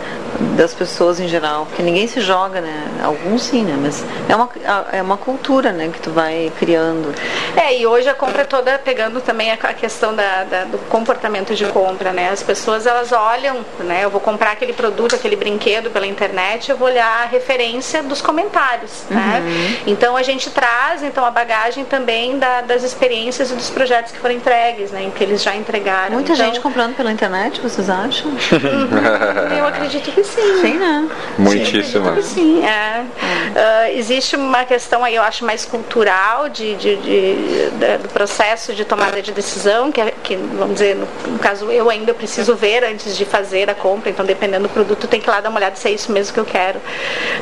Das 0.56 0.72
pessoas 0.74 1.20
em 1.20 1.28
geral, 1.28 1.66
porque 1.66 1.82
ninguém 1.82 2.06
se 2.06 2.20
joga, 2.20 2.60
né? 2.60 2.88
Alguns 3.02 3.42
sim, 3.42 3.62
né? 3.64 3.76
Mas 3.80 4.04
é 4.28 4.34
uma, 4.34 4.48
é 4.92 5.02
uma 5.02 5.16
cultura, 5.16 5.72
né? 5.72 5.90
Que 5.92 6.00
tu 6.00 6.10
vai 6.10 6.50
criando. 6.58 7.14
É, 7.56 7.76
e 7.78 7.86
hoje 7.86 8.08
a 8.08 8.14
compra 8.14 8.42
é 8.42 8.44
toda 8.44 8.78
pegando 8.78 9.20
também 9.20 9.50
a, 9.52 9.56
questão 9.56 10.14
da, 10.14 10.44
da, 10.44 10.64
do 10.64 10.78
comportamento 10.88 11.54
de 11.54 11.66
compra, 11.66 12.12
né? 12.12 12.30
As 12.30 12.42
pessoas 12.42 12.86
elas 12.86 13.12
olham, 13.12 13.64
né? 13.80 14.04
Eu 14.04 14.10
vou 14.10 14.20
comprar 14.20 14.52
aquele 14.52 14.72
produto, 14.72 15.14
aquele 15.14 15.36
brinquedo 15.36 15.90
pela 15.90 16.06
internet, 16.06 16.70
eu 16.70 16.76
vou 16.76 16.88
olhar 16.88 17.22
a 17.22 17.26
referência 17.26 18.02
dos 18.02 18.20
comentários, 18.20 19.04
né? 19.10 19.42
uhum. 19.44 19.92
Então 19.92 20.16
a 20.16 20.22
gente 20.22 20.50
traz 20.50 21.02
então 21.02 21.24
a 21.24 21.30
bagagem 21.32 21.84
também 21.84 22.38
da, 22.38 22.60
das 22.62 22.82
experiências 22.82 23.50
e 23.50 23.54
dos 23.54 23.70
projetos 23.70 24.12
que 24.12 24.18
foram 24.18 24.34
entregues, 24.34 24.90
né? 24.90 25.10
Que 25.16 25.24
eles 25.24 25.42
já 25.42 25.56
entregaram. 25.56 26.14
Muita 26.14 26.32
então... 26.32 26.46
gente 26.46 26.60
comprando 26.60 26.94
pela 26.94 27.10
internet, 27.10 27.60
vocês 27.60 27.88
acham? 27.90 28.32
Uhum. 28.62 29.58
Eu 29.58 29.66
acredito 29.66 30.10
que 30.12 30.24
sim. 30.24 30.60
sim. 30.60 30.78
Né? 30.78 31.08
Muitíssimo. 31.38 32.22
Sim, 32.22 32.22
sim 32.22 32.64
é. 32.64 33.02
Uh, 33.02 33.98
existe 33.98 34.36
uma 34.36 34.64
questão 34.64 35.04
aí, 35.04 35.14
eu 35.14 35.22
acho, 35.22 35.44
mais 35.44 35.64
cultural 35.64 36.48
de, 36.48 36.74
de, 36.76 36.96
de, 36.96 37.70
de 37.70 37.98
do 37.98 38.08
processo 38.08 38.72
de 38.74 38.84
tomada 38.84 39.20
de 39.20 39.32
decisão, 39.32 39.90
que, 39.90 40.00
é, 40.00 40.12
que 40.22 40.36
vamos 40.36 40.74
dizer, 40.74 40.96
no, 40.96 41.06
no, 41.32 41.38
caso 41.38 41.70
eu 41.70 41.90
ainda 41.90 42.14
preciso 42.14 42.54
ver 42.54 42.84
antes 42.84 43.16
de 43.16 43.24
fazer 43.24 43.68
a 43.68 43.74
compra, 43.74 44.10
então 44.10 44.24
dependendo 44.24 44.64
do 44.64 44.68
produto, 44.68 45.06
tem 45.06 45.20
que 45.20 45.28
ir 45.28 45.30
lá 45.30 45.40
dar 45.40 45.48
uma 45.48 45.58
olhada 45.58 45.76
se 45.76 45.88
é 45.88 45.92
isso 45.92 46.12
mesmo 46.12 46.32
que 46.32 46.40
eu 46.40 46.44
quero. 46.44 46.80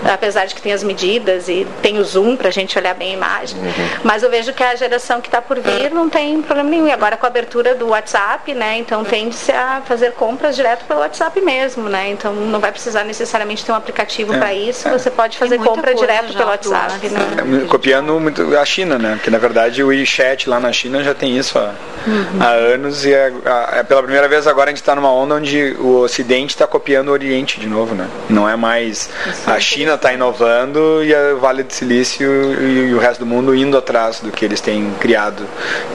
Apesar 0.04 0.46
de 0.46 0.54
que 0.54 0.62
tem 0.62 0.72
as 0.72 0.82
medidas 0.82 1.48
e 1.48 1.66
tem 1.82 1.98
o 1.98 2.04
zoom 2.04 2.36
para 2.36 2.48
a 2.48 2.52
gente 2.52 2.78
olhar 2.78 2.94
bem 2.94 3.12
a 3.12 3.14
imagem. 3.14 3.58
Uhum. 3.58 3.79
Mas 4.02 4.22
eu 4.22 4.30
vejo 4.30 4.52
que 4.52 4.62
a 4.62 4.74
geração 4.74 5.20
que 5.20 5.28
está 5.28 5.40
por 5.40 5.58
vir 5.58 5.90
não 5.90 6.08
tem 6.08 6.40
problema 6.42 6.70
nenhum. 6.70 6.86
E 6.86 6.92
agora 6.92 7.16
com 7.16 7.26
a 7.26 7.28
abertura 7.28 7.74
do 7.74 7.88
WhatsApp, 7.88 8.54
né? 8.54 8.78
Então 8.78 9.04
tende-se 9.04 9.52
a 9.52 9.82
fazer 9.84 10.12
compras 10.12 10.56
direto 10.56 10.84
pelo 10.84 11.00
WhatsApp 11.00 11.40
mesmo, 11.40 11.88
né? 11.88 12.10
Então 12.10 12.32
não 12.32 12.60
vai 12.60 12.72
precisar 12.72 13.04
necessariamente 13.04 13.64
ter 13.64 13.72
um 13.72 13.76
aplicativo 13.76 14.32
é. 14.34 14.38
para 14.38 14.54
isso. 14.54 14.88
Você 14.88 15.10
pode 15.10 15.38
fazer 15.38 15.58
compra 15.58 15.94
direto 15.94 16.32
pelo 16.32 16.48
WhatsApp, 16.48 17.08
né? 17.08 17.20
É, 17.62 17.66
copiando 17.66 18.18
muito 18.18 18.56
a 18.56 18.64
China, 18.64 18.98
né? 18.98 19.14
Porque 19.14 19.30
na 19.30 19.38
verdade 19.38 19.82
o 19.82 19.88
WeChat 19.88 20.48
lá 20.48 20.58
na 20.58 20.72
China 20.72 21.02
já 21.02 21.14
tem 21.14 21.36
isso 21.36 21.58
há, 21.58 21.74
uhum. 22.06 22.40
há 22.40 22.48
anos 22.48 23.04
e 23.04 23.12
é, 23.12 23.32
é, 23.72 23.82
pela 23.82 24.02
primeira 24.02 24.28
vez 24.28 24.46
agora 24.46 24.70
a 24.70 24.72
gente 24.72 24.82
está 24.82 24.94
numa 24.94 25.12
onda 25.12 25.34
onde 25.34 25.76
o 25.78 26.00
Ocidente 26.00 26.54
está 26.54 26.66
copiando 26.66 27.08
o 27.08 27.12
Oriente 27.12 27.60
de 27.60 27.66
novo, 27.66 27.94
né? 27.94 28.08
Não 28.28 28.48
é 28.48 28.56
mais 28.56 29.08
isso 29.26 29.50
a 29.50 29.60
China 29.60 29.94
está 29.94 30.12
inovando 30.12 31.04
e 31.04 31.14
a 31.14 31.34
Vale 31.34 31.62
do 31.62 31.72
Silício 31.72 32.28
e, 32.60 32.90
e, 32.90 32.94
o 32.94 32.98
resto 32.98 33.20
do 33.20 33.26
mundo 33.26 33.54
indo 33.54 33.69
atrás 33.76 34.20
do 34.20 34.30
que 34.30 34.44
eles 34.44 34.60
têm 34.60 34.92
criado. 35.00 35.46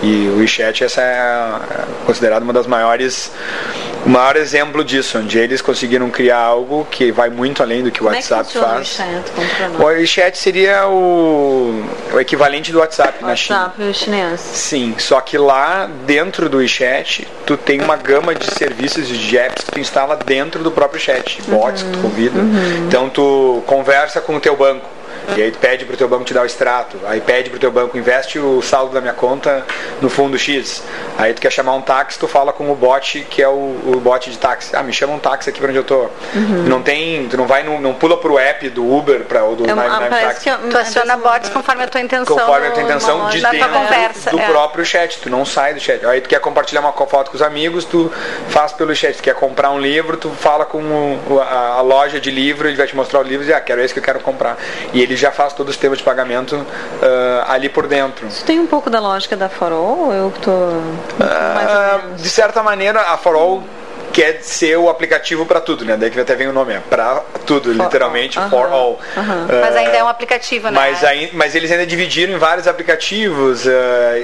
E 0.02 0.28
o 0.30 0.39
WeChat 0.39 0.84
essa 0.84 1.02
é 1.02 1.86
considerado 2.06 2.43
uma 2.43 2.54
das 2.54 2.68
maiores 2.68 3.32
o 4.06 4.10
maior 4.10 4.36
exemplo 4.36 4.84
disso, 4.84 5.18
onde 5.18 5.39
eles 5.39 5.64
conseguiram 5.64 6.12
criar 6.12 6.38
algo 6.38 6.88
que 6.91 7.12
vai 7.12 7.28
muito 7.28 7.64
além 7.64 7.82
do 7.82 7.89
que 7.89 8.04
o 8.04 8.06
WhatsApp 8.06 8.49
é 8.49 8.54
que 8.54 8.60
faz. 8.60 8.99
O 9.80 9.84
WeChat 9.84 10.38
seria 10.38 10.88
o, 10.88 11.84
o 12.14 12.20
equivalente 12.20 12.72
do 12.72 12.78
WhatsApp 12.78 13.24
o 13.24 13.26
na 13.26 13.36
China. 13.36 13.74
WhatsApp 13.76 13.93
chinês. 13.95 14.39
Sim, 14.39 14.93
só 14.99 15.20
que 15.22 15.39
lá 15.39 15.89
dentro 16.06 16.47
do 16.47 16.58
WeChat 16.58 17.28
tu 17.47 17.58
tem 17.58 17.82
uma 17.82 17.95
gama 17.95 18.36
de 18.36 18.45
serviços 18.54 19.08
de 19.08 19.38
apps 19.39 19.64
que 19.64 19.72
tu 19.72 19.80
instala 19.80 20.16
dentro 20.16 20.64
do 20.64 20.70
próprio 20.70 21.02
chat, 21.02 21.41
bots 21.47 21.82
uhum, 21.82 21.91
que 21.91 21.97
tu 21.97 22.02
convida. 22.04 22.39
Uhum. 22.39 22.86
Então 22.88 23.10
tu 23.10 23.64
conversa 23.66 24.22
com 24.22 24.36
o 24.36 24.39
teu 24.39 24.56
banco 24.56 24.86
e 25.36 25.41
aí 25.41 25.51
pede 25.51 25.86
para 25.86 25.93
o 25.93 25.97
teu 25.97 26.07
banco 26.07 26.23
te 26.23 26.34
dar 26.34 26.43
o 26.43 26.45
extrato. 26.45 26.97
Aí 27.05 27.21
pede 27.21 27.49
para 27.49 27.57
o 27.57 27.59
teu 27.59 27.71
banco, 27.71 27.97
investe 27.97 28.39
o 28.39 28.61
saldo 28.61 28.93
da 28.93 29.01
minha 29.01 29.13
conta 29.13 29.65
no 30.01 30.09
fundo 30.09 30.38
X. 30.38 30.84
Aí 31.17 31.34
tu 31.34 31.41
quer 31.41 31.51
chamar 31.51 31.73
um 31.73 31.82
táxi, 31.82 32.19
tu 32.19 32.28
fala 32.28 32.51
com 32.51 32.71
o 32.71 32.76
bot, 32.76 33.26
que 33.30 33.41
é 33.41 33.47
o, 33.47 33.51
o 33.51 34.01
bot 34.01 34.30
de 34.30 34.38
táxi. 34.38 34.76
Ah, 34.76 34.84
me 34.84 34.93
chama 34.93 35.13
um 35.13 35.19
táxi 35.19 35.49
aqui 35.49 35.59
para 35.59 35.69
onde 35.69 35.78
eu 35.78 35.84
tô. 35.84 36.07
Uhum. 36.34 36.63
Não 36.67 36.82
tem, 36.82 37.28
tu 37.28 37.38
não 37.38 37.47
vai, 37.47 37.63
no, 37.63 37.80
não 37.80 37.93
pula 37.93 38.17
pro 38.17 38.38
app 38.38 38.69
do 38.69 38.86
Uber 38.86 39.21
para 39.21 39.43
o 39.45 39.55
do 39.55 39.63
é, 39.63 39.73
Nine, 39.73 39.89
Nine 39.89 40.09
Taxi. 40.09 40.49
Que, 40.49 40.69
tu 40.69 40.78
aciona 40.78 41.17
bots 41.17 41.49
conforme 41.49 41.84
a 41.84 41.88
tua 41.88 42.01
intenção. 42.01 42.38
Conforme 42.38 42.67
a 42.67 42.71
tua 42.71 42.84
intenção 42.84 43.30
de 43.30 43.41
dentro 43.41 43.69
conversa, 43.69 44.32
do 44.32 44.39
é. 44.39 44.45
próprio 44.45 44.86
chat. 44.86 45.19
Tu 45.19 45.30
não 45.30 45.45
sai 45.45 45.73
do 45.73 45.80
chat. 45.80 46.05
Aí 46.05 46.21
tu 46.21 46.30
quer 46.30 46.39
compartilhar 46.39 46.82
uma 46.82 46.93
foto 46.93 47.32
com 47.32 47.36
os 47.36 47.41
amigos, 47.41 47.86
tu 47.86 48.11
faz 48.49 48.73
pelo 48.73 48.95
chat. 48.95 49.15
Tu 49.15 49.23
quer 49.23 49.36
comprar 49.36 49.71
um 49.71 49.80
livro, 49.80 50.17
tu 50.17 50.30
fala 50.30 50.65
com 50.65 50.80
o, 50.80 51.39
a, 51.39 51.78
a, 51.78 51.82
loja 51.82 52.19
de 52.19 52.32
livro, 52.32 52.67
ele 52.67 52.76
vai 52.76 52.88
te 52.88 52.95
mostrar 52.95 53.19
o 53.19 53.23
livro 53.23 53.45
e 53.45 53.53
ah, 53.53 53.61
quero 53.61 53.82
esse 53.82 53.93
que 53.93 53.99
eu 53.99 54.03
quero 54.03 54.19
comprar. 54.19 54.57
E 54.93 55.01
ele 55.01 55.14
já 55.16 55.32
faz 55.32 55.53
todo 55.53 55.70
o 55.70 55.72
sistema 55.72 55.95
de 55.95 56.03
pagamento 56.03 56.55
uh, 56.55 56.66
ali 57.47 57.70
por 57.70 57.88
dentro. 57.88 58.28
Isso 58.28 58.43
tem 58.45 58.59
um 58.59 58.68
pouco 58.68 58.89
da 58.89 58.99
lógica 58.99 59.36
da 59.36 59.49
Farol? 59.49 60.13
Eu 60.13 60.34
tô 60.41 60.51
uh, 60.51 62.16
de 62.16 62.30
certa 62.30 62.61
maneira 62.63 63.01
a 63.01 63.18
Farol 63.18 63.63
quer 64.16 64.41
ser 64.41 64.78
o 64.78 64.89
aplicativo 64.89 65.45
para 65.45 65.59
tudo, 65.59 65.84
né? 65.84 65.97
Daí 65.97 66.09
que 66.09 66.18
até 66.18 66.36
vem 66.36 66.47
o 66.47 66.53
nome, 66.53 66.74
é 66.74 66.80
para 66.80 67.22
tudo, 67.45 67.76
for 67.76 67.84
literalmente, 67.84 68.39
all. 68.39 68.49
for 68.49 68.72
all. 68.72 68.91
Uh 68.93 68.97
-huh. 69.18 69.57
uh, 69.57 69.61
mas 69.61 69.76
ainda 69.76 69.97
é 69.97 70.01
um 70.01 70.07
aplicativo, 70.07 70.70
né? 70.70 70.74
Mas, 70.74 71.03
aí, 71.03 71.30
mas 71.34 71.53
eles 71.53 71.70
ainda 71.70 71.86
dividiram 71.86 72.32
em 72.32 72.38
vários 72.38 72.66
aplicativos, 72.66 73.66
uh, 73.66 73.70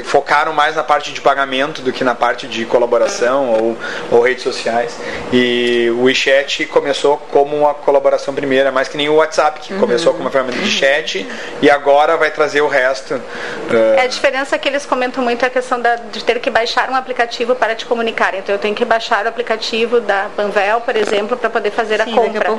focaram 0.06 0.54
mais 0.54 0.78
na 0.78 0.84
parte 0.84 1.12
de 1.12 1.20
pagamento 1.20 1.82
do 1.82 1.92
que 1.92 2.06
na 2.06 2.16
parte 2.16 2.48
de 2.48 2.64
colaboração 2.66 3.50
ou, 3.50 3.78
ou 4.10 4.22
redes 4.22 4.44
sociais. 4.44 4.98
E 5.34 5.90
o 5.92 6.04
WeChat 6.04 6.68
começou 6.68 7.18
como 7.18 7.58
uma 7.58 7.74
colaboração 7.74 8.34
primeira, 8.34 8.72
mais 8.72 8.88
que 8.88 8.96
nem 8.96 9.10
o 9.10 9.16
WhatsApp, 9.16 9.60
que 9.60 9.74
-huh. 9.74 9.80
começou 9.80 10.14
como 10.14 10.24
uma 10.24 10.32
ferramenta 10.32 10.60
de 10.60 10.72
chat 10.72 11.28
e 11.62 11.70
agora 11.70 12.16
vai 12.16 12.32
trazer 12.32 12.62
o 12.62 12.68
resto. 12.70 13.22
É 13.98 14.04
a 14.04 14.08
diferença 14.08 14.58
que 14.58 14.70
eles 14.70 14.86
comentam 14.86 15.22
muito 15.22 15.44
é 15.44 15.48
a 15.48 15.52
questão 15.52 15.82
da, 15.82 15.98
de 15.98 16.24
ter 16.24 16.40
que 16.40 16.50
baixar 16.50 16.90
um 16.90 16.96
aplicativo 16.96 17.56
para 17.56 17.76
te 17.76 17.86
comunicar. 17.86 18.34
Então 18.36 18.56
eu 18.56 18.60
tenho 18.60 18.74
que 18.74 18.86
baixar 18.86 19.26
o 19.26 19.28
aplicativo 19.28 19.81
aplicativo 19.82 20.02
da 20.02 20.30
Panvel, 20.36 20.82
por 20.82 20.96
exemplo, 20.96 21.38
para 21.38 21.50
poder 21.50 21.72
fazer 21.72 22.02
Sim, 22.04 22.12
a 22.12 22.16
compra. 22.16 22.50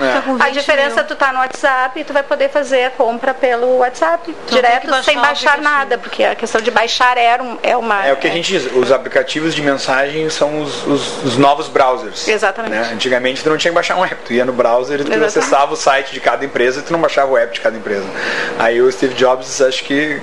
A, 0.40 0.44
a 0.46 0.50
diferença 0.50 1.00
é 1.00 1.02
tu 1.04 1.14
tá 1.14 1.32
no 1.32 1.38
WhatsApp 1.38 2.00
e 2.00 2.04
tu 2.04 2.12
vai 2.12 2.22
poder 2.22 2.48
fazer 2.48 2.84
a 2.84 2.90
compra 2.90 3.34
pelo 3.34 3.78
WhatsApp 3.78 4.30
então, 4.30 4.56
direto 4.56 4.90
baixar 4.90 5.04
sem 5.04 5.20
baixar 5.20 5.58
nada, 5.60 5.98
porque 5.98 6.24
a 6.24 6.34
questão 6.34 6.60
de 6.60 6.70
baixar 6.70 7.16
é, 7.16 7.40
um, 7.40 7.58
é 7.62 7.76
uma. 7.76 8.06
É 8.06 8.12
o 8.12 8.16
que 8.16 8.26
a 8.26 8.30
gente 8.30 8.52
diz, 8.52 8.72
os 8.74 8.90
aplicativos 8.90 9.54
de 9.54 9.62
mensagem 9.62 10.28
são 10.30 10.60
os, 10.60 10.86
os, 10.86 11.24
os 11.24 11.36
novos 11.36 11.68
browsers. 11.68 12.26
Exatamente. 12.26 12.74
Né? 12.74 12.90
Antigamente 12.92 13.42
tu 13.42 13.50
não 13.50 13.56
tinha 13.56 13.70
que 13.70 13.74
baixar 13.74 13.96
um 13.96 14.04
app, 14.04 14.16
tu 14.24 14.32
ia 14.32 14.44
no 14.44 14.52
browser 14.52 15.00
e 15.00 15.04
tu 15.04 15.12
Exatamente. 15.12 15.38
acessava 15.38 15.72
o 15.72 15.76
site 15.76 16.12
de 16.12 16.20
cada 16.20 16.44
empresa 16.44 16.80
e 16.80 16.82
tu 16.82 16.92
não 16.92 17.00
baixava 17.00 17.32
o 17.32 17.36
app 17.36 17.52
de 17.52 17.60
cada 17.60 17.76
empresa. 17.76 18.06
Aí 18.58 18.80
o 18.80 18.90
Steve 18.90 19.14
Jobs 19.14 19.60
acho 19.60 19.84
que 19.84 20.20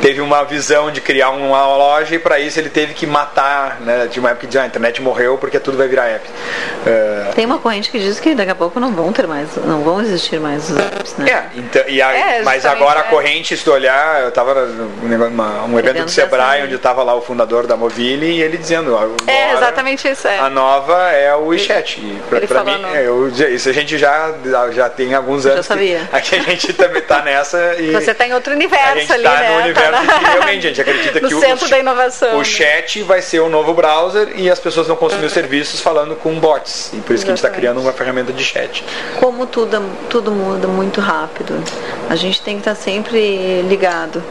teve 0.00 0.20
uma 0.20 0.42
visão 0.44 0.90
de 0.90 1.00
criar 1.00 1.30
uma 1.30 1.64
loja 1.76 2.14
e 2.14 2.18
para 2.18 2.40
isso 2.40 2.58
ele 2.58 2.68
teve 2.68 2.94
que 2.94 3.06
matar, 3.06 3.80
né? 3.80 4.06
De 4.06 4.18
uma 4.18 4.30
época 4.30 4.46
que 4.46 4.58
ah, 4.58 4.62
a 4.62 4.66
internet 4.66 5.00
morreu 5.00 5.38
porque 5.38 5.58
tudo 5.58 5.76
vai 5.76 5.88
virar 5.88 6.06
app. 6.08 6.21
Uh... 6.22 7.34
Tem 7.34 7.46
uma 7.46 7.58
corrente 7.58 7.90
que 7.90 7.98
diz 7.98 8.18
que 8.18 8.34
daqui 8.34 8.50
a 8.50 8.54
pouco 8.54 8.78
não 8.80 8.92
vão 8.92 9.12
ter 9.12 9.26
mais, 9.26 9.56
não 9.56 9.82
vão 9.82 10.00
existir 10.00 10.40
mais 10.40 10.70
os 10.70 10.76
apps, 10.76 11.16
né? 11.16 11.30
É, 11.30 11.58
então, 11.58 11.82
e 11.88 12.02
a, 12.02 12.12
é, 12.12 12.42
mas 12.42 12.66
agora 12.66 13.00
a 13.00 13.04
é. 13.04 13.08
corrente, 13.08 13.56
se 13.56 13.64
tu 13.64 13.72
olhar, 13.72 14.22
eu 14.22 14.28
estava 14.28 14.66
num 14.66 15.78
evento 15.78 16.04
do 16.04 16.10
Sebrae 16.10 16.64
onde 16.64 16.74
estava 16.74 17.02
lá 17.02 17.14
o 17.14 17.20
fundador 17.20 17.66
da 17.66 17.76
Mobile 17.76 18.26
e 18.26 18.42
ele 18.42 18.56
dizendo, 18.56 18.96
é 19.26 19.52
exatamente 19.54 20.08
isso, 20.08 20.26
é. 20.26 20.38
A 20.38 20.50
nova 20.50 21.10
é 21.12 21.34
o 21.34 21.46
WeChat. 21.46 22.00
E 22.00 22.46
pra 22.46 22.64
mim, 22.64 22.84
é, 22.94 23.06
eu, 23.06 23.28
isso 23.28 23.68
a 23.68 23.72
gente 23.72 23.96
já 23.98 24.32
já 24.72 24.88
tem 24.88 25.14
alguns 25.14 25.46
anos. 25.46 25.58
Já 25.58 25.62
sabia. 25.62 26.02
Que, 26.12 26.16
aqui 26.16 26.36
a 26.36 26.42
gente 26.42 26.72
também 26.74 27.02
está 27.02 27.22
nessa 27.22 27.74
e 27.78 27.90
você 27.90 28.12
está 28.12 28.26
em 28.26 28.32
outro 28.32 28.52
universo 28.52 29.12
ali, 29.12 29.24
tá 29.24 29.40
né? 29.40 29.50
no 29.50 29.62
universo 29.62 30.06
tá 30.06 30.18
que 30.18 30.24
realmente 30.24 30.66
a 30.66 30.68
gente 30.68 30.80
acredita 30.80 31.20
no 31.20 31.28
que 31.28 31.40
centro 31.40 31.66
o, 31.66 31.70
da 31.70 31.78
inovação. 31.78 32.38
O 32.38 32.44
chat 32.44 33.02
vai 33.02 33.20
ser 33.20 33.40
o 33.40 33.48
novo 33.48 33.74
browser 33.74 34.32
e 34.36 34.50
as 34.50 34.58
pessoas 34.58 34.86
vão 34.86 34.96
consumir 34.96 35.26
os 35.26 35.32
serviços 35.34 35.80
falando 35.80 36.01
com 36.16 36.38
bots. 36.38 36.92
E 36.92 36.96
por 36.98 37.14
isso 37.14 37.24
que 37.24 37.30
a 37.30 37.34
gente 37.34 37.44
está 37.44 37.50
criando 37.50 37.80
uma 37.80 37.92
ferramenta 37.92 38.32
de 38.32 38.44
chat. 38.44 38.84
Como 39.18 39.46
tudo, 39.46 39.82
tudo 40.08 40.32
muda 40.32 40.68
muito 40.68 41.00
rápido, 41.00 41.62
a 42.08 42.16
gente 42.16 42.42
tem 42.42 42.56
que 42.56 42.60
estar 42.60 42.74
tá 42.74 42.80
sempre 42.80 43.62
ligado. 43.62 44.22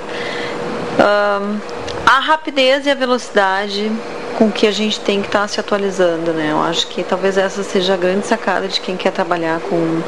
Um, 0.99 1.59
a 2.05 2.19
rapidez 2.19 2.85
e 2.85 2.89
a 2.89 2.95
velocidade 2.95 3.91
com 4.37 4.51
que 4.51 4.65
a 4.65 4.71
gente 4.71 4.99
tem 4.99 5.21
que 5.21 5.27
estar 5.27 5.41
tá 5.41 5.47
se 5.47 5.59
atualizando, 5.59 6.31
né? 6.33 6.49
Eu 6.51 6.61
acho 6.61 6.87
que 6.87 7.03
talvez 7.03 7.37
essa 7.37 7.63
seja 7.63 7.93
a 7.93 7.97
grande 7.97 8.25
sacada 8.25 8.67
de 8.67 8.79
quem 8.81 8.97
quer 8.97 9.11
trabalhar 9.11 9.59
com, 9.61 10.01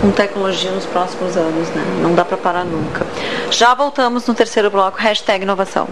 com 0.00 0.10
tecnologia 0.10 0.70
nos 0.70 0.86
próximos 0.86 1.36
anos, 1.36 1.68
né? 1.70 1.82
Não 2.02 2.14
dá 2.14 2.24
para 2.24 2.36
parar 2.36 2.64
nunca. 2.64 3.06
Já 3.50 3.74
voltamos 3.74 4.26
no 4.26 4.34
terceiro 4.34 4.70
bloco, 4.70 4.98
hashtag 4.98 5.42
inovação. 5.42 5.88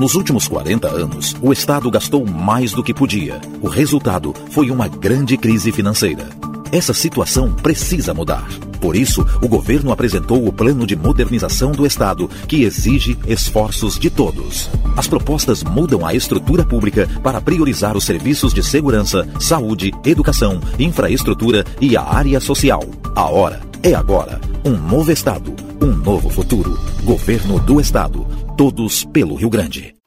Nos 0.00 0.14
últimos 0.14 0.48
40 0.48 0.88
anos, 0.88 1.36
o 1.42 1.52
Estado 1.52 1.90
gastou 1.90 2.24
mais 2.24 2.72
do 2.72 2.82
que 2.82 2.94
podia. 2.94 3.38
O 3.60 3.68
resultado 3.68 4.34
foi 4.48 4.70
uma 4.70 4.88
grande 4.88 5.36
crise 5.36 5.70
financeira. 5.70 6.26
Essa 6.72 6.94
situação 6.94 7.52
precisa 7.52 8.14
mudar. 8.14 8.48
Por 8.80 8.96
isso, 8.96 9.26
o 9.42 9.46
governo 9.46 9.92
apresentou 9.92 10.48
o 10.48 10.50
Plano 10.50 10.86
de 10.86 10.96
Modernização 10.96 11.72
do 11.72 11.84
Estado, 11.84 12.30
que 12.48 12.62
exige 12.62 13.18
esforços 13.26 13.98
de 13.98 14.08
todos. 14.08 14.70
As 14.96 15.06
propostas 15.06 15.62
mudam 15.62 16.06
a 16.06 16.14
estrutura 16.14 16.64
pública 16.64 17.06
para 17.22 17.38
priorizar 17.38 17.94
os 17.94 18.04
serviços 18.04 18.54
de 18.54 18.62
segurança, 18.62 19.28
saúde, 19.38 19.92
educação, 20.06 20.62
infraestrutura 20.78 21.62
e 21.78 21.94
a 21.94 22.02
área 22.02 22.40
social. 22.40 22.82
A 23.14 23.28
hora 23.28 23.60
é 23.82 23.92
agora. 23.92 24.40
Um 24.64 24.78
novo 24.78 25.12
Estado, 25.12 25.54
um 25.78 25.94
novo 25.94 26.30
futuro. 26.30 26.78
Governo 27.04 27.60
do 27.60 27.78
Estado. 27.78 28.26
Todos 28.60 29.06
pelo 29.06 29.36
Rio 29.36 29.48
Grande. 29.48 29.99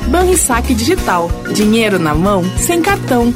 Banrisaque 0.07 0.73
Digital. 0.73 1.29
Dinheiro 1.53 1.99
na 1.99 2.13
mão, 2.13 2.43
sem 2.57 2.81
cartão. 2.81 3.33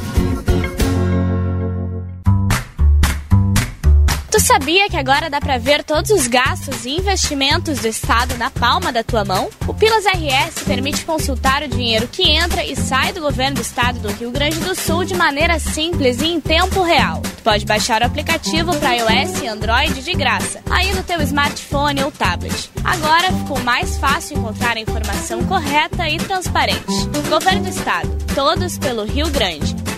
Sabia 4.40 4.88
que 4.88 4.96
agora 4.96 5.28
dá 5.28 5.38
para 5.38 5.58
ver 5.58 5.84
todos 5.84 6.10
os 6.10 6.26
gastos 6.26 6.84
e 6.84 6.96
investimentos 6.96 7.80
do 7.80 7.86
Estado 7.86 8.36
na 8.36 8.50
palma 8.50 8.90
da 8.90 9.04
tua 9.04 9.24
mão? 9.24 9.48
O 9.68 9.74
Pilas 9.74 10.04
RS 10.06 10.64
permite 10.64 11.04
consultar 11.04 11.62
o 11.62 11.68
dinheiro 11.68 12.08
que 12.08 12.28
entra 12.28 12.64
e 12.64 12.74
sai 12.74 13.12
do 13.12 13.20
governo 13.20 13.56
do 13.56 13.62
Estado 13.62 14.00
do 14.00 14.08
Rio 14.08 14.30
Grande 14.30 14.58
do 14.60 14.74
Sul 14.74 15.04
de 15.04 15.14
maneira 15.14 15.58
simples 15.60 16.20
e 16.20 16.26
em 16.26 16.40
tempo 16.40 16.82
real. 16.82 17.20
Tu 17.20 17.42
pode 17.42 17.66
baixar 17.66 18.02
o 18.02 18.06
aplicativo 18.06 18.74
para 18.76 18.94
iOS 18.94 19.42
e 19.42 19.46
Android 19.46 20.02
de 20.02 20.14
graça, 20.14 20.60
aí 20.70 20.92
no 20.94 21.02
teu 21.04 21.20
smartphone 21.22 22.02
ou 22.02 22.10
tablet. 22.10 22.70
Agora 22.82 23.32
ficou 23.32 23.60
mais 23.60 23.98
fácil 23.98 24.38
encontrar 24.38 24.76
a 24.76 24.80
informação 24.80 25.44
correta 25.44 26.08
e 26.08 26.16
transparente. 26.16 27.08
Governo 27.28 27.62
do 27.62 27.68
Estado, 27.68 28.08
todos 28.34 28.78
pelo 28.78 29.04
Rio 29.04 29.28
Grande. 29.30 29.89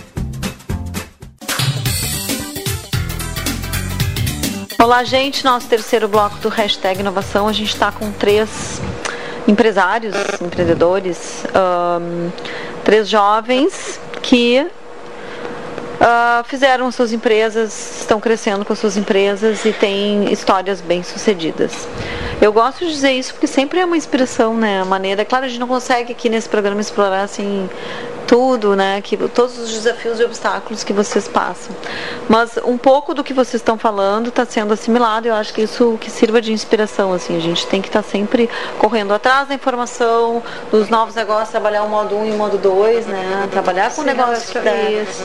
Olá, 4.83 5.01
gente. 5.05 5.45
Nosso 5.45 5.65
terceiro 5.69 6.09
bloco 6.09 6.35
do 6.39 6.49
Hashtag 6.49 6.99
Inovação. 6.99 7.47
A 7.47 7.53
gente 7.53 7.69
está 7.69 7.89
com 7.89 8.11
três 8.11 8.81
empresários, 9.47 10.13
empreendedores, 10.41 11.45
um, 11.55 12.29
três 12.83 13.07
jovens 13.07 13.97
que 14.21 14.59
uh, 14.59 16.43
fizeram 16.43 16.91
suas 16.91 17.13
empresas, 17.13 18.01
estão 18.01 18.19
crescendo 18.19 18.65
com 18.65 18.75
suas 18.75 18.97
empresas 18.97 19.63
e 19.63 19.71
têm 19.71 20.29
histórias 20.33 20.81
bem 20.81 21.01
sucedidas. 21.01 21.87
Eu 22.41 22.51
gosto 22.51 22.85
de 22.85 22.91
dizer 22.91 23.13
isso 23.13 23.31
porque 23.31 23.47
sempre 23.47 23.79
é 23.79 23.85
uma 23.85 23.95
inspiração, 23.95 24.53
né? 24.53 24.81
A 24.81 24.85
maneira, 24.85 25.23
claro, 25.23 25.45
a 25.45 25.47
gente 25.47 25.61
não 25.61 25.67
consegue 25.67 26.11
aqui 26.11 26.27
nesse 26.27 26.49
programa 26.49 26.81
explorar 26.81 27.23
assim 27.23 27.69
tudo, 28.27 28.75
né? 28.75 29.01
Que 29.01 29.17
todos 29.29 29.57
os 29.57 29.71
desafios 29.71 30.19
e 30.19 30.23
obstáculos 30.23 30.83
que 30.83 30.93
vocês 30.93 31.27
passam. 31.27 31.75
Mas 32.27 32.57
um 32.63 32.77
pouco 32.77 33.13
do 33.13 33.23
que 33.23 33.33
vocês 33.33 33.55
estão 33.55 33.77
falando 33.77 34.29
está 34.29 34.45
sendo 34.45 34.73
assimilado. 34.73 35.27
Eu 35.27 35.35
acho 35.35 35.53
que 35.53 35.61
isso 35.61 35.97
que 35.99 36.09
sirva 36.09 36.41
de 36.41 36.51
inspiração, 36.51 37.13
assim. 37.13 37.35
A 37.35 37.39
gente 37.39 37.67
tem 37.67 37.81
que 37.81 37.89
estar 37.89 38.03
tá 38.03 38.09
sempre 38.09 38.49
correndo 38.77 39.13
atrás 39.13 39.47
da 39.47 39.53
informação, 39.55 40.41
dos 40.71 40.89
novos 40.89 41.15
negócios, 41.15 41.49
trabalhar 41.49 41.83
o 41.83 41.89
modo 41.89 42.15
1 42.15 42.19
um 42.19 42.25
e 42.25 42.31
o 42.31 42.35
modo 42.35 42.57
2, 42.57 43.05
né? 43.07 43.47
Trabalhar 43.51 43.93
com 43.93 44.01
o 44.01 44.05
negócio 44.05 44.51
que 44.51 44.59
dá 44.59 44.71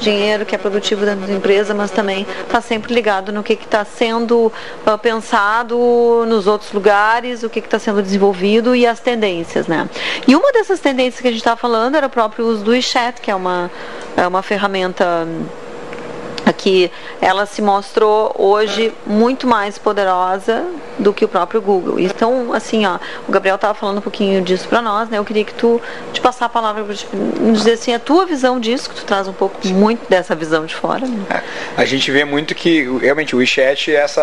dinheiro, 0.00 0.44
que 0.44 0.54
é 0.54 0.58
produtivo 0.58 1.04
dentro 1.04 1.26
da 1.26 1.32
empresa, 1.32 1.74
mas 1.74 1.90
também 1.90 2.26
está 2.42 2.60
sempre 2.60 2.92
ligado 2.92 3.32
no 3.32 3.42
que 3.42 3.54
está 3.54 3.84
sendo 3.84 4.52
uh, 4.86 4.98
pensado 5.00 6.24
nos 6.26 6.46
outros 6.46 6.72
lugares, 6.72 7.42
o 7.42 7.50
que 7.50 7.60
está 7.60 7.78
sendo 7.78 8.02
desenvolvido 8.02 8.74
e 8.74 8.86
as 8.86 9.00
tendências, 9.00 9.66
né? 9.66 9.88
E 10.26 10.34
uma 10.34 10.52
dessas 10.52 10.80
tendências 10.80 11.20
que 11.20 11.28
a 11.28 11.30
gente 11.30 11.40
estava 11.40 11.56
falando 11.56 11.96
era 11.96 12.06
o 12.06 12.10
próprio 12.10 12.46
uso 12.46 12.64
do 12.64 12.74
Que 13.20 13.30
é 13.30 13.34
uma, 13.34 13.70
é 14.16 14.26
uma 14.26 14.42
ferramenta 14.42 15.26
que 16.52 16.90
ela 17.20 17.46
se 17.46 17.60
mostrou 17.60 18.34
hoje 18.36 18.92
muito 19.06 19.46
mais 19.46 19.78
poderosa 19.78 20.64
do 20.98 21.12
que 21.12 21.24
o 21.24 21.28
próprio 21.28 21.60
Google. 21.60 21.98
Então, 21.98 22.52
assim, 22.52 22.86
ó, 22.86 22.98
o 23.28 23.32
Gabriel 23.32 23.56
estava 23.56 23.74
falando 23.74 23.98
um 23.98 24.00
pouquinho 24.00 24.42
disso 24.42 24.68
para 24.68 24.82
nós, 24.82 25.08
né? 25.08 25.18
Eu 25.18 25.24
queria 25.24 25.44
que 25.44 25.54
tu 25.54 25.80
te 26.12 26.20
passar 26.20 26.46
a 26.46 26.48
palavra 26.48 26.84
para 26.84 26.94
dizer 27.52 27.72
assim 27.72 27.94
a 27.94 27.98
tua 27.98 28.26
visão 28.26 28.58
disso, 28.58 28.88
que 28.88 28.96
tu 28.96 29.04
traz 29.04 29.28
um 29.28 29.32
pouco 29.32 29.56
muito 29.68 30.08
dessa 30.08 30.34
visão 30.34 30.66
de 30.66 30.74
fora. 30.74 31.06
Né? 31.06 31.18
É, 31.30 31.42
a 31.76 31.84
gente 31.84 32.10
vê 32.10 32.24
muito 32.24 32.54
que 32.54 32.82
realmente 32.98 33.34
o 33.34 33.38
WeChat 33.38 33.94
essa 33.94 34.22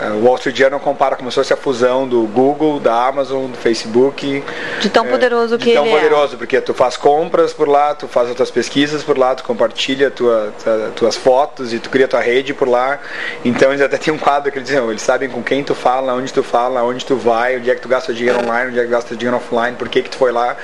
é, 0.00 0.08
o 0.10 0.24
Wall 0.24 0.36
Street 0.36 0.56
Journal 0.56 0.80
compara 0.80 1.16
como 1.16 1.30
se 1.30 1.36
fosse 1.36 1.52
a 1.52 1.56
fusão 1.56 2.06
do 2.06 2.22
Google, 2.22 2.80
da 2.80 3.06
Amazon, 3.06 3.50
do 3.50 3.58
Facebook. 3.58 4.42
De 4.80 4.88
tão 4.88 5.06
é, 5.06 5.08
poderoso 5.08 5.58
que 5.58 5.66
de 5.66 5.74
tão 5.74 5.86
ele 5.86 5.94
é. 5.94 5.96
poderoso, 5.96 6.34
é. 6.34 6.38
porque 6.38 6.60
tu 6.60 6.74
faz 6.74 6.96
compras 6.96 7.52
por 7.52 7.68
lá, 7.68 7.94
tu 7.94 8.08
faz 8.08 8.30
as 8.30 8.36
tuas 8.36 8.50
pesquisas 8.50 9.02
por 9.02 9.18
lá, 9.18 9.34
tu 9.34 9.44
compartilha 9.44 10.10
tua, 10.10 10.52
tua, 10.62 10.92
tuas 10.94 11.16
fotos 11.16 11.41
e 11.72 11.78
tu 11.78 11.90
cria 11.90 12.08
tua 12.08 12.20
rede 12.20 12.52
por 12.54 12.68
lá. 12.68 12.98
Então 13.44 13.70
eles 13.70 13.82
até 13.82 13.96
tem 13.96 14.12
um 14.12 14.18
quadro 14.18 14.50
que 14.50 14.58
eles 14.58 14.68
dizem, 14.68 14.84
eles 14.88 15.02
sabem 15.02 15.28
com 15.28 15.42
quem 15.42 15.62
tu 15.62 15.74
fala 15.74 16.14
onde 16.14 16.32
tu 16.32 16.42
fala, 16.42 16.82
onde 16.82 17.04
tu 17.04 17.16
vai, 17.16 17.56
onde 17.56 17.70
é 17.70 17.74
que 17.74 17.80
tu 17.80 17.88
gasta 17.88 18.12
dinheiro 18.12 18.38
online, 18.40 18.70
onde 18.70 18.80
é 18.80 18.84
que 18.84 18.90
gasta 18.90 19.16
dinheiro 19.16 19.36
offline, 19.36 19.76
por 19.76 19.88
que 19.88 20.02
que 20.02 20.10
tu 20.10 20.16
foi 20.16 20.32
lá. 20.32 20.56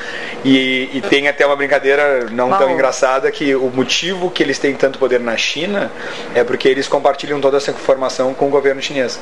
E, 0.45 0.91
e 0.93 1.01
tem 1.01 1.29
até 1.29 1.47
uma 1.47 1.57
brincadeira 1.57 2.26
não 2.31 2.51
tão 2.57 2.70
engraçada 2.70 3.31
que 3.31 3.55
o 3.55 3.70
motivo 3.70 4.31
que 4.31 4.43
eles 4.43 4.59
têm 4.59 4.74
tanto 4.74 4.99
poder 4.99 5.20
na 5.20 5.37
China 5.37 5.91
é 6.35 6.45
porque 6.45 6.68
eles 6.68 6.89
compartilham 6.89 7.41
toda 7.41 7.57
essa 7.57 7.70
informação 7.70 8.35
com 8.35 8.47
o 8.47 8.51
governo 8.51 8.81
chinês. 8.81 9.18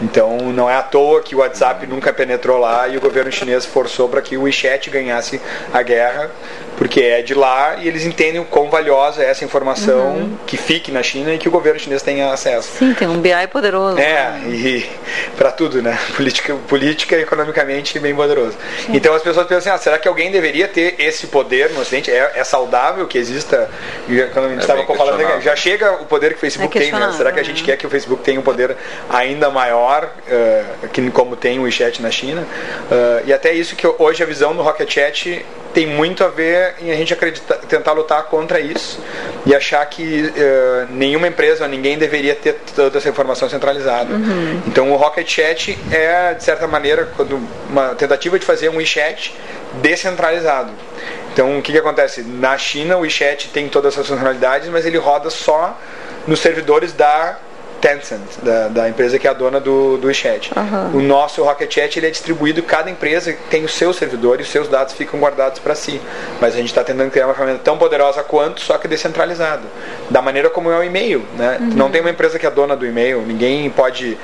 Então 0.00 0.36
não 0.52 0.68
é 0.68 0.76
à 0.76 0.82
toa 0.82 1.22
que 1.22 1.34
o 1.34 1.38
WhatsApp 1.38 1.86
nunca 1.86 2.12
penetrou 2.12 2.58
lá 2.58 2.88
e 2.88 2.96
o 2.96 3.00
governo 3.00 3.30
chinês 3.30 3.64
forçou 3.64 4.08
para 4.08 4.22
que 4.22 4.36
o 4.36 4.42
WeChat 4.42 4.90
ganhasse 4.90 5.40
a 5.72 5.82
guerra, 5.82 6.30
porque 6.76 7.00
é 7.00 7.22
de 7.22 7.34
lá 7.34 7.76
e 7.76 7.88
eles 7.88 8.04
entendem 8.04 8.40
o 8.40 8.44
quão 8.44 8.70
valiosa 8.70 9.22
é 9.22 9.26
essa 9.26 9.44
informação 9.44 10.14
uhum. 10.14 10.36
que 10.46 10.56
fique 10.56 10.90
na 10.90 10.99
China 11.02 11.34
e 11.34 11.38
que 11.38 11.48
o 11.48 11.50
governo 11.50 11.78
chinês 11.78 12.02
tenha 12.02 12.32
acesso. 12.32 12.68
Sim, 12.78 12.94
tem 12.94 13.08
um 13.08 13.20
BI 13.20 13.46
poderoso. 13.50 13.98
É, 13.98 14.40
e 14.46 14.88
para 15.36 15.50
tudo, 15.50 15.82
né? 15.82 15.98
Política, 16.16 16.54
política 16.68 17.16
economicamente 17.16 17.98
bem 17.98 18.14
poderoso. 18.14 18.56
Sim. 18.86 18.96
Então 18.96 19.14
as 19.14 19.22
pessoas 19.22 19.46
pensam 19.46 19.72
assim, 19.72 19.80
ah, 19.80 19.82
será 19.82 19.98
que 19.98 20.08
alguém 20.08 20.30
deveria 20.30 20.68
ter 20.68 20.96
esse 20.98 21.26
poder 21.26 21.70
no 21.70 21.80
Ocidente? 21.80 22.10
É, 22.10 22.32
é 22.36 22.44
saudável 22.44 23.06
que 23.06 23.18
exista? 23.18 23.70
Quando 24.32 24.46
a 24.46 24.48
gente 24.48 24.60
estava 24.60 24.80
é 24.80 24.96
falando, 24.96 25.40
já 25.40 25.56
chega 25.56 25.92
o 25.94 26.06
poder 26.06 26.30
que 26.30 26.36
o 26.36 26.40
Facebook 26.40 26.76
é 26.76 26.80
tem, 26.82 26.92
né? 26.92 27.12
Será 27.16 27.32
que 27.32 27.40
a 27.40 27.42
gente 27.42 27.62
né? 27.62 27.66
quer 27.66 27.76
que 27.76 27.86
o 27.86 27.90
Facebook 27.90 28.22
tenha 28.22 28.38
um 28.38 28.42
poder 28.42 28.76
ainda 29.08 29.50
maior, 29.50 30.04
uh, 30.04 30.88
que, 30.88 31.10
como 31.10 31.36
tem 31.36 31.58
o 31.58 31.62
WeChat 31.62 32.00
na 32.02 32.10
China? 32.10 32.42
Uh, 32.42 33.26
e 33.26 33.32
até 33.32 33.52
isso 33.52 33.76
que 33.76 33.86
hoje 33.86 34.22
a 34.22 34.26
visão 34.26 34.54
do 34.54 34.62
Rocket 34.62 34.92
Chat 34.92 35.44
tem 35.72 35.86
muito 35.86 36.24
a 36.24 36.28
ver 36.28 36.74
em 36.80 36.90
a 36.90 36.96
gente 36.96 37.12
acreditar, 37.12 37.56
tentar 37.56 37.92
lutar 37.92 38.24
contra 38.24 38.60
isso 38.60 39.00
e 39.46 39.54
achar 39.54 39.84
que 39.86 40.24
uh, 40.24 40.89
nenhuma 40.92 41.28
empresa 41.28 41.66
ninguém 41.66 41.98
deveria 41.98 42.34
ter 42.34 42.54
toda 42.74 42.98
essa 42.98 43.08
informação 43.08 43.48
centralizada. 43.48 44.14
Uhum. 44.14 44.62
Então 44.66 44.90
o 44.92 44.96
Rocket 44.96 45.28
Chat 45.28 45.78
é, 45.90 46.34
de 46.34 46.42
certa 46.42 46.66
maneira, 46.66 47.08
uma 47.68 47.94
tentativa 47.94 48.38
de 48.38 48.44
fazer 48.44 48.68
um 48.68 48.76
WeChat 48.76 49.34
descentralizado. 49.74 50.72
Então 51.32 51.58
o 51.58 51.62
que, 51.62 51.72
que 51.72 51.78
acontece? 51.78 52.22
Na 52.22 52.56
China 52.58 52.96
o 52.96 53.00
WeChat 53.00 53.48
tem 53.48 53.68
todas 53.68 53.94
essas 53.94 54.06
funcionalidades, 54.06 54.68
mas 54.68 54.84
ele 54.84 54.98
roda 54.98 55.30
só 55.30 55.78
nos 56.26 56.40
servidores 56.40 56.92
da 56.92 57.38
Tencent, 57.80 58.20
da, 58.42 58.68
da, 58.68 58.88
empresa 58.88 59.18
que 59.18 59.26
é 59.26 59.30
a 59.30 59.32
dona 59.32 59.58
do, 59.58 59.96
do 59.96 60.06
WeChat. 60.06 60.52
Uhum. 60.56 60.98
O 60.98 61.02
nosso 61.02 61.42
Rocket 61.42 61.72
Chat 61.72 61.98
ele 61.98 62.06
é 62.06 62.10
distribuído, 62.10 62.62
cada 62.62 62.90
empresa 62.90 63.34
tem 63.48 63.64
o 63.64 63.68
seu 63.68 63.92
servidor 63.92 64.38
e 64.38 64.42
os 64.42 64.50
seus 64.50 64.68
dados 64.68 64.94
ficam 64.94 65.18
guardados 65.18 65.58
para 65.58 65.74
si. 65.74 66.00
Mas 66.40 66.54
a 66.54 66.58
gente 66.58 66.68
está 66.68 66.84
tentando 66.84 67.10
criar 67.10 67.26
uma 67.26 67.34
ferramenta 67.34 67.60
tão 67.64 67.78
poderosa 67.78 68.22
quanto, 68.22 68.60
só 68.60 68.76
que 68.78 68.86
descentralizada. 68.86 69.62
Da 70.10 70.20
maneira 70.20 70.50
como 70.50 70.70
é 70.70 70.78
o 70.78 70.84
e-mail. 70.84 71.24
Né? 71.36 71.58
Uhum. 71.60 71.66
Não 71.76 71.90
tem 71.90 72.00
uma 72.00 72.10
empresa 72.10 72.38
que 72.38 72.46
é 72.46 72.50
dona 72.50 72.76
do 72.76 72.86
e-mail, 72.86 73.22
ninguém 73.22 73.70
pode 73.70 74.18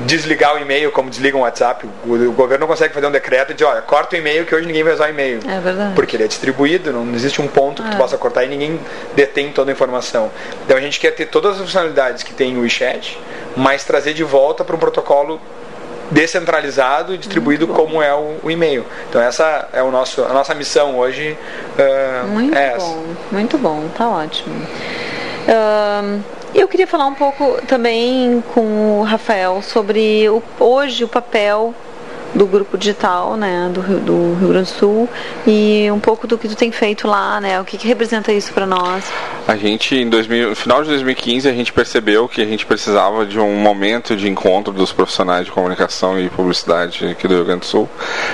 desligar 0.00 0.54
o 0.54 0.58
e-mail 0.58 0.90
como 0.90 1.08
desliga 1.08 1.36
o 1.36 1.40
WhatsApp. 1.40 1.86
O, 2.04 2.32
governo 2.32 2.62
não 2.62 2.66
consegue 2.66 2.92
fazer 2.92 3.06
um 3.06 3.10
decreto 3.10 3.52
e 3.52 3.54
dizer, 3.54 3.64
olha, 3.66 3.82
corta 3.82 4.16
o 4.16 4.18
e-mail 4.18 4.44
que 4.44 4.54
hoje 4.54 4.66
ninguém 4.66 4.82
vai 4.82 4.92
usar 4.92 5.06
o 5.06 5.10
e-mail. 5.10 5.40
É 5.48 5.60
verdade. 5.60 5.94
Porque 5.94 6.16
ele 6.16 6.24
é 6.24 6.28
distribuído, 6.28 6.92
não 6.92 7.14
existe 7.14 7.40
um 7.40 7.46
ponto 7.46 7.82
que 7.82 7.88
é. 7.88 7.92
tu 7.92 7.96
possa 7.96 8.18
cortar 8.18 8.44
e 8.44 8.48
ninguém 8.48 8.80
detém 9.14 9.52
toda 9.52 9.70
a 9.70 9.72
informação. 9.72 10.30
Então 10.64 10.76
a 10.76 10.80
gente 10.80 10.98
quer 10.98 11.12
ter 11.12 11.26
todas 11.26 11.54
as 11.54 11.58
funcionalidades 11.58 12.22
que 12.22 12.34
tem 12.34 12.56
o 12.56 12.62
WeChat, 12.62 13.18
mas 13.56 13.84
trazer 13.84 14.14
de 14.14 14.24
volta 14.24 14.64
para 14.64 14.74
um 14.74 14.78
protocolo 14.78 15.40
descentralizado 16.10 17.14
e 17.14 17.18
distribuído 17.18 17.66
como 17.66 18.02
é 18.02 18.12
o, 18.12 18.36
o, 18.42 18.50
e-mail. 18.50 18.84
Então 19.08 19.20
essa 19.20 19.68
é 19.72 19.82
o 19.82 19.90
nosso, 19.90 20.22
a 20.22 20.32
nossa 20.32 20.54
missão 20.54 20.98
hoje. 20.98 21.36
Uh, 21.78 22.28
muito 22.28 22.56
é 22.56 22.76
bom, 22.76 23.04
muito 23.32 23.58
bom, 23.58 23.88
tá 23.96 24.08
ótimo. 24.08 24.54
Uh, 25.48 26.22
eu 26.54 26.68
queria 26.68 26.86
falar 26.86 27.06
um 27.06 27.14
pouco 27.14 27.60
também 27.66 28.42
com 28.54 29.00
o 29.00 29.02
Rafael 29.02 29.60
sobre 29.60 30.28
o, 30.28 30.42
hoje 30.60 31.02
o 31.02 31.08
papel 31.08 31.74
do 32.34 32.46
grupo 32.46 32.76
digital, 32.76 33.36
né, 33.36 33.70
do, 33.72 33.80
do 34.00 34.34
Rio 34.34 34.48
Grande 34.48 34.72
do 34.72 34.78
Sul 34.78 35.08
e 35.46 35.88
um 35.90 36.00
pouco 36.00 36.26
do 36.26 36.36
que 36.36 36.48
tu 36.48 36.56
tem 36.56 36.72
feito 36.72 37.06
lá, 37.06 37.40
né, 37.40 37.60
o 37.60 37.64
que, 37.64 37.78
que 37.78 37.86
representa 37.86 38.32
isso 38.32 38.52
para 38.52 38.66
nós? 38.66 39.04
A 39.46 39.56
gente, 39.56 39.94
em 39.94 40.08
2000, 40.08 40.50
no 40.50 40.56
final 40.56 40.82
de 40.82 40.88
2015, 40.88 41.48
a 41.48 41.52
gente 41.52 41.72
percebeu 41.72 42.26
que 42.26 42.40
a 42.40 42.44
gente 42.44 42.64
precisava 42.64 43.26
de 43.26 43.38
um 43.38 43.54
momento 43.56 44.16
de 44.16 44.28
encontro 44.28 44.72
dos 44.72 44.92
profissionais 44.92 45.44
de 45.44 45.52
comunicação 45.52 46.18
e 46.18 46.28
publicidade 46.30 47.06
aqui 47.06 47.28
do 47.28 47.34
Rio 47.34 47.44
Grande 47.44 47.60
do 47.60 47.66
Sul 47.66 47.88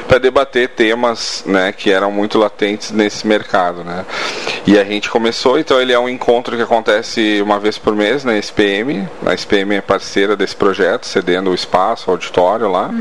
para 0.06 0.18
debater 0.18 0.68
temas, 0.68 1.42
né, 1.46 1.72
que 1.72 1.90
eram 1.90 2.10
muito 2.10 2.38
latentes 2.38 2.90
nesse 2.92 3.26
mercado, 3.26 3.84
né. 3.84 4.04
E 4.66 4.78
a 4.78 4.84
gente 4.84 5.10
começou, 5.10 5.58
então 5.58 5.80
ele 5.80 5.92
é 5.92 5.98
um 5.98 6.08
encontro 6.08 6.56
que 6.56 6.62
acontece 6.62 7.40
uma 7.42 7.58
vez 7.58 7.76
por 7.76 7.94
mês 7.94 8.24
na 8.24 8.38
SPM, 8.38 9.08
a 9.26 9.34
SPM 9.34 9.74
é 9.74 9.80
parceira 9.80 10.36
desse 10.36 10.54
projeto, 10.54 11.06
cedendo 11.06 11.50
o 11.50 11.54
espaço, 11.54 12.08
o 12.08 12.12
auditório 12.12 12.70
lá, 12.70 12.88
uhum. 12.88 13.00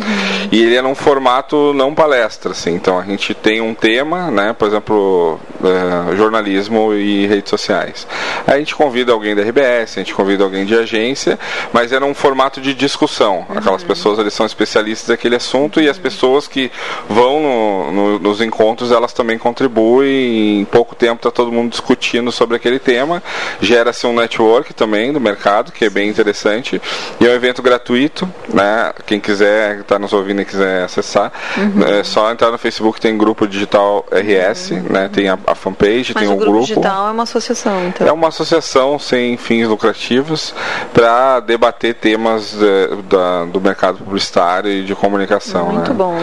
e 0.51 0.61
ele 0.61 0.75
é 0.75 0.81
num 0.89 0.95
formato 0.95 1.71
não 1.73 1.93
palestra, 1.93 2.51
assim, 2.51 2.73
então 2.73 2.97
a 2.97 3.03
gente 3.03 3.33
tem 3.35 3.61
um 3.61 3.75
tema, 3.75 4.31
né, 4.31 4.53
por 4.57 4.67
exemplo, 4.67 5.39
é, 5.63 6.15
jornalismo 6.15 6.93
e 6.93 7.27
redes 7.27 7.49
sociais. 7.49 8.07
Aí 8.47 8.55
a 8.55 8.59
gente 8.59 8.73
convida 8.73 9.11
alguém 9.11 9.35
da 9.35 9.43
RBS, 9.43 9.97
a 9.97 9.99
gente 9.99 10.13
convida 10.13 10.43
alguém 10.43 10.65
de 10.65 10.75
agência, 10.75 11.37
mas 11.71 11.91
é 11.91 11.99
num 11.99 12.13
formato 12.13 12.59
de 12.59 12.73
discussão. 12.73 13.45
Uhum. 13.49 13.57
Aquelas 13.57 13.83
pessoas 13.83 14.17
eles 14.17 14.33
são 14.33 14.45
especialistas 14.45 15.09
daquele 15.09 15.35
assunto 15.35 15.77
uhum. 15.77 15.83
e 15.83 15.89
as 15.89 15.97
pessoas 15.97 16.47
que 16.47 16.71
vão 17.07 17.39
no, 17.39 17.91
no, 17.91 18.19
nos 18.19 18.41
encontros 18.41 18.91
elas 18.91 19.13
também 19.13 19.37
contribuem. 19.37 20.61
Em 20.61 20.65
pouco 20.65 20.95
tempo 20.95 21.17
está 21.17 21.29
todo 21.29 21.51
mundo 21.51 21.69
discutindo 21.69 22.31
sobre 22.31 22.55
aquele 22.55 22.79
tema. 22.79 23.21
Gera-se 23.61 24.07
um 24.07 24.13
network 24.13 24.73
também 24.73 25.13
do 25.13 25.19
mercado 25.19 25.71
que 25.71 25.85
é 25.85 25.89
bem 25.89 26.09
interessante 26.09 26.81
e 27.19 27.27
é 27.27 27.29
um 27.29 27.33
evento 27.33 27.61
gratuito, 27.61 28.27
né? 28.51 28.91
Quem 29.05 29.19
quiser 29.19 29.81
está 29.81 29.99
nos 29.99 30.13
ouvindo 30.13 30.41
e 30.41 30.45
quiser 30.45 30.78
acessar, 30.83 31.31
uhum. 31.57 31.83
é 31.85 32.03
só 32.03 32.31
entrar 32.31 32.51
no 32.51 32.57
Facebook 32.57 32.99
tem 32.99 33.17
grupo 33.17 33.47
digital 33.47 34.05
RS, 34.11 34.71
uhum. 34.71 34.83
né? 34.89 35.09
Tem 35.11 35.29
a, 35.29 35.37
a 35.47 35.55
fanpage, 35.55 36.13
Mas 36.13 36.23
tem 36.23 36.27
o 36.27 36.33
um 36.33 36.37
grupo. 36.37 36.51
grupo. 36.51 36.67
digital 36.67 37.07
é 37.07 37.11
uma 37.11 37.23
associação, 37.23 37.87
então. 37.87 38.07
É 38.07 38.11
uma 38.11 38.27
associação 38.27 38.99
sem 38.99 39.37
fins 39.37 39.67
lucrativos 39.67 40.53
para 40.93 41.39
debater 41.39 41.95
temas 41.95 42.51
de, 42.51 42.65
eh, 42.65 42.89
da, 43.09 43.45
do 43.45 43.61
mercado 43.61 43.99
publicitário 43.99 44.71
e 44.71 44.83
de 44.83 44.95
comunicação. 44.95 45.71
Muito 45.71 45.91
né? 45.91 45.97
bom 45.97 46.17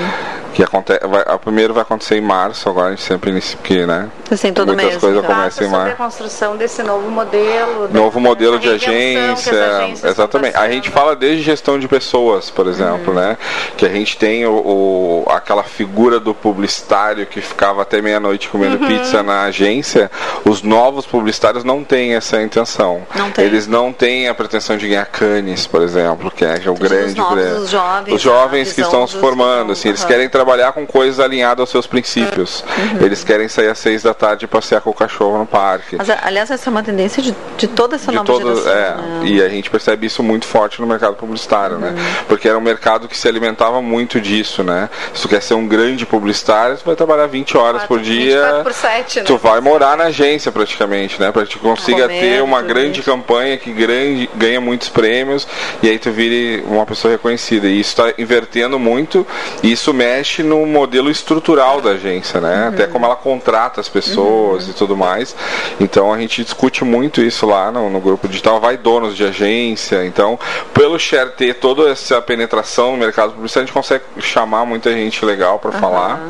que 0.56 0.62
acontece, 0.62 1.06
vai, 1.06 1.22
a 1.26 1.36
primeiro 1.36 1.74
vai 1.74 1.82
acontecer 1.82 2.16
em 2.16 2.20
março, 2.22 2.66
agora 2.66 2.86
a 2.86 2.90
gente 2.90 3.02
sempre 3.02 3.30
inicia, 3.30 3.58
porque, 3.58 3.84
né? 3.84 4.08
Assim, 4.30 4.54
todo 4.54 4.68
muitas 4.68 4.86
mês, 4.86 4.96
coisas 4.96 5.22
então. 5.22 5.36
começam 5.36 5.66
em 5.66 5.70
março. 5.70 5.92
a 5.92 5.96
construção 5.96 6.56
desse 6.56 6.82
novo 6.82 7.10
modelo. 7.10 7.90
Novo 7.92 8.18
modelo 8.18 8.58
de 8.58 8.70
agência, 8.70 9.54
exatamente. 10.02 10.56
A 10.56 10.66
gente 10.70 10.88
fala 10.88 11.14
desde 11.14 11.42
gestão 11.42 11.78
de 11.78 11.86
pessoas, 11.86 12.48
por 12.48 12.66
exemplo, 12.68 13.12
uhum. 13.12 13.20
né? 13.20 13.36
Que 13.76 13.84
a 13.84 13.90
gente 13.90 14.16
tem 14.16 14.45
o, 14.46 15.24
o, 15.26 15.30
aquela 15.30 15.62
figura 15.62 16.18
do 16.18 16.34
publicitário 16.34 17.26
que 17.26 17.40
ficava 17.40 17.82
até 17.82 18.00
meia-noite 18.00 18.48
comendo 18.48 18.76
uhum. 18.76 18.86
pizza 18.86 19.22
na 19.22 19.42
agência. 19.42 20.10
Os 20.44 20.62
novos 20.62 21.06
publicitários 21.06 21.64
não 21.64 21.84
têm 21.84 22.14
essa 22.14 22.40
intenção. 22.42 23.02
Não 23.14 23.30
tem. 23.30 23.44
Eles 23.44 23.66
não 23.66 23.92
têm 23.92 24.28
a 24.28 24.34
pretensão 24.34 24.76
de 24.76 24.88
ganhar 24.88 25.06
canes, 25.06 25.66
por 25.66 25.82
exemplo, 25.82 26.30
que 26.30 26.44
é, 26.44 26.58
que 26.58 26.68
é 26.68 26.70
o 26.70 26.74
grande. 26.74 27.10
Os, 27.10 27.14
novos, 27.14 27.62
os 27.62 27.70
jovens, 27.70 28.14
os 28.14 28.22
jovens 28.22 28.72
que 28.72 28.80
estão 28.80 29.06
se 29.06 29.16
formando, 29.16 29.72
assim, 29.72 29.88
eles 29.88 30.04
querem 30.04 30.28
trabalhar 30.28 30.72
com 30.72 30.86
coisas 30.86 31.20
alinhadas 31.20 31.60
aos 31.60 31.70
seus 31.70 31.86
princípios. 31.86 32.64
Uhum. 32.76 33.04
Eles 33.04 33.24
querem 33.24 33.48
sair 33.48 33.68
às 33.68 33.78
seis 33.78 34.02
da 34.02 34.14
tarde 34.14 34.44
e 34.44 34.48
passear 34.48 34.80
com 34.80 34.90
o 34.90 34.94
cachorro 34.94 35.38
no 35.38 35.46
parque. 35.46 35.96
Mas, 35.96 36.08
aliás, 36.10 36.50
essa 36.50 36.68
é 36.68 36.70
uma 36.70 36.82
tendência 36.82 37.22
de, 37.22 37.34
de 37.56 37.66
toda 37.66 37.96
essa 37.96 38.10
de 38.10 38.16
nova 38.16 38.26
todo, 38.26 38.62
geração. 38.62 38.72
É, 38.72 38.94
né? 38.96 39.20
E 39.24 39.42
a 39.42 39.48
gente 39.48 39.70
percebe 39.70 40.06
isso 40.06 40.22
muito 40.22 40.46
forte 40.46 40.80
no 40.80 40.86
mercado 40.86 41.14
publicitário, 41.14 41.78
né? 41.78 41.88
uhum. 41.88 41.94
né? 41.94 42.16
Porque 42.28 42.48
era 42.48 42.56
um 42.56 42.62
mercado 42.62 43.08
que 43.08 43.16
se 43.16 43.28
alimentava 43.28 43.80
muito 43.82 44.20
disso, 44.26 44.62
né? 44.62 44.90
Se 45.14 45.22
tu 45.22 45.28
quer 45.28 45.40
ser 45.40 45.54
um 45.54 45.66
grande 45.66 46.04
publicitário, 46.04 46.76
tu 46.76 46.84
vai 46.84 46.96
trabalhar 46.96 47.26
20 47.26 47.56
horas 47.56 47.84
por 47.84 48.00
dia. 48.00 48.60
Por 48.62 48.72
7, 48.72 49.20
né? 49.20 49.24
Tu 49.24 49.36
vai 49.38 49.60
morar 49.60 49.96
na 49.96 50.04
agência 50.04 50.50
praticamente, 50.50 51.20
né? 51.20 51.30
Para 51.32 51.44
que 51.46 51.52
tu 51.52 51.58
consiga 51.58 52.02
Comer, 52.02 52.20
ter 52.20 52.42
uma 52.42 52.62
grande 52.62 53.00
isso. 53.00 53.10
campanha 53.10 53.56
que 53.56 53.72
grande, 53.72 54.28
ganha 54.34 54.60
muitos 54.60 54.88
prêmios 54.88 55.46
e 55.82 55.88
aí 55.88 55.98
tu 55.98 56.10
vire 56.10 56.64
uma 56.66 56.84
pessoa 56.84 57.12
reconhecida. 57.12 57.66
E 57.66 57.80
isso 57.80 57.90
está 57.90 58.14
invertendo 58.18 58.78
muito 58.78 59.26
e 59.62 59.72
isso 59.72 59.92
mexe 59.94 60.42
no 60.42 60.66
modelo 60.66 61.10
estrutural 61.10 61.80
da 61.80 61.90
agência, 61.90 62.40
né? 62.40 62.62
Uhum. 62.62 62.68
Até 62.68 62.86
como 62.86 63.04
ela 63.04 63.16
contrata 63.16 63.80
as 63.80 63.88
pessoas 63.88 64.64
uhum. 64.64 64.70
e 64.70 64.74
tudo 64.74 64.96
mais. 64.96 65.34
Então 65.80 66.12
a 66.12 66.18
gente 66.18 66.42
discute 66.42 66.84
muito 66.84 67.22
isso 67.22 67.46
lá 67.46 67.70
no, 67.70 67.88
no, 67.88 68.00
grupo 68.00 68.28
digital. 68.28 68.60
Vai 68.60 68.76
donos 68.76 69.16
de 69.16 69.24
agência. 69.24 70.04
Então, 70.04 70.38
pelo 70.72 70.98
Share 70.98 71.30
ter 71.30 71.54
toda 71.54 71.90
essa 71.90 72.20
penetração 72.20 72.92
no 72.92 72.98
mercado 72.98 73.32
publicitário, 73.32 73.64
a 73.64 73.66
gente 73.66 73.74
consegue 73.74 74.04
chamar 74.20 74.64
muita 74.64 74.92
gente 74.92 75.24
legal 75.24 75.58
para 75.58 75.72
uhum. 75.72 75.80
falar. 75.80 76.28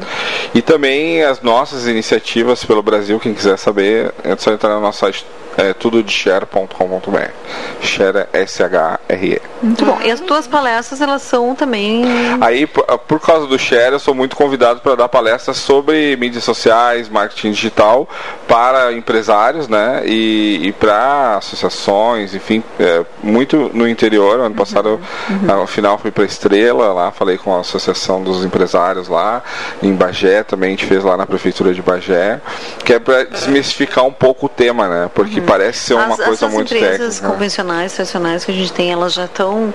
E 0.54 0.62
também 0.62 1.22
as 1.22 1.40
nossas 1.40 1.86
iniciativas 1.86 2.64
pelo 2.64 2.82
Brasil, 2.82 3.18
quem 3.20 3.34
quiser 3.34 3.56
saber, 3.58 4.12
é 4.22 4.36
só 4.36 4.52
entrar 4.52 4.74
no 4.74 4.80
nosso 4.80 5.00
site 5.00 5.26
é 5.56 5.72
tudo 5.72 6.02
de 6.02 6.12
share.com.br. 6.12 7.30
Share 7.80 8.26
é 8.32 8.42
S-H-R-E. 8.42 9.40
Muito 9.62 9.84
bom. 9.84 9.98
E 10.02 10.10
as 10.10 10.20
tuas 10.20 10.46
palestras, 10.46 11.00
elas 11.00 11.22
são 11.22 11.54
também. 11.54 12.04
Aí, 12.40 12.66
por, 12.66 12.84
por 13.00 13.20
causa 13.20 13.46
do 13.46 13.58
Share, 13.58 13.92
eu 13.92 13.98
sou 13.98 14.14
muito 14.14 14.36
convidado 14.36 14.80
para 14.80 14.94
dar 14.94 15.08
palestras 15.08 15.56
sobre 15.56 16.16
mídias 16.16 16.44
sociais, 16.44 17.08
marketing 17.08 17.52
digital 17.52 18.08
para 18.46 18.92
empresários, 18.92 19.68
né? 19.68 20.02
E, 20.04 20.60
e 20.62 20.72
para 20.72 21.36
associações, 21.36 22.34
enfim, 22.34 22.62
é, 22.78 23.04
muito 23.22 23.70
no 23.72 23.88
interior. 23.88 24.40
Ano 24.40 24.54
passado, 24.54 25.00
uhum. 25.30 25.52
ao 25.52 25.66
final, 25.66 25.98
fui 25.98 26.10
para 26.10 26.24
Estrela, 26.24 26.92
lá 26.92 27.10
falei 27.10 27.38
com 27.38 27.54
a 27.54 27.60
Associação 27.60 28.22
dos 28.22 28.44
Empresários 28.44 29.08
lá, 29.08 29.42
em 29.82 29.94
Bagé 29.94 30.42
também, 30.42 30.68
a 30.68 30.70
gente 30.70 30.86
fez 30.86 31.02
lá 31.02 31.16
na 31.16 31.26
Prefeitura 31.26 31.72
de 31.72 31.82
Bagé, 31.82 32.40
que 32.84 32.92
é 32.92 32.98
para 32.98 33.24
desmistificar 33.24 34.04
um 34.04 34.12
pouco 34.12 34.46
o 34.46 34.48
tema, 34.48 34.88
né? 34.88 35.10
Porque 35.14 35.40
parece 35.46 35.78
ser 35.78 35.94
uma 35.94 36.14
As, 36.14 36.16
coisa 36.16 36.48
muito 36.48 36.68
técnica. 36.68 36.88
As 36.88 36.94
empresas 36.94 37.20
convencionais, 37.20 37.92
tradicionais 37.92 38.44
que 38.44 38.50
a 38.50 38.54
gente 38.54 38.72
tem, 38.72 38.92
elas 38.92 39.12
já 39.12 39.24
estão 39.24 39.72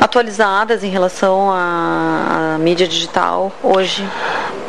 atualizadas 0.00 0.82
em 0.82 0.88
relação 0.88 1.50
à, 1.50 2.54
à 2.54 2.58
mídia 2.58 2.88
digital 2.88 3.52
hoje? 3.62 4.04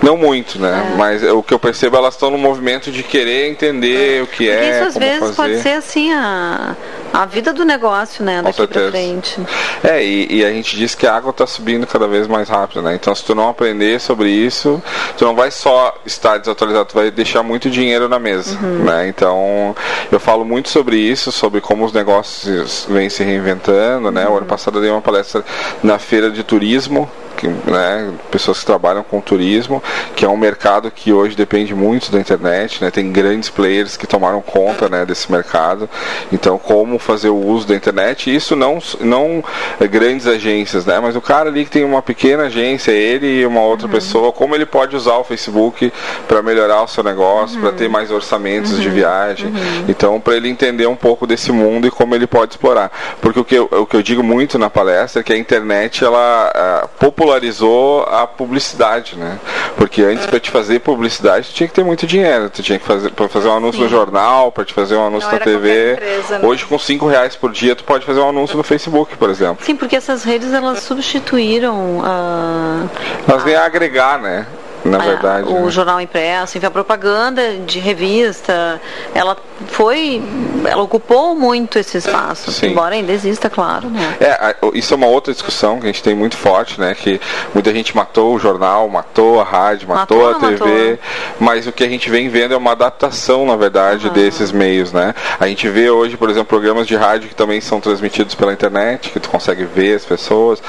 Não 0.02 0.18
muito, 0.18 0.60
né? 0.60 0.92
É. 0.94 0.98
Mas 0.98 1.24
o 1.24 1.42
que 1.42 1.54
eu 1.54 1.60
percebo, 1.60 1.98
elas 1.98 2.14
estão 2.14 2.30
no 2.30 2.38
movimento 2.38 2.92
de 2.92 3.02
querer 3.02 3.50
entender 3.50 4.20
é. 4.20 4.22
o 4.22 4.28
que 4.28 4.46
Porque 4.46 4.50
é. 4.50 4.70
Isso 4.72 4.88
às 4.90 4.98
vezes 4.98 5.20
fazer. 5.20 5.36
pode 5.36 5.62
ser 5.62 5.74
assim 5.74 6.12
a, 6.12 6.76
a 7.14 7.26
vida 7.26 7.54
do 7.54 7.64
negócio, 7.64 8.26
né? 8.26 8.42
Daqui 8.42 8.66
para 8.66 8.90
frente. 8.90 9.40
É, 9.84 10.04
e, 10.04 10.40
e, 10.40 10.46
a 10.46 10.50
gente 10.50 10.76
diz 10.76 10.96
que 10.96 11.06
a 11.06 11.16
água 11.16 11.30
está 11.30 11.46
subindo 11.46 11.86
cada 11.86 12.08
vez 12.08 12.28
mais 12.28 12.50
rápido, 12.50 12.82
né? 12.82 12.96
Então 12.96 13.14
se 13.14 13.24
tu 13.24 13.36
não 13.36 13.50
aprender 13.50 14.02
sobre 14.02 14.30
isso, 14.30 14.82
tu 15.16 15.24
não 15.24 15.36
vai 15.36 15.52
só 15.52 15.96
estar 16.06 16.40
desatualizado, 16.40 16.86
tu 16.90 16.96
vai 16.96 17.12
deixar 17.12 17.44
muito 17.44 17.70
dinheiro 17.70 18.10
na 18.10 18.18
mesa, 18.18 18.58
uhum. 18.58 18.84
né? 18.84 19.08
Então 19.08 19.76
eu 20.12 20.20
falo 20.20 20.44
muito 20.44 20.70
sobre 20.70 20.98
isso, 20.98 21.32
sobre 21.32 21.62
como 21.62 21.86
os 21.86 21.94
negócios 21.94 22.88
vêm 22.90 23.10
se 23.10 23.24
reinventando, 23.24 24.10
né? 24.10 24.26
Uhum. 24.26 24.34
O 24.34 24.38
ano 24.38 24.46
passado 24.48 24.80
eu 24.80 24.82
dei 24.82 24.90
uma 24.90 25.02
palestra 25.02 25.46
na 25.84 26.00
feira 26.00 26.32
de 26.32 26.44
turismo 26.44 27.08
que, 27.44 27.48
né, 27.48 28.14
pessoas 28.32 28.60
que 28.60 28.66
trabalham 28.66 29.04
com 29.04 29.20
turismo, 29.20 29.84
que 30.16 30.24
é 30.24 30.30
um 30.30 30.38
mercado 30.38 30.90
que 30.90 31.12
hoje 31.12 31.36
depende 31.36 31.76
muito 31.76 32.12
da 32.12 32.20
internet, 32.20 32.84
né, 32.84 32.90
tem 32.90 33.12
grandes 33.12 33.50
players 33.50 33.98
que 33.98 34.08
tomaram 34.08 34.42
conta 34.42 34.88
né, 34.88 35.06
desse 35.06 35.32
mercado. 35.32 35.90
Então, 36.32 36.58
como 36.58 36.98
fazer 37.04 37.30
o 37.30 37.36
uso 37.36 37.68
da 37.68 37.76
internet? 37.76 38.34
Isso 38.34 38.56
não, 38.56 38.80
não 39.00 39.44
é 39.80 39.88
grandes 39.88 40.28
agências, 40.28 40.86
né, 40.86 41.00
mas 41.00 41.16
o 41.16 41.22
cara 41.22 41.50
ali 41.50 41.66
que 41.66 41.72
tem 41.72 41.84
uma 41.84 42.02
pequena 42.02 42.44
agência, 42.44 42.92
ele 42.92 43.42
e 43.42 43.46
uma 43.46 43.62
outra 43.62 43.88
uhum. 43.88 43.94
pessoa, 43.94 44.32
como 44.32 44.56
ele 44.56 44.66
pode 44.66 44.96
usar 44.96 45.18
o 45.18 45.24
Facebook 45.24 45.92
para 46.28 46.42
melhorar 46.42 46.84
o 46.84 46.88
seu 46.88 47.04
negócio, 47.04 47.56
uhum. 47.58 47.62
para 47.62 47.72
ter 47.74 47.90
mais 47.90 48.12
orçamentos 48.12 48.74
uhum. 48.74 48.80
de 48.80 48.90
viagem. 48.90 49.48
Uhum. 49.48 49.86
Então, 49.88 50.20
para 50.20 50.36
ele 50.36 50.50
entender 50.50 50.88
um 50.88 50.96
pouco 50.96 51.28
desse 51.28 51.52
mundo 51.52 51.88
e 51.88 51.92
como 51.92 52.16
ele 52.16 52.28
pode 52.28 52.54
explorar. 52.54 52.92
Porque 53.22 53.40
o 53.40 53.46
que 53.46 53.56
eu, 53.56 53.70
o 53.72 53.86
que 53.86 53.96
eu 53.96 54.02
digo 54.02 54.24
muito 54.24 54.58
na 54.58 54.70
palestra 54.70 55.22
é 55.22 55.24
que 55.24 55.34
a 55.34 55.38
internet 55.38 56.04
ela 56.04 56.52
uh, 56.84 56.88
popularizou 57.00 58.04
a 58.04 58.26
publicidade, 58.26 59.16
né? 59.18 59.40
Porque 59.76 60.02
antes 60.02 60.26
para 60.26 60.40
te 60.40 60.50
fazer 60.50 60.80
publicidade 60.80 61.50
tu 61.50 61.54
tinha 61.54 61.68
que 61.68 61.74
ter 61.74 61.84
muito 61.84 62.06
dinheiro, 62.06 62.50
tu 62.50 62.62
tinha 62.62 62.80
que 62.80 62.86
fazer 62.86 63.12
para 63.12 63.28
fazer 63.28 63.48
um 63.48 63.58
anúncio 63.58 63.80
Sim. 63.80 63.84
no 63.86 63.90
jornal, 63.90 64.52
para 64.52 64.66
te 64.66 64.74
fazer 64.74 64.96
um 64.96 65.08
anúncio 65.08 65.30
Não 65.30 65.38
na 65.38 65.44
TV. 65.44 65.94
Empresa, 65.94 66.40
né? 66.40 66.48
Hoje 66.48 66.66
com 66.66 66.78
cinco 66.94 67.08
reais 67.08 67.36
por 67.36 67.52
dia 67.52 67.76
tu 67.76 67.84
pode 67.84 68.06
fazer 68.06 68.20
um 68.20 68.30
anúncio 68.30 68.56
no 68.56 68.64
Facebook, 68.64 69.18
por 69.18 69.30
exemplo. 69.30 69.66
Sim, 69.66 69.76
porque 69.76 69.96
essas 69.96 70.24
redes 70.24 70.54
elas 70.54 70.80
substituíram 70.80 72.02
a. 72.04 72.86
Elas 73.28 73.44
vêm 73.44 73.56
a 73.56 73.66
agregar, 73.66 74.20
né? 74.20 74.46
Na 74.84 74.98
verdade. 74.98 75.48
O 75.50 75.66
né? 75.66 75.72
jornal 75.72 76.00
impresso, 76.02 76.58
enfim, 76.58 76.68
a 76.68 76.72
propaganda 76.72 77.56
de 77.66 77.80
revista, 77.80 78.82
ela 79.14 79.38
foi, 79.68 80.22
ela 80.66 80.82
ocupou 80.84 81.36
muito 81.36 81.80
esse 81.80 81.98
espaço, 81.98 82.52
Sim. 82.52 82.68
embora 82.68 82.96
ainda 82.96 83.12
exista, 83.12 83.50
claro, 83.50 83.90
né? 83.90 84.18
É, 84.20 84.32
a- 84.32 84.56
isso 84.74 84.94
é 84.94 84.98
uma 84.98 85.08
outra 85.08 85.32
discussão 85.34 85.78
que 85.80 85.84
a 85.84 85.88
gente 85.88 86.04
tem 86.04 86.14
muito 86.16 86.36
forte, 86.38 86.80
né? 86.80 86.94
Que 86.96 87.20
muita 87.54 87.72
gente 87.74 87.96
matou 87.96 88.36
o 88.36 88.40
jornal, 88.40 88.88
matou 88.90 89.40
a 89.40 89.44
rádio, 89.44 89.88
matou, 89.88 90.24
Matou, 90.32 90.48
a 90.48 90.50
TV, 90.52 90.90
matou? 90.92 91.00
mas 91.40 91.68
o 91.68 91.72
que 91.72 91.84
a 91.84 91.90
gente 91.90 92.10
vem 92.10 92.28
vendo 92.30 92.54
é 92.54 92.58
uma 92.58 92.72
adaptação, 92.72 93.46
na 93.46 93.56
verdade, 93.56 94.10
desses 94.10 94.52
meios, 94.52 94.92
né? 94.92 95.14
A 95.40 95.48
gente 95.48 95.68
vê 95.70 95.90
hoje, 95.90 96.18
por 96.18 96.30
exemplo, 96.30 96.48
programas 96.48 96.88
de 96.88 96.96
rádio 96.96 97.30
que 97.30 97.36
também 97.36 97.62
são 97.62 97.80
transmitidos 97.80 98.36
pela 98.36 98.52
internet, 98.54 99.10
que 99.12 99.20
tu 99.20 99.30
consegue 99.30 99.64
ver 99.66 99.96
as 99.96 100.06
pessoas. 100.06 100.62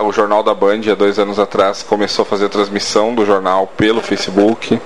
O 0.00 0.12
Jornal 0.12 0.42
da 0.42 0.54
Band, 0.54 0.80
há 0.90 0.94
dois 0.94 1.18
anos 1.18 1.38
atrás, 1.38 1.82
começou 1.82 2.22
a 2.22 2.26
fazer 2.26 2.48
transmissão 2.48 3.14
do 3.14 3.24
jornal 3.26 3.55
pelo 3.64 4.00
Facebook. 4.02 4.76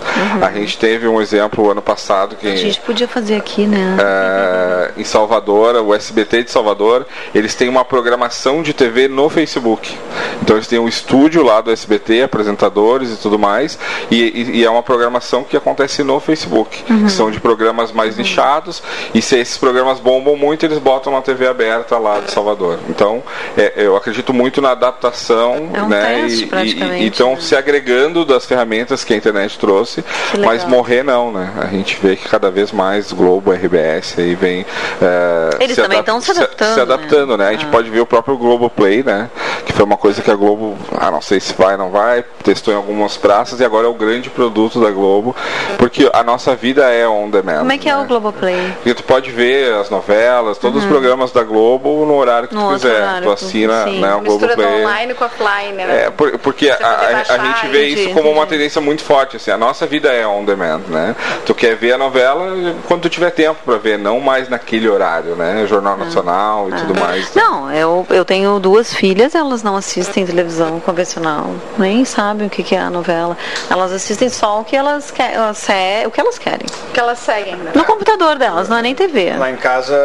A 0.42 0.52
gente 0.52 0.76
teve 0.76 1.08
um 1.08 1.18
exemplo 1.20 1.70
ano 1.70 1.80
passado 1.80 2.36
que 2.36 2.46
A 2.46 2.54
gente 2.56 2.78
podia 2.80 3.08
fazer 3.08 3.36
aqui, 3.36 3.66
né? 3.66 3.96
é, 3.98 4.90
em 5.00 5.04
Salvador, 5.04 5.76
o 5.76 5.94
SBT 5.94 6.44
de 6.44 6.50
Salvador, 6.50 7.06
eles 7.34 7.54
têm 7.54 7.70
uma 7.70 7.84
programação 7.86 8.62
de 8.62 8.74
TV 8.74 9.08
no 9.08 9.30
Facebook. 9.30 9.96
Então 10.42 10.56
eles 10.56 10.66
têm 10.66 10.78
um 10.78 10.86
estúdio 10.88 11.42
lá 11.42 11.60
do 11.62 11.70
SBT, 11.70 12.22
apresentadores 12.22 13.10
e 13.12 13.16
tudo 13.16 13.38
mais, 13.38 13.78
e, 14.10 14.16
e- 14.22 14.50
e 14.58 14.64
é 14.64 14.68
uma 14.70 14.82
programação 14.82 15.42
que 15.42 15.56
acontece 15.56 16.02
no 16.02 16.20
Facebook. 16.20 16.84
São 17.08 17.30
de 17.30 17.40
programas 17.40 17.92
mais 17.92 18.16
nichados, 18.18 18.82
e 19.14 19.22
se 19.22 19.38
esses 19.38 19.56
programas 19.56 19.98
bombam 20.00 20.36
muito, 20.36 20.66
eles 20.66 20.78
botam 20.78 21.12
na 21.12 21.22
TV 21.22 21.46
aberta 21.46 21.96
lá 21.96 22.20
de 22.20 22.30
Salvador. 22.30 22.78
Então, 22.88 23.22
é, 23.56 23.72
eu 23.76 23.96
acredito 23.96 24.32
muito 24.34 24.60
na 24.60 24.72
adaptação, 24.72 25.70
É 25.72 25.82
um 25.82 25.88
né? 25.88 26.20
teste, 26.22 26.48
e- 26.52 26.82
e, 27.00 27.02
e 27.04 27.06
estão 27.08 27.30
né? 27.34 27.40
se 27.40 27.54
agregando 27.56 28.24
das 28.24 28.44
ferramentas 28.44 28.59
que 29.06 29.14
a 29.14 29.16
internet 29.16 29.58
trouxe, 29.58 30.04
mas 30.44 30.64
morrer 30.64 31.02
não, 31.02 31.32
né? 31.32 31.50
A 31.60 31.66
gente 31.66 31.96
vê 32.02 32.16
que 32.16 32.28
cada 32.28 32.50
vez 32.50 32.72
mais 32.72 33.12
Globo, 33.12 33.52
RBS 33.52 34.18
aí 34.18 34.34
vem. 34.34 34.64
é, 35.00 35.62
Eles 35.64 35.76
também 35.76 35.98
adap- 35.98 36.18
estão 36.18 36.20
se 36.20 36.30
adaptando, 36.30 36.74
Se, 36.74 36.80
adaptando, 36.80 37.36
né? 37.36 37.44
né? 37.44 37.48
A 37.50 37.52
gente 37.52 37.66
Ah. 37.66 37.70
pode 37.70 37.90
ver 37.90 38.00
o 38.00 38.06
próprio 38.06 38.36
Globo 38.36 38.68
Play, 38.70 39.02
né? 39.02 39.28
Que 39.64 39.72
foi 39.72 39.84
uma 39.84 39.96
coisa 39.96 40.20
que 40.22 40.30
a 40.30 40.34
Globo, 40.34 40.76
ah, 40.98 41.10
não 41.10 41.20
sei 41.20 41.40
se 41.40 41.52
vai, 41.54 41.76
não 41.76 41.90
vai, 41.90 42.24
testou 42.42 42.72
em 42.74 42.76
algumas 42.76 43.16
praças 43.16 43.60
e 43.60 43.64
agora 43.64 43.86
é 43.86 43.90
o 43.90 43.94
grande 43.94 44.28
produto 44.30 44.80
da 44.80 44.90
Globo, 44.90 45.34
porque 45.78 46.08
a 46.12 46.22
nossa 46.22 46.54
vida 46.54 46.84
é 46.90 47.06
on 47.08 47.30
demand. 47.30 47.58
Como 47.58 47.72
é 47.72 47.78
que 47.78 47.88
é 47.88 47.94
né? 47.94 48.02
o 48.02 48.04
Globoplay? 48.06 48.72
Porque 48.76 48.94
tu 48.94 49.02
pode 49.04 49.30
ver 49.30 49.74
as 49.74 49.90
novelas, 49.90 50.58
todos 50.58 50.82
os 50.82 50.88
programas 50.88 51.30
da 51.32 51.42
Globo 51.42 52.04
no 52.06 52.14
horário 52.16 52.48
que 52.48 52.54
Uhum. 52.54 52.60
No 52.62 52.68
tu 52.70 52.74
quiser. 52.82 53.02
horário, 53.02 53.22
tu 53.26 53.32
assina 53.32 53.84
sim. 53.84 54.00
né, 54.00 54.08
o 54.14 54.20
Globo 54.20 54.30
Mistura 54.46 54.54
Play. 54.54 54.82
online 54.84 55.14
com 55.14 55.24
offline, 55.24 55.72
né? 55.72 56.04
É, 56.06 56.10
por- 56.10 56.38
porque 56.38 56.68
a, 56.70 56.74
a- 56.76 57.34
a 57.34 57.38
gente 57.38 57.66
vê 57.68 57.86
entendi, 57.90 58.04
isso 58.06 58.14
como 58.14 58.30
uma. 58.30 58.46
Tendência 58.50 58.80
muito 58.80 59.02
forte. 59.02 59.36
Assim, 59.36 59.50
a 59.50 59.56
nossa 59.56 59.86
vida 59.86 60.12
é 60.12 60.26
on 60.26 60.44
demand, 60.44 60.80
né? 60.88 61.16
Tu 61.46 61.54
quer 61.54 61.74
ver 61.76 61.92
a 61.92 61.98
novela 61.98 62.74
quando 62.86 63.02
tu 63.02 63.08
tiver 63.08 63.30
tempo 63.30 63.60
pra 63.64 63.76
ver, 63.76 63.98
não 63.98 64.20
mais 64.20 64.48
naquele 64.48 64.88
horário, 64.88 65.34
né? 65.36 65.64
Jornal 65.66 65.96
Nacional 65.96 66.68
e 66.68 66.72
tudo 66.72 66.98
mais. 67.00 67.26
Ah. 67.36 67.40
Não, 67.40 67.72
eu, 67.72 68.06
eu 68.10 68.24
tenho 68.24 68.58
duas 68.58 68.92
filhas, 68.92 69.34
elas 69.34 69.62
não 69.62 69.76
assistem 69.76 70.26
televisão 70.26 70.80
convencional, 70.80 71.46
nem 71.78 72.04
sabem 72.04 72.46
o 72.46 72.50
que, 72.50 72.62
que 72.62 72.74
é 72.74 72.80
a 72.80 72.90
novela. 72.90 73.36
Elas 73.70 73.92
assistem 73.92 74.28
só 74.28 74.60
o 74.60 74.64
que 74.64 74.76
elas, 74.76 75.10
que, 75.10 75.22
elas 75.22 75.56
se- 75.58 76.06
o 76.06 76.10
que 76.10 76.20
elas 76.20 76.38
querem. 76.38 76.66
Que 76.92 77.00
elas 77.00 77.18
seguem, 77.20 77.56
né? 77.56 77.72
No 77.74 77.84
computador 77.84 78.36
delas, 78.36 78.68
não 78.68 78.76
é 78.78 78.82
nem 78.82 78.94
TV. 78.94 79.34
Lá 79.38 79.50
em 79.50 79.56
casa, 79.56 79.96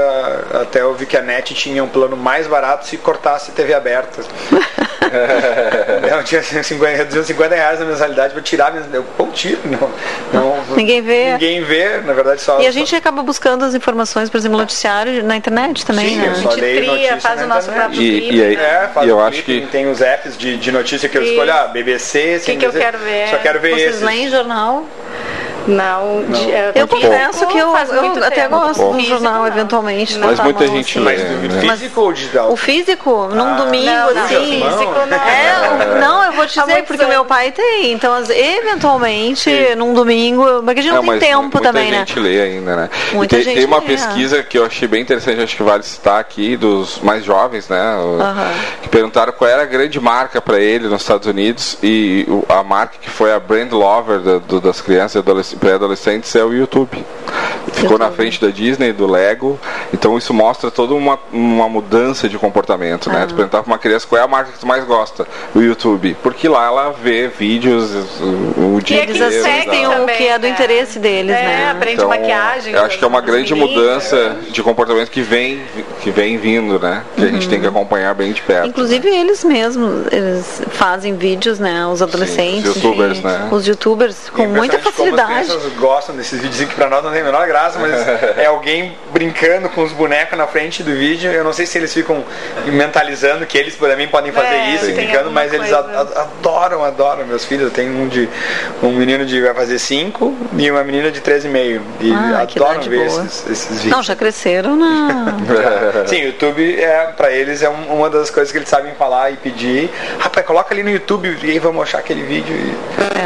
até 0.62 0.82
eu 0.82 0.94
vi 0.94 1.06
que 1.06 1.18
a 1.18 1.22
NET 1.22 1.54
tinha 1.54 1.84
um 1.84 1.88
plano 1.90 2.16
mais 2.16 2.48
barato 2.48 2.86
se 2.86 2.98
cortasse 2.98 3.52
TV 3.52 3.74
aberta. 3.74 4.22
eu 6.18 6.24
tinha 6.24 6.42
50, 6.64 6.98
reduziu 6.98 7.24
50 7.24 7.56
reais 7.56 7.80
na 7.80 7.86
mensalidade 7.86 8.34
pra 8.34 8.42
tirar. 8.42 8.74
Eu, 8.94 9.04
pô, 9.18 9.26
tiro, 9.28 9.60
não, 9.66 9.92
não. 10.34 10.76
Ninguém 10.76 11.02
vê. 11.02 11.32
Ninguém 11.34 11.62
vê, 11.64 11.98
na 11.98 12.14
verdade 12.14 12.42
só. 12.42 12.60
E 12.62 12.68
a 12.68 12.72
gente 12.72 12.96
acaba 12.96 13.22
buscando 13.24 13.64
as 13.66 13.74
informações, 13.76 14.30
por 14.30 14.38
exemplo, 14.38 14.58
noticiário 14.58 15.24
na 15.24 15.36
internet 15.36 15.86
também, 15.86 16.10
Sim, 16.10 16.18
né? 16.18 16.28
eu 16.30 16.36
só 16.36 16.50
A 16.50 16.58
gente 16.58 16.86
notícia 16.88 17.20
faz 17.22 17.42
o 17.42 17.48
nosso 17.48 17.72
próprio 17.72 18.02
E, 18.02 18.22
clipe. 18.22 18.36
e 18.36 18.44
aí, 18.44 18.56
É, 18.56 18.90
faz 18.94 19.06
e 19.08 19.10
eu 19.10 19.18
o 19.18 19.22
acho 19.22 19.44
clipe, 19.44 19.66
que 19.66 19.72
tem 19.72 19.90
os 19.90 20.02
apps 20.02 20.38
de, 20.38 20.58
de 20.58 20.72
notícia 20.72 21.08
que 21.10 21.18
eu 21.18 21.24
E- 21.24 21.30
escolho, 21.32 21.52
ah, 21.54 21.68
BBC, 21.68 22.42
Que 22.44 22.56
que 22.56 22.66
eu 22.66 22.72
quero 22.74 22.98
ver? 23.00 23.30
Só 23.30 23.38
quero 23.38 23.60
ver 23.60 23.72
Vocês 23.72 23.90
esses. 23.90 24.02
leem 24.02 24.30
jornal? 24.30 24.86
Não, 25.68 26.24
de- 26.30 26.52
é, 26.52 26.72
Eu 26.76 26.88
confesso 26.88 27.48
que 27.48 27.58
eu, 27.58 27.70
eu 27.70 28.24
até 28.24 28.44
tempo. 28.44 28.50
gosto 28.60 28.92
do 28.94 29.00
jornal, 29.02 29.40
não. 29.42 29.48
eventualmente. 29.48 30.18
Não. 30.18 30.28
Mas 30.28 30.40
muita 30.40 30.66
mão, 30.66 30.76
gente 30.76 30.98
assim. 31.00 31.08
lê. 31.08 31.18
Mas 31.18 31.54
né? 31.54 31.62
físico 31.78 32.02
ou 32.02 32.14
digital? 32.14 32.52
O 32.52 32.56
físico, 32.56 33.28
num 33.34 33.54
Ah, 33.54 33.58
domingo, 33.58 33.86
não, 33.86 34.14
não, 34.14 34.24
assim. 34.26 34.36
físico 34.62 34.94
não. 35.10 35.18
É, 35.18 36.00
não, 36.00 36.24
eu 36.26 36.32
vou 36.34 36.46
te 36.46 36.60
dizer, 36.60 36.84
porque 36.84 37.04
o 37.04 37.08
meu 37.08 37.18
anos. 37.22 37.28
pai 37.28 37.52
tem. 37.52 37.92
Então, 37.94 38.14
eventualmente, 38.30 39.50
num 39.78 39.94
domingo. 39.94 40.64
Porque 40.64 40.80
a 40.80 40.84
gente 40.84 40.94
não, 40.94 41.04
tem 41.06 41.20
tempo 41.20 41.42
muita 41.42 41.62
também, 41.62 41.92
né? 41.92 42.00
gente 42.00 42.20
lê 42.20 42.42
ainda, 42.42 42.76
né? 42.76 42.90
Muita 43.14 43.36
tem, 43.36 43.46
gente 43.46 43.56
tem 43.56 43.66
uma 43.66 43.80
lê, 43.80 43.86
pesquisa 43.86 44.44
que 44.44 44.58
eu 44.58 44.66
achei 44.66 44.88
bem 44.88 45.02
interessante, 45.02 45.42
acho 45.42 45.56
que 45.56 45.64
vale 45.64 45.84
citar 45.84 46.20
aqui, 46.20 46.56
dos 46.58 47.00
mais 47.00 47.24
jovens, 47.24 47.68
né? 47.70 47.96
O- 47.98 48.22
Aham. 48.22 48.52
Que 48.82 48.90
perguntaram 48.90 49.34
qual 49.34 49.50
era 49.50 49.64
a 49.64 49.66
grande 49.66 50.00
marca 50.00 50.42
para 50.42 50.60
ele 50.60 50.88
nos 50.88 51.02
Estados 51.02 51.28
Unidos 51.28 51.78
e 51.82 52.26
a 52.50 52.64
marca 52.64 52.96
que 53.02 53.10
foi 53.10 53.32
a 53.34 53.40
brand 53.40 53.72
lover 53.72 54.20
da- 54.20 54.38
do- 54.40 54.60
das 54.62 54.82
crianças 54.82 55.16
e 55.16 55.20
adolesc- 55.20 55.55
pré-adolescentes 55.60 56.36
é 56.36 56.44
o 56.44 56.54
YouTube. 56.54 57.04
Ficou 57.76 57.98
na 57.98 58.10
frente 58.12 58.40
da 58.42 58.50
Disney, 58.50 58.92
do 58.94 59.06
Lego. 59.06 59.60
Então 59.94 60.18
isso 60.18 60.34
mostra 60.34 60.72
toda 60.72 60.94
uma, 60.94 61.20
uma 61.32 61.68
mudança 61.70 62.28
de 62.30 62.38
comportamento, 62.38 63.10
né? 63.10 63.26
Tu 63.28 63.36
perguntar 63.36 63.62
pra 63.64 63.72
uma 63.72 63.78
criança 63.78 64.08
qual 64.08 64.20
é 64.20 64.24
a 64.24 64.28
marca 64.28 64.52
que 64.52 64.60
tu 64.60 64.66
mais 64.68 64.84
gosta, 64.86 65.28
o 65.54 65.62
YouTube. 65.62 66.16
Porque 66.24 66.48
lá 66.48 66.66
ela 66.66 66.92
vê 67.02 67.28
vídeos 67.28 67.92
o, 68.22 68.76
o 68.76 68.82
dia 68.82 69.06
que 69.06 69.12
Eles 69.12 69.16
inteiro. 69.22 69.46
assistem 69.48 69.84
exato. 69.84 70.04
o 70.04 70.08
que 70.08 70.28
é 70.28 70.40
do 70.40 70.44
né? 70.44 70.50
interesse 70.50 71.00
deles, 71.00 71.32
É, 71.36 71.44
né? 71.44 71.72
aprende 71.72 71.96
Então, 71.96 72.10
maquiagem. 72.10 72.74
Eu 72.74 72.84
acho 72.84 72.98
que 72.98 73.04
é 73.04 73.08
uma 73.08 73.22
grande 73.22 73.54
meninos. 73.54 73.76
mudança 73.76 74.38
de 74.50 74.64
comportamento 74.64 75.10
que 75.12 75.22
vem, 75.22 75.62
que 76.02 76.12
vem 76.12 76.38
vindo, 76.38 76.80
né? 76.80 77.04
Que 77.16 77.24
a 77.26 77.28
gente 77.28 77.48
tem 77.50 77.60
que 77.60 77.68
acompanhar 77.68 78.14
bem 78.14 78.32
de 78.32 78.42
perto. 78.42 78.68
Inclusive 78.68 79.08
eles 79.08 79.44
mesmos, 79.44 80.08
eles 80.12 80.62
fazem 80.72 81.16
vídeos, 81.16 81.60
né? 81.60 81.86
Os 81.88 82.02
adolescentes, 82.02 82.70
os 82.70 82.76
youtubers, 82.76 83.18
enfim, 83.20 83.28
né? 83.28 83.48
os 83.52 83.68
youtubers 83.68 84.30
com 84.30 84.48
muita 84.48 84.78
Impressionante 84.78 84.84
como 84.96 85.18
facilidade. 85.18 85.40
As 85.42 85.48
crianças 85.58 85.74
gostam 85.80 86.16
desses 86.16 86.42
vídeos 86.42 86.70
que 86.70 86.76
pra 86.76 86.90
nós 86.90 87.04
não 87.04 87.12
tem 87.12 87.22
a 87.22 87.26
menor 87.26 87.48
graça, 87.48 87.65
mas 87.76 88.08
é 88.38 88.46
alguém 88.46 88.96
brincando 89.12 89.70
com 89.70 89.82
os 89.84 89.92
bonecos 89.92 90.38
na 90.38 90.46
frente 90.48 90.84
do 90.84 90.92
vídeo. 90.94 91.32
Eu 91.32 91.44
não 91.44 91.54
sei 91.54 91.66
se 91.66 91.78
eles 91.78 91.94
ficam 91.94 92.24
mentalizando 92.66 93.46
que 93.46 93.58
eles 93.58 93.76
também 93.76 94.08
podem 94.08 94.32
fazer 94.32 94.56
É, 94.56 94.70
isso, 94.76 94.86
brincando, 94.92 95.32
mas 95.32 95.54
eles 95.54 95.70
coisa. 95.70 95.80
a- 96.16 96.22
adoram, 96.24 96.84
adoram. 96.84 97.26
Meus 97.26 97.46
filhos, 97.46 97.66
eu 97.66 97.72
tenho 97.72 97.92
um 97.94 98.08
de 98.08 98.28
um 98.84 98.90
menino 98.92 99.26
de 99.26 99.42
vai 99.42 99.54
fazer 99.54 99.80
5 99.80 100.36
e 100.58 100.70
uma 100.72 100.84
menina 100.84 101.12
de 101.12 101.22
13,5. 101.22 101.82
E 102.02 102.12
Ah, 102.12 102.46
que 102.46 102.58
adoram 102.60 102.74
idade 102.76 102.90
ver 102.90 103.06
esses, 103.06 103.46
esses 103.50 103.70
vídeos. 103.78 103.92
Não, 103.96 104.04
já 104.04 104.16
cresceram 104.16 104.76
na. 104.76 105.36
Sim, 106.08 106.22
o 106.24 106.26
YouTube 106.28 106.82
é 106.82 107.14
para 107.16 107.32
eles 107.32 107.62
é 107.64 107.70
um- 107.70 107.94
uma 107.96 108.10
das 108.10 108.30
coisas 108.30 108.52
que 108.52 108.58
eles 108.58 108.70
sabem 108.70 108.94
falar 108.96 109.32
e 109.32 109.38
pedir. 109.38 109.90
Rapaz, 110.20 110.46
coloca 110.46 110.74
ali 110.74 110.84
no 110.84 110.90
YouTube 110.90 111.38
e 111.44 111.52
aí 111.52 111.60
vamos 111.60 111.84
achar 111.84 112.00
aquele 112.00 112.24
vídeo 112.24 112.56
e 112.56 112.76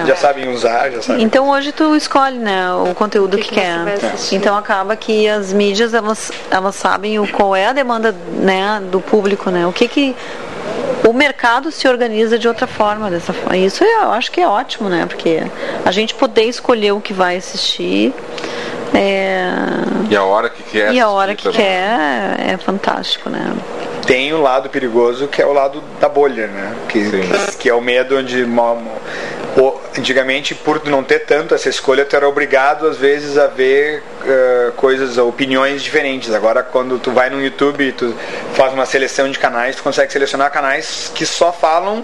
É. 0.04 0.06
já 0.06 0.16
sabem 0.16 0.50
usar, 0.50 0.92
já 0.92 1.02
sabem. 1.02 1.24
Então 1.24 1.50
hoje 1.50 1.72
tu 1.72 1.96
escolhe, 1.96 2.38
né, 2.38 2.72
o 2.74 2.94
conteúdo 2.94 3.38
que 3.38 3.44
que, 3.44 3.50
que 3.50 3.56
quer. 3.56 3.78
você 3.80 3.84
vai 3.84 3.94
assistir. 4.12 4.29
Então 4.36 4.58
acaba 4.58 4.96
que 4.96 5.28
as 5.28 5.54
mídias 5.54 5.94
elas, 5.94 6.32
elas 6.50 6.76
sabem 6.76 7.20
o 7.20 7.28
qual 7.28 7.56
é 7.56 7.68
a 7.68 7.74
demanda, 7.74 8.16
né, 8.34 8.82
do 8.92 9.00
público, 9.00 9.50
né? 9.50 9.66
O 9.66 9.74
que 9.74 9.88
que 9.88 10.16
o 11.08 11.14
mercado 11.14 11.72
se 11.72 11.88
organiza 11.88 12.38
de 12.38 12.48
outra 12.48 12.68
forma, 12.68 13.10
dessa 13.10 13.34
forma. 13.34 13.58
Isso 13.58 13.84
eu 13.84 14.12
acho 14.12 14.32
que 14.32 14.42
é 14.42 14.48
ótimo, 14.48 14.90
né? 14.90 15.06
Porque 15.06 15.42
a 15.86 15.92
gente 15.92 16.14
poder 16.14 16.44
escolher 16.44 16.92
o 16.92 17.02
que 17.02 17.14
vai 17.14 17.38
assistir 17.38 18.14
é, 18.94 19.52
E 20.10 20.16
a 20.16 20.24
hora 20.24 20.50
que 20.50 20.64
quer. 20.64 20.94
e 20.94 21.00
a 21.00 21.10
hora 21.10 21.36
que 21.36 21.44
também. 21.44 21.60
quer 21.62 22.54
é 22.54 22.58
fantástico, 22.58 23.30
né? 23.30 23.54
tem 24.10 24.34
o 24.34 24.42
lado 24.42 24.70
perigoso 24.70 25.28
que 25.28 25.40
é 25.40 25.46
o 25.46 25.54
lado 25.54 25.84
da 26.02 26.10
bolha, 26.10 26.48
né? 26.48 26.76
Que, 26.88 27.12
que, 27.12 27.58
que 27.58 27.70
é 27.70 27.74
o 27.76 27.80
medo 27.80 28.18
onde 28.18 28.44
antigamente 30.00 30.56
por 30.56 30.84
não 30.86 31.04
ter 31.04 31.20
tanto 31.20 31.54
essa 31.54 31.70
escolha 31.70 32.06
tu 32.06 32.16
era 32.16 32.28
obrigado 32.28 32.88
às 32.88 32.98
vezes 32.98 33.38
a 33.38 33.48
ver 33.48 34.02
eh, 34.26 34.72
coisas, 34.76 35.18
opiniões 35.18 35.84
diferentes. 35.84 36.34
Agora 36.34 36.64
quando 36.64 36.98
tu 36.98 37.12
vai 37.12 37.30
no 37.30 37.42
YouTube 37.42 37.88
e 37.88 37.92
tu 37.92 38.16
faz 38.54 38.74
uma 38.74 38.86
seleção 38.86 39.30
de 39.30 39.38
canais, 39.38 39.76
tu 39.76 39.84
consegue 39.84 40.12
selecionar 40.12 40.52
canais 40.52 41.12
que 41.14 41.26
só 41.26 41.52
falam 41.52 42.04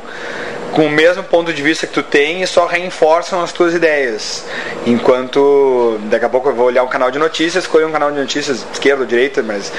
com 0.76 0.88
o 0.88 0.90
mesmo 0.90 1.24
ponto 1.24 1.54
de 1.54 1.62
vista 1.64 1.88
que 1.88 1.94
tu 1.94 2.04
tem 2.04 2.42
e 2.42 2.48
só 2.48 2.66
reforçam 2.68 3.42
as 3.42 3.54
tuas 3.54 3.74
ideias. 3.74 4.44
Enquanto 4.86 5.98
daqui 6.10 6.26
a 6.26 6.30
pouco 6.30 6.50
eu 6.50 6.54
vou 6.54 6.66
olhar 6.66 6.84
um 6.84 6.88
canal 6.88 7.10
de 7.10 7.18
notícias, 7.18 7.64
escolher 7.64 7.86
um 7.86 7.92
canal 7.92 8.12
de 8.12 8.20
notícias 8.20 8.66
esquerda 8.74 9.02
ou 9.02 9.08
direita, 9.08 9.42
mas 9.42 9.72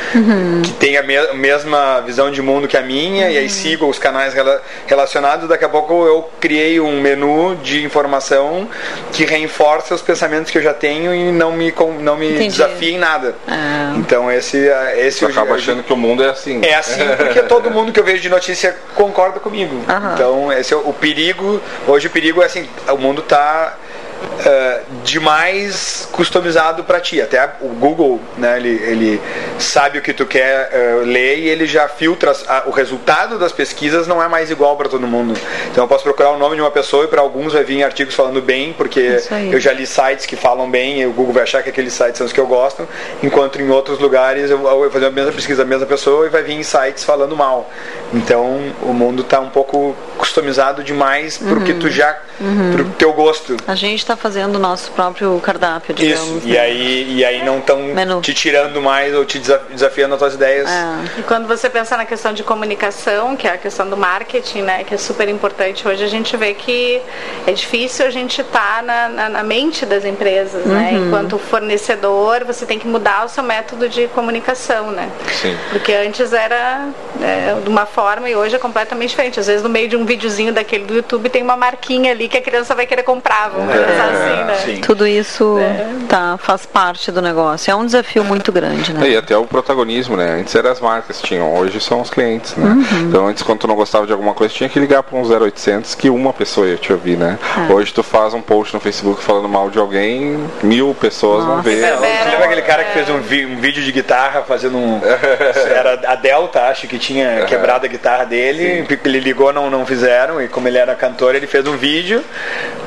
que 0.65 0.73
tem 0.73 0.97
a 0.97 1.03
me- 1.03 1.35
mesma 1.35 2.01
visão 2.01 2.31
de 2.31 2.41
mundo 2.41 2.67
que 2.67 2.77
a 2.77 2.83
minha, 2.83 3.29
e 3.31 3.37
aí 3.37 3.49
sigo 3.51 3.87
os 3.87 3.99
canais 3.99 4.33
rela- 4.33 4.63
relacionados, 4.87 5.49
daqui 5.49 5.65
a 5.65 5.69
pouco 5.69 5.93
eu 6.07 6.29
criei 6.41 6.81
um 6.81 7.01
menu 7.01 7.57
de 7.63 7.85
informação 7.85 8.67
que 9.13 9.25
reforça 9.25 9.95
os 9.95 10.01
pensamentos 10.01 10.51
que 10.51 10.57
eu 10.59 10.63
já 10.63 10.73
tenho 10.73 11.15
e 11.15 11.31
não 11.31 11.53
me, 11.53 11.75
não 12.01 12.17
me 12.17 12.31
Entendi. 12.31 12.49
desafia 12.49 12.91
em 12.93 12.99
nada. 12.99 13.35
Ah. 13.47 13.93
Então 13.97 14.33
esse, 14.33 14.59
esse 14.97 15.19
Tu 15.19 15.25
eu- 15.27 15.29
acaba 15.31 15.57
achando 15.57 15.83
que 15.83 15.93
o 15.93 15.97
mundo 15.97 16.23
é 16.25 16.31
assim. 16.31 16.61
é 16.65 16.75
assim 16.75 17.03
porque 17.17 17.43
todo 17.43 17.71
mundo 17.71 17.93
que 17.93 18.01
eu 18.01 18.05
vejo 18.05 18.23
de 18.23 18.29
notícia 18.31 18.75
concorda 18.95 19.41
comigo. 19.41 19.85
Aham. 19.89 20.13
Então, 20.15 20.53
esse 20.53 20.73
é 20.73 20.77
o, 20.77 20.86
o 20.87 20.93
perigo. 20.93 21.61
Hoje 21.87 22.07
o 22.07 22.11
perigo 22.11 22.43
é 22.43 22.47
assim, 22.47 22.69
o 22.89 22.97
mundo 22.97 23.21
está 23.21 23.77
uh, 24.23 25.03
demais 25.03 26.09
customizado 26.13 26.85
para 26.85 27.01
ti. 27.01 27.21
Até 27.21 27.45
o 27.61 27.69
Google, 27.69 28.21
né, 28.37 28.57
ele, 28.57 28.69
ele 28.69 29.21
sabe 29.59 29.99
o 29.99 30.03
que 30.03 30.13
tu 30.13 30.27
quer 30.27 30.71
uh, 30.73 31.05
ler 31.05 31.39
e 31.39 31.49
ele 31.49 31.67
já 31.67 31.89
filtra 31.89 32.33
o 32.67 32.71
resultado 32.71 33.39
das 33.39 33.53
pesquisas 33.53 34.07
não 34.07 34.23
é 34.23 34.29
mais 34.29 34.51
igual 34.51 34.77
para 34.77 34.89
todo 34.89 35.07
mundo. 35.07 35.39
Então 35.71 35.85
eu 35.85 35.89
posso 35.89 36.05
procurar 36.05 36.31
o 36.31 36.39
nome 36.39 36.57
de 36.57 36.63
uma 36.63 36.71
pessoa 36.71 37.05
e 37.05 37.09
para 37.09 37.21
alguns 37.21 37.53
vai 37.53 37.65
vir 37.65 37.83
artigos 37.83 38.15
falando 38.15 38.41
bem, 38.41 38.73
porque 38.73 39.21
eu 39.51 39.61
já 39.61 39.73
li 39.73 39.87
sites 39.87 40.27
que 40.27 40.37
falam 40.37 40.71
bem 40.71 41.01
e 41.01 41.07
o 41.07 41.13
Google 41.13 41.35
vai 41.35 41.43
achar 41.43 41.63
que 41.63 41.71
aqueles 41.71 41.93
sites 41.93 42.19
são 42.19 42.27
os 42.27 42.33
que 42.33 42.41
eu 42.41 42.47
gosto, 42.47 42.87
enquanto 43.23 43.61
em 43.61 43.69
outros 43.71 43.99
lugares 43.99 44.51
eu 44.51 44.59
vou 44.59 44.91
fazer 44.91 45.07
a 45.07 45.11
mesma 45.11 45.33
pesquisa 45.33 45.65
da 45.65 45.69
mesma 45.69 45.87
pessoa 45.87 46.27
e 46.27 46.29
vai 46.29 46.43
vir 46.43 46.63
sites 46.65 47.05
falando 47.05 47.37
mal. 47.37 47.71
Então 48.13 48.59
o 48.83 48.93
mundo 48.93 49.23
está 49.23 49.41
um 49.41 49.51
pouco 49.51 49.95
customizado 50.19 50.83
demais 50.83 51.41
uhum. 51.41 51.49
porque 51.49 51.75
tu 51.75 51.91
já 51.91 52.17
uhum. 52.41 52.73
pro 52.73 52.85
teu 52.91 53.13
gosto. 53.13 53.57
A 53.67 53.75
gente 53.75 54.06
está 54.07 54.17
fazendo 54.17 54.57
o 54.57 54.59
nosso 54.59 54.93
próprio 54.93 55.39
cardápio, 55.41 55.95
digamos. 55.95 56.37
Isso. 56.37 56.47
Né? 56.47 56.53
E 56.55 56.59
aí 56.59 57.13
e 57.17 57.25
aí 57.25 57.45
não 57.45 57.59
estão 57.59 58.21
te 58.21 58.33
tirando 58.33 58.81
mais 58.81 59.15
ou 59.15 59.25
te 59.25 59.43
desafiando 59.71 60.15
as 60.15 60.19
tuas 60.21 60.35
ideias. 60.35 60.71
É. 60.71 61.21
E 61.21 61.23
quando 61.23 61.47
você 61.49 61.69
pensa 61.69 61.97
na 61.97 62.05
questão 62.05 62.33
de 62.33 62.43
comunicação, 62.43 63.37
que 63.37 63.49
é 63.49 63.53
a 63.53 63.59
questão 63.59 63.89
do 63.89 63.97
marketing, 63.97 64.63
né, 64.63 64.85
que 64.85 64.95
é 64.95 64.99
super 64.99 65.29
importante 65.29 65.87
hoje, 65.87 66.05
a 66.05 66.09
gente 66.09 66.37
vê 66.37 66.55
que 66.55 67.03
é 67.47 67.53
difícil 67.53 68.07
a 68.07 68.11
gente 68.11 68.41
estar 68.41 68.77
tá 68.77 68.83
na, 68.83 69.09
na, 69.09 69.29
na, 69.29 69.43
mente 69.43 69.85
das 69.85 70.05
empresas, 70.05 70.65
né? 70.65 70.75
uhum. 70.75 71.01
né? 71.01 71.07
Enquanto 71.07 71.39
fornecedor, 71.39 72.45
você 72.45 72.65
tem 72.65 72.79
que 72.79 72.87
mudar 72.87 73.25
o 73.25 73.29
seu 73.29 73.43
método 73.43 73.89
de 73.89 74.07
comunicação, 74.09 74.91
né? 74.91 75.11
Sim. 75.33 75.57
Porque 75.71 75.93
antes 75.93 76.33
era 76.33 76.89
é, 77.21 77.61
de 77.63 77.69
uma 77.69 77.87
forma 77.87 78.29
e 78.29 78.37
hoje 78.37 78.55
é 78.55 78.59
completamente 78.59 79.11
diferente. 79.11 79.41
Às 79.41 79.47
vezes 79.47 79.63
no 79.63 79.69
meio 79.69 79.89
de 79.89 79.97
um 79.97 80.05
videozinho 80.05 80.53
daquele 80.53 80.85
do 80.85 80.95
YouTube 80.95 81.29
tem 81.29 81.43
uma 81.43 81.57
marquinha 81.57 82.13
ali 82.13 82.29
que 82.29 82.37
a 82.37 82.43
criança 82.43 82.75
vai 82.75 82.87
querer 82.87 83.03
comprar, 83.03 83.51
vamos 83.51 83.75
é, 83.75 83.96
assim, 84.05 84.45
né? 84.45 84.57
Sim. 84.65 84.81
Tudo 84.81 85.07
isso 85.07 85.59
é. 85.59 85.87
tá, 86.09 86.37
faz 86.39 86.67
parte 86.67 87.11
do 87.11 87.21
negócio. 87.23 87.71
É 87.71 87.75
um 87.75 87.85
desafio 87.85 88.25
muito 88.25 88.53
grande, 88.53 88.93
né? 88.93 89.09
E 89.09 89.17
até 89.17 89.37
o 89.37 89.45
protagonismo, 89.45 90.17
né? 90.17 90.39
Antes 90.41 90.55
eram 90.55 90.71
as 90.71 90.81
marcas 90.81 91.21
que 91.21 91.29
tinham, 91.29 91.55
hoje 91.55 91.81
são 91.81 92.01
os 92.01 92.11
clientes, 92.11 92.55
né? 92.57 92.69
Uhum. 92.69 93.09
Então 93.09 93.27
antes 93.27 93.43
quando 93.43 93.61
tu 93.61 93.69
não 93.69 93.77
gostava 93.77 94.07
de 94.07 94.13
alguma 94.13 94.35
coisa, 94.35 94.53
tinha 94.53 94.69
que 94.69 94.79
ligar 94.79 95.03
para 95.03 95.19
um 95.19 95.23
0800 95.23 95.95
que 95.95 96.11
uma 96.11 96.33
pessoa 96.33 96.67
ia 96.67 96.77
te 96.77 96.93
ouvir, 96.93 97.17
né? 97.17 97.39
É. 97.69 97.73
Hoje 97.73 97.93
tu 97.93 98.03
faz 98.03 98.35
um 98.35 98.41
post 98.41 98.75
no 98.75 98.81
Facebook 98.81 99.23
falando 99.23 99.49
mal 99.49 99.71
de 99.71 99.79
alguém, 99.79 100.45
mil 100.63 100.95
pessoas 100.95 101.45
Nossa. 101.45 101.55
vão 101.55 101.63
ver. 101.63 101.83
É, 101.83 101.97
você 101.97 102.31
lembra 102.31 102.45
aquele 102.47 102.63
cara 102.63 102.85
que 102.85 102.93
fez 102.93 103.09
um, 103.09 103.17
um, 103.17 103.61
vídeo 103.61 103.83
de 103.83 103.93
guitarra 103.93 104.43
fazendo 104.43 104.77
um. 104.77 105.01
Era 105.67 106.01
a 106.07 106.15
Delta, 106.15 106.69
acho 106.69 106.87
que 106.87 106.99
tinha 106.99 107.45
quebrado 107.47 107.87
a 107.87 107.89
guitarra 107.89 108.25
dele, 108.25 108.87
Sim. 108.89 108.99
ele 109.05 109.21
ligou, 109.21 109.53
não, 109.53 109.71
não 109.71 109.85
fizeram, 109.85 110.41
e 110.43 110.49
como 110.49 110.69
ele 110.69 110.79
era 110.79 110.95
cantor, 110.95 111.35
ele 111.35 111.47
fez 111.47 111.67
um 111.67 111.77
vídeo 111.77 112.23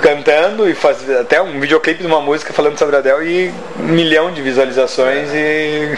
cantando 0.01 0.70
e 0.70 0.74
faz 0.74 0.99
até 1.20 1.41
um 1.41 1.60
videoclipe 1.60 2.02
de 2.02 2.08
uma 2.08 2.22
música 2.22 2.54
falando 2.54 2.78
sobre 2.78 2.95
a 2.95 3.00
Adele 3.00 3.30
e 3.30 3.54
um 3.82 3.88
milhão 3.88 4.32
de 4.32 4.41
visualizações 4.41 5.30
e 5.34 5.97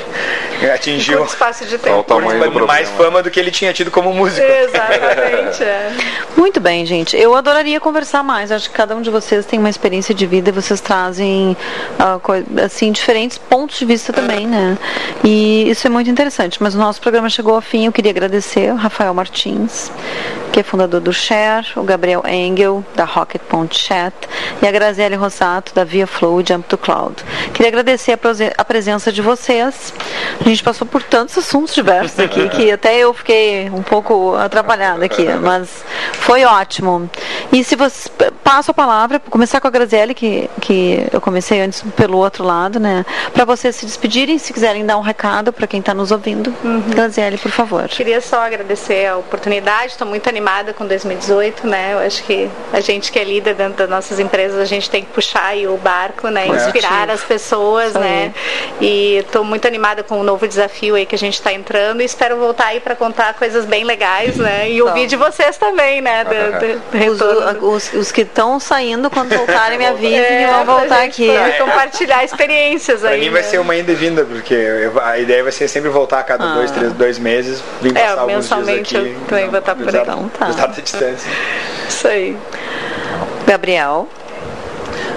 atingiu 0.69 1.23
espaço 1.25 1.65
de 1.65 1.77
tempo. 1.77 2.05
mais 2.67 2.89
fama 2.89 3.23
do 3.23 3.31
que 3.31 3.39
ele 3.39 3.51
tinha 3.51 3.73
tido 3.73 3.89
como 3.89 4.13
músico. 4.13 4.45
Exatamente. 4.45 5.63
É. 5.63 5.91
Muito 6.37 6.59
bem, 6.59 6.85
gente. 6.85 7.17
Eu 7.17 7.35
adoraria 7.35 7.79
conversar 7.79 8.23
mais. 8.23 8.51
Acho 8.51 8.69
que 8.69 8.75
cada 8.75 8.95
um 8.95 9.01
de 9.01 9.09
vocês 9.09 9.45
tem 9.45 9.59
uma 9.59 9.69
experiência 9.69 10.13
de 10.13 10.25
vida 10.25 10.49
e 10.49 10.51
vocês 10.51 10.79
trazem 10.81 11.55
uh, 11.99 12.63
assim 12.63 12.91
diferentes 12.91 13.37
pontos 13.37 13.77
de 13.77 13.85
vista 13.85 14.13
também, 14.13 14.47
né? 14.47 14.77
E 15.23 15.69
isso 15.69 15.87
é 15.87 15.89
muito 15.89 16.09
interessante. 16.09 16.61
Mas 16.61 16.75
o 16.75 16.77
nosso 16.77 17.01
programa 17.01 17.29
chegou 17.29 17.55
ao 17.55 17.61
fim. 17.61 17.85
Eu 17.85 17.91
queria 17.91 18.11
agradecer 18.11 18.71
o 18.71 18.75
Rafael 18.75 19.13
Martins, 19.13 19.91
que 20.51 20.59
é 20.59 20.63
fundador 20.63 20.99
do 20.99 21.13
Share, 21.13 21.65
o 21.75 21.83
Gabriel 21.83 22.23
Engel, 22.27 22.83
da 22.93 23.05
Rocket.chat, 23.05 24.13
e 24.61 24.67
a 24.67 24.71
Graziele 24.71 25.15
Rosato, 25.15 25.73
da 25.73 25.83
Via 25.83 26.05
Flow 26.05 26.43
Jump 26.45 26.67
to 26.67 26.77
Cloud. 26.77 27.23
Queria 27.53 27.69
agradecer 27.69 28.19
a, 28.57 28.65
presença 28.65 29.11
de 29.11 29.21
vocês. 29.21 29.93
A 30.39 30.43
gente 30.43 30.61
passou 30.61 30.85
por 30.85 31.01
tantos 31.03 31.37
assuntos 31.37 31.73
diversos 31.73 32.19
aqui 32.19 32.49
que 32.49 32.71
até 32.71 32.97
eu 32.97 33.13
fiquei 33.13 33.69
um 33.69 33.81
pouco 33.81 34.35
atrapalhada 34.35 35.05
aqui, 35.05 35.25
mas 35.41 35.83
foi 36.13 36.43
ótimo. 36.43 37.09
E 37.51 37.63
se 37.63 37.75
você 37.75 38.09
passo 38.43 38.71
a 38.71 38.73
palavra, 38.73 39.19
começar 39.19 39.61
com 39.61 39.67
a 39.67 39.71
Graziele, 39.71 40.13
que, 40.13 40.49
que 40.59 41.07
eu 41.11 41.21
comecei 41.21 41.61
antes 41.61 41.81
pelo 41.95 42.17
outro 42.17 42.43
lado, 42.43 42.79
né? 42.79 43.05
Para 43.33 43.45
vocês 43.45 43.75
se 43.75 43.85
despedirem, 43.85 44.37
se 44.37 44.51
quiserem 44.51 44.85
dar 44.85 44.97
um 44.97 45.01
recado 45.01 45.53
para 45.53 45.65
quem 45.65 45.79
está 45.79 45.93
nos 45.93 46.11
ouvindo. 46.11 46.53
Uhum. 46.63 46.81
Graziele, 46.89 47.37
por 47.37 47.51
favor. 47.51 47.87
Queria 47.87 48.19
só 48.19 48.41
agradecer 48.41 49.07
a 49.07 49.17
oportunidade, 49.17 49.93
estou 49.93 50.07
muito 50.07 50.27
animada 50.27 50.40
com 50.75 50.85
2018, 50.85 51.67
né? 51.67 51.93
Eu 51.93 51.99
acho 51.99 52.23
que 52.23 52.49
a 52.73 52.79
gente 52.79 53.11
que 53.11 53.19
é 53.19 53.23
líder 53.23 53.55
dentro 53.55 53.73
das 53.75 53.89
nossas 53.89 54.19
empresas, 54.19 54.59
a 54.59 54.65
gente 54.65 54.89
tem 54.89 55.03
que 55.03 55.11
puxar 55.11 55.55
o 55.67 55.77
barco, 55.77 56.29
né? 56.29 56.47
Inspirar 56.47 57.09
as 57.09 57.23
pessoas, 57.23 57.93
né? 57.93 58.33
E 58.79 59.17
estou 59.17 59.43
muito 59.43 59.67
animada 59.67 60.03
com 60.03 60.19
o 60.19 60.23
novo 60.23 60.47
desafio 60.47 60.95
aí 60.95 61.05
que 61.05 61.15
a 61.15 61.17
gente 61.17 61.35
está 61.35 61.51
entrando 61.51 62.01
e 62.01 62.05
espero 62.05 62.37
voltar 62.37 62.67
aí 62.67 62.79
para 62.79 62.95
contar 62.95 63.33
coisas 63.33 63.65
bem 63.65 63.83
legais, 63.83 64.37
né? 64.37 64.69
E 64.69 64.81
ouvir 64.81 65.07
de 65.07 65.15
vocês 65.15 65.57
também, 65.57 66.01
né? 66.01 66.23
Do, 66.23 66.31
do 66.59 67.61
os, 67.61 67.61
os, 67.61 67.93
os, 67.93 68.11
que 68.11 68.21
estão 68.21 68.59
saindo, 68.59 69.09
quando 69.09 69.35
voltarem, 69.35 69.77
me 69.77 69.85
avisem 69.85 70.19
é, 70.19 70.45
que 70.45 70.53
vão 70.53 70.79
voltar 70.79 71.03
aqui. 71.03 71.29
compartilhar 71.57 72.23
experiências 72.23 73.03
aí. 73.03 73.11
Pra 73.11 73.25
mim 73.25 73.31
vai 73.31 73.41
né? 73.41 73.47
ser 73.47 73.59
uma 73.59 73.75
ida 73.75 73.91
e 73.91 73.95
vinda, 73.95 74.23
porque 74.23 74.55
a 75.03 75.17
ideia 75.19 75.43
vai 75.43 75.51
ser 75.51 75.67
sempre 75.67 75.89
voltar 75.89 76.19
a 76.19 76.23
cada 76.23 76.51
ah. 76.51 76.53
dois, 76.55 76.71
três, 76.71 76.93
dois 76.93 77.19
meses, 77.19 77.63
vir 77.81 77.95
é, 77.95 78.01
passar 78.01 78.21
alguns 78.21 78.47
dias 78.47 78.69
aqui. 78.69 78.95
eu 78.95 79.15
também 79.27 79.49
vou 79.49 79.59
estar 79.59 79.75
por 79.75 79.87
aqui. 79.87 79.97
Então, 79.97 80.30
tá. 80.37 80.67
distância. 80.67 81.29
Isso 81.87 82.07
aí. 82.07 82.37
Gabriel. 83.45 84.07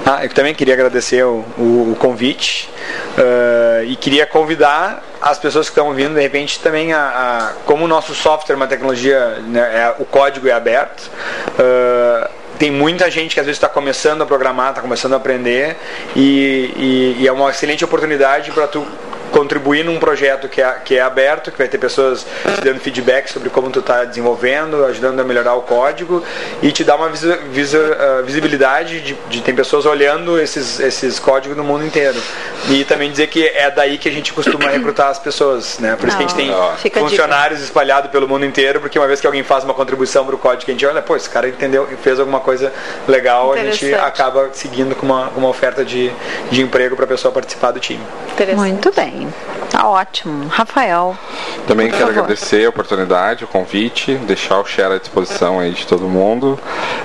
Ah, 0.06 0.22
eu 0.22 0.28
também 0.30 0.54
queria 0.54 0.74
agradecer 0.74 1.24
o, 1.24 1.44
o, 1.56 1.92
o 1.92 1.96
convite 1.98 2.68
uh, 3.16 3.84
e 3.84 3.96
queria 3.96 4.26
convidar 4.26 5.02
as 5.20 5.38
pessoas 5.38 5.66
que 5.66 5.72
estão 5.72 5.86
ouvindo, 5.86 6.14
de 6.14 6.20
repente, 6.20 6.60
também 6.60 6.92
a, 6.92 7.00
a 7.00 7.52
como 7.64 7.86
o 7.86 7.88
nosso 7.88 8.14
software, 8.14 8.52
é 8.52 8.56
uma 8.56 8.66
tecnologia, 8.66 9.38
né, 9.46 9.60
é, 9.60 9.94
o 9.98 10.04
código 10.04 10.46
é 10.46 10.52
aberto. 10.52 11.10
Uh, 11.58 12.28
tem 12.58 12.70
muita 12.70 13.10
gente 13.10 13.34
que 13.34 13.40
às 13.40 13.46
vezes 13.46 13.56
está 13.56 13.68
começando 13.68 14.22
a 14.22 14.26
programar, 14.26 14.70
está 14.70 14.82
começando 14.82 15.14
a 15.14 15.16
aprender 15.16 15.76
e, 16.14 16.70
e, 16.76 17.22
e, 17.22 17.28
é 17.28 17.32
uma 17.32 17.50
excelente 17.50 17.84
oportunidade 17.84 18.52
para 18.52 18.66
tu 18.68 18.86
contribuir 19.35 19.85
num 19.85 19.99
projeto 19.99 20.49
que 20.49 20.62
é, 20.62 20.70
que 20.85 20.97
é 20.97 21.01
aberto, 21.01 21.51
que 21.51 21.59
vai 21.59 21.66
ter 21.66 21.76
pessoas 21.76 22.24
te 22.55 22.61
dando 22.61 22.78
feedback 22.78 23.28
sobre 23.28 23.51
como 23.51 23.68
tu 23.68 23.80
está 23.80 24.05
desenvolvendo, 24.05 24.85
ajudando 24.85 25.18
a 25.18 25.24
melhorar 25.24 25.55
o 25.55 25.62
código 25.62 26.22
e 26.62 26.70
te 26.70 26.85
dar 26.85 26.95
uma 26.95 27.09
visa, 27.09 27.37
visa, 27.51 27.78
uh, 27.78 28.24
visibilidade 28.24 29.01
de, 29.01 29.18
de 29.28 29.41
tem 29.41 29.53
pessoas 29.53 29.87
olhando 29.87 30.41
esses, 30.41 30.78
esses 30.78 31.18
códigos 31.18 31.57
no 31.57 31.64
mundo 31.64 31.85
inteiro. 31.85 32.22
E 32.70 32.85
também 32.85 33.11
dizer 33.11 33.26
que 33.26 33.45
é 33.45 33.68
daí 33.72 33.99
que 33.99 34.09
a 34.09 34.12
gente 34.12 34.32
costuma 34.32 34.70
recrutar 34.70 35.09
as 35.09 35.18
pessoas, 35.18 35.80
né? 35.80 35.97
Por 35.97 36.09
isso 36.09 36.16
que 36.16 36.22
a 36.22 36.26
gente 36.28 36.37
tem 36.37 36.53
Fica 36.76 37.01
funcionários 37.01 37.61
espalhados 37.61 38.12
pelo 38.12 38.28
mundo 38.28 38.45
inteiro, 38.45 38.80
porque 38.80 38.97
uma 38.97 39.09
vez 39.09 39.20
que 39.20 39.26
alguém 39.26 39.43
faz 39.43 39.64
uma 39.64 39.74
contribuição 39.74 40.24
para 40.24 40.37
o 40.37 40.39
código, 40.39 40.70
a 40.70 40.72
gente 40.72 40.87
olha, 40.87 41.03
pô, 41.03 41.16
esse 41.16 41.28
cara 41.28 41.49
entendeu, 41.49 41.89
fez 42.01 42.20
alguma 42.20 42.39
coisa 42.39 42.72
legal, 43.09 43.53
a 43.53 43.59
gente 43.59 43.93
acaba 43.95 44.51
seguindo 44.53 44.95
com 44.95 45.05
uma, 45.05 45.28
uma 45.30 45.49
oferta 45.49 45.85
de, 45.85 46.12
de 46.53 46.62
emprego 46.62 46.95
para 46.95 47.05
a 47.05 47.09
pessoa 47.09 47.32
participar 47.32 47.72
do 47.72 47.80
time. 47.80 48.05
Muito 48.55 48.93
bem. 48.93 49.24
Tá 49.70 49.89
ótimo. 49.89 50.49
Rafael. 50.49 51.16
Também 51.66 51.91
quero 51.91 52.07
favor. 52.07 52.25
agradecer 52.25 52.66
a 52.66 52.68
oportunidade, 52.68 53.45
o 53.45 53.49
convite, 53.49 54.14
deixar 54.18 54.61
o 54.61 54.64
share 54.64 54.95
à 54.95 54.99
disposição 54.99 55.59
aí 55.59 55.72
de 55.72 55.85
todo 55.87 56.07
mundo. 56.09 56.59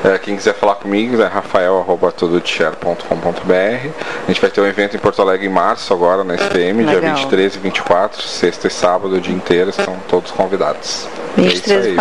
É, 0.04 0.18
quem 0.18 0.36
quiser 0.36 0.54
falar 0.54 0.76
comigo 0.76 1.22
é 1.22 1.28
rafael.tododeshare.com.br. 1.28 3.52
A 3.52 4.28
gente 4.28 4.42
vai 4.42 4.50
ter 4.50 4.60
um 4.62 4.68
evento 4.68 4.96
em 4.96 5.00
Porto 5.00 5.22
Alegre 5.22 5.46
em 5.48 5.50
março, 5.50 5.94
agora 5.94 6.24
na 6.24 6.36
SPM, 6.36 6.84
Legal. 6.84 7.02
dia 7.02 7.14
23 7.16 7.56
e 7.56 7.60
24, 7.60 8.22
sexta 8.22 8.68
e 8.68 8.72
sábado, 8.72 9.16
o 9.16 9.22
dia 9.22 9.34
inteiro, 9.34 9.72
estão 9.72 9.98
todos 10.08 10.32
convidados. 10.32 11.08
23 11.38 11.86
é 11.86 11.90
aí, 11.90 11.96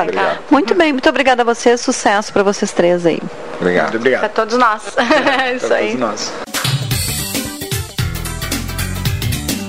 Muito 0.51 0.75
bem, 0.75 0.93
muito 0.93 1.09
obrigada 1.09 1.43
a 1.43 1.45
vocês, 1.45 1.81
sucesso 1.81 2.33
para 2.33 2.43
vocês 2.43 2.73
três 2.73 3.07
aí. 3.07 3.23
Obrigado. 3.61 3.85
Muito 3.85 3.99
obrigado. 3.99 4.21
Para 4.21 4.29
todos 4.29 4.59
nós. 4.59 4.83
isso 5.57 5.73
aí. 5.73 5.97
Todos 5.97 6.01
nós. 6.01 6.33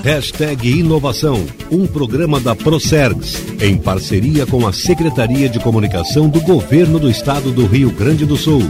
Hashtag 0.02 0.66
Inovação, 0.66 1.44
um 1.70 1.86
programa 1.86 2.40
da 2.40 2.56
Procergs, 2.56 3.36
em 3.60 3.76
parceria 3.76 4.46
com 4.46 4.66
a 4.66 4.72
Secretaria 4.72 5.46
de 5.46 5.60
Comunicação 5.60 6.26
do 6.26 6.40
Governo 6.40 6.98
do 6.98 7.10
Estado 7.10 7.52
do 7.52 7.66
Rio 7.66 7.90
Grande 7.90 8.24
do 8.24 8.34
Sul. 8.34 8.62